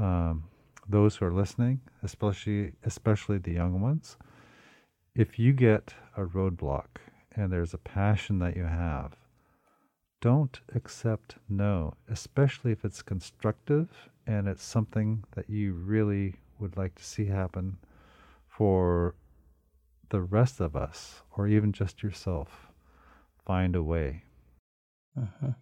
um, 0.00 0.44
those 0.88 1.16
who 1.16 1.26
are 1.26 1.32
listening, 1.32 1.80
especially 2.02 2.72
especially 2.84 3.38
the 3.38 3.52
young 3.52 3.80
ones, 3.80 4.16
if 5.14 5.38
you 5.38 5.52
get 5.52 5.94
a 6.16 6.22
roadblock 6.22 6.86
and 7.34 7.52
there's 7.52 7.74
a 7.74 7.78
passion 7.78 8.38
that 8.38 8.56
you 8.56 8.64
have, 8.64 9.16
don't 10.20 10.60
accept 10.74 11.36
no, 11.48 11.94
especially 12.08 12.72
if 12.72 12.84
it's 12.84 13.02
constructive 13.02 13.88
and 14.26 14.48
it's 14.48 14.64
something 14.64 15.24
that 15.34 15.48
you 15.48 15.72
really 15.72 16.36
would 16.58 16.76
like 16.76 16.94
to 16.94 17.04
see 17.04 17.26
happen 17.26 17.78
for 18.48 19.14
the 20.08 20.20
rest 20.20 20.60
of 20.60 20.74
us 20.76 21.22
or 21.36 21.46
even 21.46 21.72
just 21.72 22.02
yourself. 22.02 22.68
Find 23.44 23.76
a 23.76 23.82
way. 23.82 24.22
Uh-huh. 25.16 25.52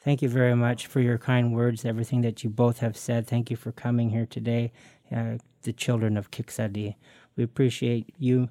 Thank 0.00 0.22
you 0.22 0.28
very 0.28 0.54
much 0.54 0.86
for 0.86 1.00
your 1.00 1.18
kind 1.18 1.52
words, 1.52 1.84
everything 1.84 2.20
that 2.20 2.44
you 2.44 2.50
both 2.50 2.78
have 2.78 2.96
said. 2.96 3.26
Thank 3.26 3.50
you 3.50 3.56
for 3.56 3.72
coming 3.72 4.10
here 4.10 4.26
today, 4.26 4.72
uh, 5.14 5.38
the 5.62 5.72
children 5.72 6.16
of 6.16 6.30
Kiksadi. 6.30 6.94
We 7.36 7.42
appreciate 7.42 8.14
you, 8.16 8.48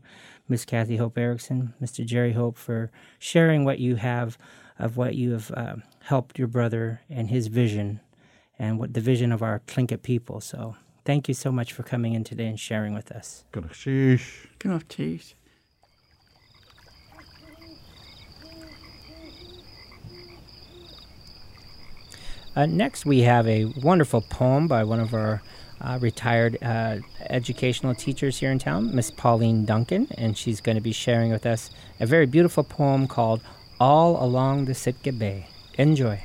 Miss 0.49 0.65
Kathy 0.65 0.97
Hope 0.97 1.17
Erickson, 1.17 1.73
Mr. 1.81 2.05
Jerry 2.05 2.33
Hope, 2.33 2.57
for 2.57 2.91
sharing 3.17 3.63
what 3.63 3.79
you 3.79 3.95
have 3.95 4.37
of 4.77 4.97
what 4.97 5.15
you 5.15 5.31
have 5.31 5.51
uh, 5.51 5.75
helped 6.03 6.37
your 6.37 6.47
brother 6.49 7.01
and 7.09 7.29
his 7.29 7.47
vision 7.47 8.01
and 8.59 8.77
what 8.77 8.93
the 8.93 9.01
vision 9.01 9.31
of 9.31 9.41
our 9.41 9.61
Tlingit 9.67 10.03
people. 10.03 10.41
So 10.41 10.75
thank 11.05 11.27
you 11.27 11.33
so 11.33 11.51
much 11.51 11.71
for 11.71 11.83
coming 11.83 12.13
in 12.13 12.23
today 12.25 12.47
and 12.47 12.59
sharing 12.59 12.93
with 12.93 13.11
us. 13.11 13.45
Uh, 22.57 22.65
next, 22.65 23.05
we 23.05 23.19
have 23.19 23.47
a 23.47 23.65
wonderful 23.83 24.19
poem 24.19 24.67
by 24.67 24.83
one 24.83 24.99
of 24.99 25.13
our 25.13 25.43
uh, 25.79 25.99
retired 26.01 26.57
uh, 26.63 26.97
educational 27.29 27.93
teachers 27.93 28.39
here 28.39 28.51
in 28.51 28.57
town, 28.57 28.95
Miss 28.95 29.11
Pauline 29.11 29.63
Duncan, 29.63 30.07
and 30.17 30.35
she's 30.35 30.59
going 30.59 30.75
to 30.75 30.81
be 30.81 30.91
sharing 30.91 31.31
with 31.31 31.45
us 31.45 31.69
a 31.99 32.07
very 32.07 32.25
beautiful 32.25 32.63
poem 32.63 33.07
called 33.07 33.41
All 33.79 34.25
Along 34.25 34.65
the 34.65 34.73
Sitka 34.73 35.11
Bay. 35.11 35.45
Enjoy. 35.77 36.23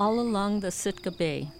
All 0.00 0.18
Along 0.18 0.60
the 0.60 0.70
Sitka 0.70 1.10
Bay. 1.10 1.50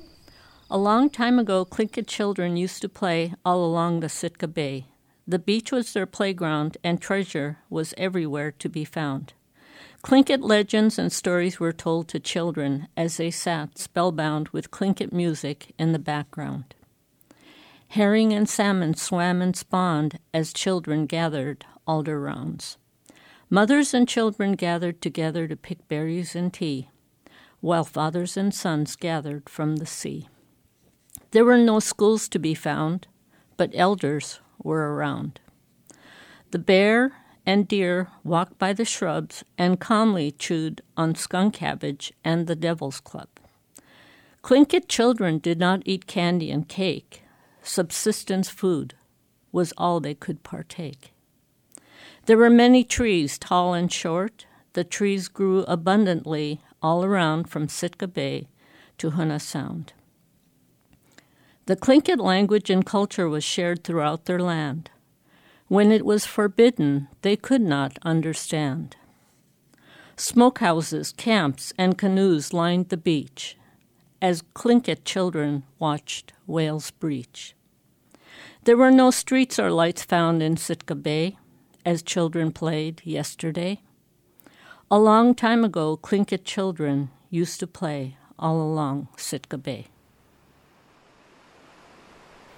A 0.70 0.78
long 0.78 1.10
time 1.10 1.38
ago, 1.38 1.66
Tlingit 1.66 2.06
children 2.06 2.56
used 2.56 2.80
to 2.80 2.88
play 2.88 3.34
all 3.44 3.62
along 3.62 4.00
the 4.00 4.08
Sitka 4.08 4.48
Bay. 4.48 4.86
The 5.28 5.38
beach 5.38 5.70
was 5.70 5.92
their 5.92 6.06
playground, 6.06 6.78
and 6.82 7.02
treasure 7.02 7.58
was 7.68 7.92
everywhere 7.98 8.50
to 8.50 8.70
be 8.70 8.86
found. 8.86 9.34
Tlingit 10.04 10.42
legends 10.42 10.98
and 10.98 11.10
stories 11.10 11.58
were 11.58 11.72
told 11.72 12.08
to 12.08 12.20
children 12.20 12.88
as 12.94 13.16
they 13.16 13.30
sat 13.30 13.78
spellbound 13.78 14.50
with 14.50 14.70
Tlingit 14.70 15.12
music 15.12 15.72
in 15.78 15.92
the 15.92 15.98
background. 15.98 16.74
Herring 17.88 18.30
and 18.30 18.46
salmon 18.46 18.92
swam 18.92 19.40
and 19.40 19.56
spawned 19.56 20.18
as 20.34 20.52
children 20.52 21.06
gathered 21.06 21.64
alder 21.86 22.20
rounds. 22.20 22.76
Mothers 23.48 23.94
and 23.94 24.06
children 24.06 24.52
gathered 24.52 25.00
together 25.00 25.48
to 25.48 25.56
pick 25.56 25.88
berries 25.88 26.36
and 26.36 26.52
tea, 26.52 26.90
while 27.60 27.84
fathers 27.84 28.36
and 28.36 28.52
sons 28.52 28.96
gathered 28.96 29.48
from 29.48 29.76
the 29.76 29.86
sea. 29.86 30.28
There 31.30 31.46
were 31.46 31.56
no 31.56 31.80
schools 31.80 32.28
to 32.28 32.38
be 32.38 32.54
found, 32.54 33.06
but 33.56 33.70
elders 33.72 34.40
were 34.62 34.94
around. 34.94 35.40
The 36.50 36.58
bear 36.58 37.23
and 37.46 37.68
deer 37.68 38.08
walked 38.22 38.58
by 38.58 38.72
the 38.72 38.84
shrubs 38.84 39.44
and 39.58 39.80
calmly 39.80 40.30
chewed 40.30 40.80
on 40.96 41.14
skunk 41.14 41.54
cabbage 41.54 42.12
and 42.24 42.46
the 42.46 42.56
devil's 42.56 43.00
club. 43.00 43.28
Tlingit 44.42 44.88
children 44.88 45.38
did 45.38 45.58
not 45.58 45.82
eat 45.84 46.06
candy 46.06 46.50
and 46.50 46.68
cake. 46.68 47.22
Subsistence 47.62 48.48
food 48.50 48.94
was 49.52 49.72
all 49.78 50.00
they 50.00 50.14
could 50.14 50.42
partake. 50.42 51.12
There 52.26 52.36
were 52.36 52.50
many 52.50 52.84
trees, 52.84 53.38
tall 53.38 53.74
and 53.74 53.90
short. 53.92 54.46
The 54.74 54.84
trees 54.84 55.28
grew 55.28 55.62
abundantly 55.64 56.60
all 56.82 57.04
around 57.04 57.48
from 57.48 57.68
Sitka 57.68 58.06
Bay 58.06 58.48
to 58.98 59.12
Hoonah 59.12 59.40
Sound. 59.40 59.92
The 61.66 61.76
Tlingit 61.76 62.18
language 62.18 62.68
and 62.68 62.84
culture 62.84 63.28
was 63.28 63.44
shared 63.44 63.84
throughout 63.84 64.26
their 64.26 64.40
land. 64.40 64.90
When 65.68 65.90
it 65.90 66.04
was 66.04 66.26
forbidden, 66.26 67.08
they 67.22 67.36
could 67.36 67.62
not 67.62 67.98
understand. 68.02 68.96
Smokehouses, 70.16 71.16
camps, 71.16 71.72
and 71.78 71.98
canoes 71.98 72.52
lined 72.52 72.90
the 72.90 72.96
beach 72.96 73.56
as 74.20 74.42
Tlingit 74.54 75.04
children 75.04 75.64
watched 75.78 76.32
whales 76.46 76.90
breach. 76.90 77.54
There 78.64 78.76
were 78.76 78.90
no 78.90 79.10
streets 79.10 79.58
or 79.58 79.70
lights 79.70 80.04
found 80.04 80.42
in 80.42 80.56
Sitka 80.56 80.94
Bay 80.94 81.36
as 81.84 82.02
children 82.02 82.52
played 82.52 83.02
yesterday. 83.04 83.80
A 84.90 84.98
long 84.98 85.34
time 85.34 85.64
ago, 85.64 85.98
Tlingit 86.02 86.44
children 86.44 87.10
used 87.28 87.58
to 87.60 87.66
play 87.66 88.16
all 88.38 88.60
along 88.62 89.08
Sitka 89.16 89.58
Bay. 89.58 89.88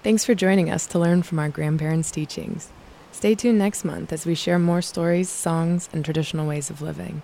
Thanks 0.03 0.23
for 0.23 0.35
joining 0.35 0.69
us 0.69 0.87
to 0.87 0.99
learn 0.99 1.23
from 1.23 1.39
our 1.39 1.49
grandparents' 1.49 2.11
teachings. 2.11 2.69
Stay 3.17 3.33
tuned 3.33 3.57
next 3.57 3.83
month 3.83 4.13
as 4.13 4.27
we 4.27 4.35
share 4.35 4.59
more 4.59 4.79
stories, 4.79 5.27
songs, 5.27 5.89
and 5.91 6.05
traditional 6.05 6.47
ways 6.47 6.69
of 6.69 6.83
living. 6.83 7.23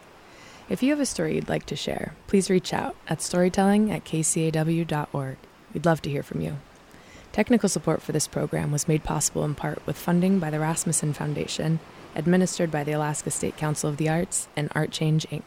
If 0.68 0.82
you 0.82 0.90
have 0.90 1.00
a 1.00 1.06
story 1.06 1.36
you'd 1.36 1.48
like 1.48 1.68
to 1.68 1.76
share, 1.76 2.16
please 2.26 2.50
reach 2.50 2.74
out 2.74 2.96
at 3.08 3.22
storytelling 3.22 3.92
at 3.92 4.04
kcaw.org. 4.04 5.38
We'd 5.72 5.86
love 5.86 6.02
to 6.02 6.10
hear 6.10 6.24
from 6.24 6.42
you. 6.42 6.58
Technical 7.32 7.70
support 7.70 8.02
for 8.02 8.12
this 8.12 8.28
program 8.28 8.72
was 8.72 8.88
made 8.88 9.04
possible 9.04 9.46
in 9.46 9.54
part 9.54 9.86
with 9.86 9.96
funding 9.96 10.40
by 10.40 10.50
the 10.50 10.58
Rasmuson 10.58 11.14
Foundation, 11.14 11.80
administered 12.16 12.72
by 12.72 12.84
the 12.84 12.94
Alaska 12.94 13.30
State 13.30 13.56
Council 13.56 13.88
of 13.88 13.98
the 13.98 14.10
Arts, 14.10 14.48
and 14.56 14.72
Art 14.74 14.90
Change, 14.90 15.28
Inc. 15.30 15.44